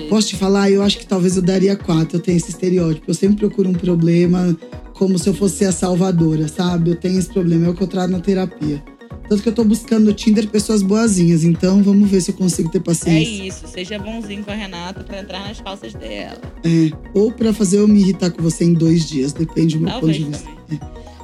Posso 0.10 0.30
te 0.30 0.36
falar? 0.38 0.72
Eu 0.72 0.82
acho 0.82 0.98
que 1.00 1.06
talvez 1.06 1.36
eu 1.36 1.42
daria 1.42 1.76
quatro. 1.76 2.18
Eu 2.18 2.22
tenho 2.22 2.38
esse 2.38 2.50
estereótipo. 2.52 3.04
Eu 3.10 3.14
sempre 3.14 3.38
procuro 3.38 3.70
um 3.70 3.74
problema 3.74 4.56
como 4.94 5.20
se 5.20 5.28
eu 5.28 5.34
fosse 5.34 5.66
a 5.66 5.72
salvadora, 5.74 6.48
sabe? 6.48 6.92
Eu 6.92 6.96
tenho 6.96 7.20
esse 7.20 7.28
problema. 7.30 7.68
É 7.68 7.70
o 7.70 7.74
que 7.74 7.84
eu 7.84 7.88
trago 7.88 8.12
na 8.14 8.20
terapia. 8.20 8.82
Tanto 9.28 9.42
que 9.42 9.50
eu 9.50 9.54
tô 9.54 9.64
buscando 9.64 10.06
no 10.06 10.14
Tinder 10.14 10.48
pessoas 10.48 10.82
boazinhas. 10.84 11.44
Então 11.44 11.82
vamos 11.84 12.10
ver 12.10 12.22
se 12.22 12.32
eu 12.32 12.36
consigo 12.36 12.70
ter 12.70 12.78
É 12.78 12.82
paciência. 12.82 13.48
isso, 13.48 13.68
seja 13.68 13.98
bonzinho 14.00 14.44
com 14.44 14.52
a 14.52 14.56
Renata 14.56 15.04
pra 15.04 15.20
entrar 15.20 15.40
nas 15.48 15.60
calças 15.60 15.94
dela. 15.94 16.40
É. 16.64 16.92
Ou 17.14 17.32
pra 17.32 17.52
fazer 17.52 17.80
eu 17.80 17.88
me 17.88 18.00
irritar 18.00 18.30
com 18.32 18.42
você 18.42 18.64
em 18.64 18.74
dois 18.74 19.06
dias. 19.06 19.34
Depende 19.34 19.76
do 19.78 19.84
meu 19.84 19.92
Talvez 19.92 20.18
ponto 20.20 20.28
de 20.32 20.38
vista. 20.38 20.50
também. 20.50 20.80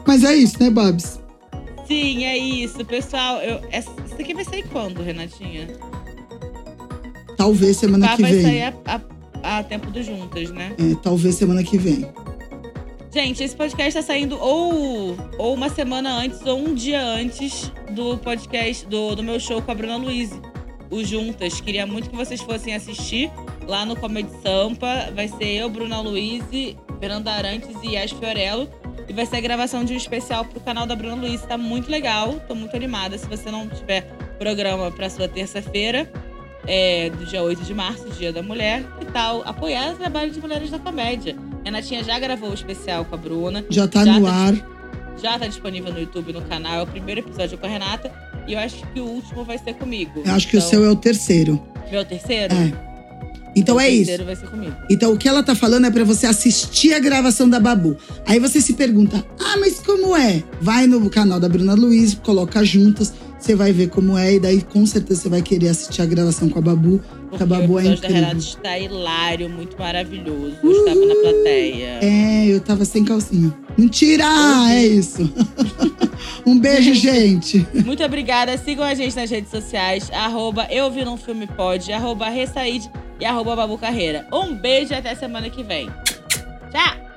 Mas 0.06 0.24
é 0.24 0.36
isso, 0.36 0.56
né, 0.60 0.70
Babs? 0.70 1.20
Sim, 1.92 2.24
é 2.26 2.38
isso, 2.38 2.86
pessoal. 2.86 3.38
Eu, 3.42 3.60
essa- 3.70 3.92
isso 4.06 4.16
aqui 4.18 4.34
vai 4.34 4.46
sair 4.46 4.64
quando, 4.70 5.02
Renatinha? 5.04 5.68
Talvez 7.36 7.78
semana 7.78 8.16
que 8.16 8.22
vai 8.22 8.32
vem. 8.34 8.42
sair 8.44 8.62
a, 8.64 8.74
a- 9.44 9.58
a 9.60 9.64
tempo 9.64 9.90
do 9.92 10.02
juntas, 10.02 10.52
né? 10.52 10.74
É, 10.80 10.96
talvez 11.02 11.36
semana 11.36 11.64
que 11.64 11.78
vem. 11.78 12.08
Gente, 13.14 13.44
esse 13.44 13.56
podcast 13.56 13.94
tá 14.00 14.02
saindo 14.02 14.40
ou, 14.40 15.18
ou 15.38 15.54
uma 15.54 15.68
semana 15.70 16.14
antes 16.18 16.46
ou 16.46 16.58
um 16.60 16.74
dia 16.74 17.02
antes 17.04 17.70
do 17.92 18.18
podcast, 18.20 18.86
do, 18.86 19.16
do 19.16 19.22
meu 19.24 19.38
show 19.40 19.62
com 19.62 19.72
a 19.72 19.76
Bruna 19.76 19.98
Luiz. 19.98 20.32
O 20.90 21.04
Juntas. 21.04 21.60
Queria 21.60 21.86
muito 21.86 22.10
que 22.10 22.16
vocês 22.16 22.40
fossem 22.42 22.74
assistir 22.76 23.30
lá 23.68 23.86
no 23.86 23.96
Comedy 23.98 24.30
Sampa. 24.42 25.10
Vai 25.16 25.28
ser 25.28 25.46
eu, 25.56 25.70
Bruna 25.70 26.00
Luiz, 26.02 26.44
Fernanda 27.00 27.32
Arantes 27.32 27.76
e 27.84 27.96
Yas 27.96 28.12
Fiorello. 28.12 28.70
E 29.12 29.14
vai 29.14 29.26
ser 29.26 29.36
a 29.36 29.42
gravação 29.42 29.84
de 29.84 29.92
um 29.92 29.98
especial 29.98 30.46
pro 30.46 30.62
canal 30.62 30.86
da 30.88 30.96
Bruna 30.96 31.16
Luiz. 31.16 31.42
Tá 31.42 31.58
muito 31.58 31.92
legal, 31.92 32.40
tô 32.48 32.56
muito 32.56 32.74
animada. 32.74 33.18
Se 33.18 33.26
você 33.28 33.52
não 33.52 33.68
tiver 33.68 34.04
programa 34.40 34.90
pra 34.90 35.10
sua 35.10 35.28
terça-feira, 35.28 36.10
é, 36.66 37.10
do 37.10 37.26
dia 37.26 37.44
8 37.44 37.62
de 37.64 37.74
março, 37.74 38.08
Dia 38.12 38.32
da 38.32 38.42
Mulher, 38.42 38.84
que 39.00 39.06
tal 39.08 39.42
apoiar 39.46 39.92
o 39.92 39.96
trabalho 39.98 40.32
de 40.32 40.40
mulheres 40.40 40.72
da 40.72 40.80
comédia? 40.80 41.36
Renatinha 41.66 42.06
já 42.06 42.18
gravou 42.20 42.52
o 42.52 42.54
especial 42.54 43.04
com 43.04 43.14
a 43.16 43.18
Bruna, 43.18 43.66
Já 43.70 43.86
tá 43.86 44.06
Já 44.06 44.18
no 44.18 44.26
tá 44.26 44.32
ar. 44.34 44.54
já 45.22 45.38
tá 45.38 45.46
disponível 45.46 45.92
no 45.92 46.00
YouTube, 46.00 46.32
no 46.32 46.42
canal. 46.44 46.80
É 46.80 46.84
o 46.84 46.88
primeiro 46.88 47.20
episódio 47.20 47.58
com 47.58 47.66
a 47.66 47.70
Renata. 47.70 48.10
E 48.48 48.54
eu 48.54 48.60
acho 48.60 48.78
que 48.94 49.02
o 49.02 49.06
último 49.08 49.44
vai 49.44 49.58
ser 49.58 49.74
comigo. 49.74 50.22
Eu 50.26 50.34
acho 50.34 50.48
que 50.48 50.56
o 50.56 50.60
Então, 50.60 50.70
seu 50.70 50.86
é 50.86 50.90
o 50.90 50.96
terceiro. 50.96 51.62
Meu 51.92 52.06
terceiro? 52.06 52.54
É. 52.56 52.91
Então 53.56 53.80
é 53.80 53.90
isso. 53.90 54.24
vai 54.24 54.36
ser 54.36 54.48
comigo. 54.48 54.74
Então 54.90 55.12
o 55.14 55.18
que 55.18 55.28
ela 55.28 55.44
tá 55.44 55.54
falando 55.54 55.86
é 55.88 55.92
pra 55.92 56.04
você 56.04 56.26
assistir 56.26 56.94
a 56.94 57.00
gravação 57.00 57.50
da 57.50 57.60
Babu. 57.60 57.98
Aí 58.26 58.40
você 58.40 58.62
se 58.62 58.74
pergunta: 58.74 59.26
"Ah, 59.40 59.58
mas 59.60 59.80
como 59.80 60.16
é?" 60.16 60.44
Vai 60.62 60.88
no 60.88 61.10
canal 61.10 61.40
da 61.40 61.50
Bruna 61.50 61.74
Luiz, 61.74 62.14
coloca 62.14 62.64
juntas, 62.64 63.14
você 63.40 63.56
vai 63.56 63.72
ver 63.74 63.90
como 63.90 64.18
é 64.18 64.36
e 64.36 64.40
daí 64.40 64.62
com 64.62 64.86
certeza 64.86 65.22
você 65.24 65.30
vai 65.30 65.42
querer 65.42 65.70
assistir 65.70 66.02
a 66.02 66.06
gravação 66.06 66.48
com 66.48 66.60
a 66.60 66.62
Babu. 66.62 67.02
Porque 67.30 67.44
a 67.44 67.46
Babu 67.46 67.74
o 67.74 67.80
é 67.80 67.88
episódio 67.88 68.02
da 68.02 68.08
incrível. 68.10 68.28
Renata 68.28 68.38
está 68.46 68.80
hilário, 68.80 69.50
muito 69.50 69.78
maravilhoso. 69.80 70.56
Eu 70.64 70.72
estava 70.72 71.06
na 71.06 71.16
plateia. 71.16 72.00
É, 72.02 72.46
eu 72.48 72.60
tava 72.60 72.86
sem 72.86 73.04
calcinha. 73.04 73.54
Mentira! 73.78 74.26
É 74.70 74.86
isso. 74.86 75.30
um 76.46 76.60
beijo, 76.60 76.94
gente. 76.94 77.66
Muito 77.86 78.04
obrigada. 78.04 78.58
Sigam 78.58 78.86
a 78.86 78.94
gente 78.94 79.16
nas 79.16 79.30
redes 79.30 79.50
sociais. 79.52 80.10
Arroba 80.12 80.68
Eu 80.70 80.90
Vi 80.92 81.04
Num 81.04 81.18
Filme 81.18 81.48
Pode, 81.48 81.92
arroba 81.92 82.28
e 83.20 83.26
arroba 83.26 83.56
Babu 83.56 83.78
Carreira. 83.78 84.28
Um 84.32 84.56
beijo 84.56 84.94
e 84.94 84.96
até 84.96 85.14
semana 85.16 85.50
que 85.50 85.64
vem. 85.64 85.90
Tchau! 86.72 87.11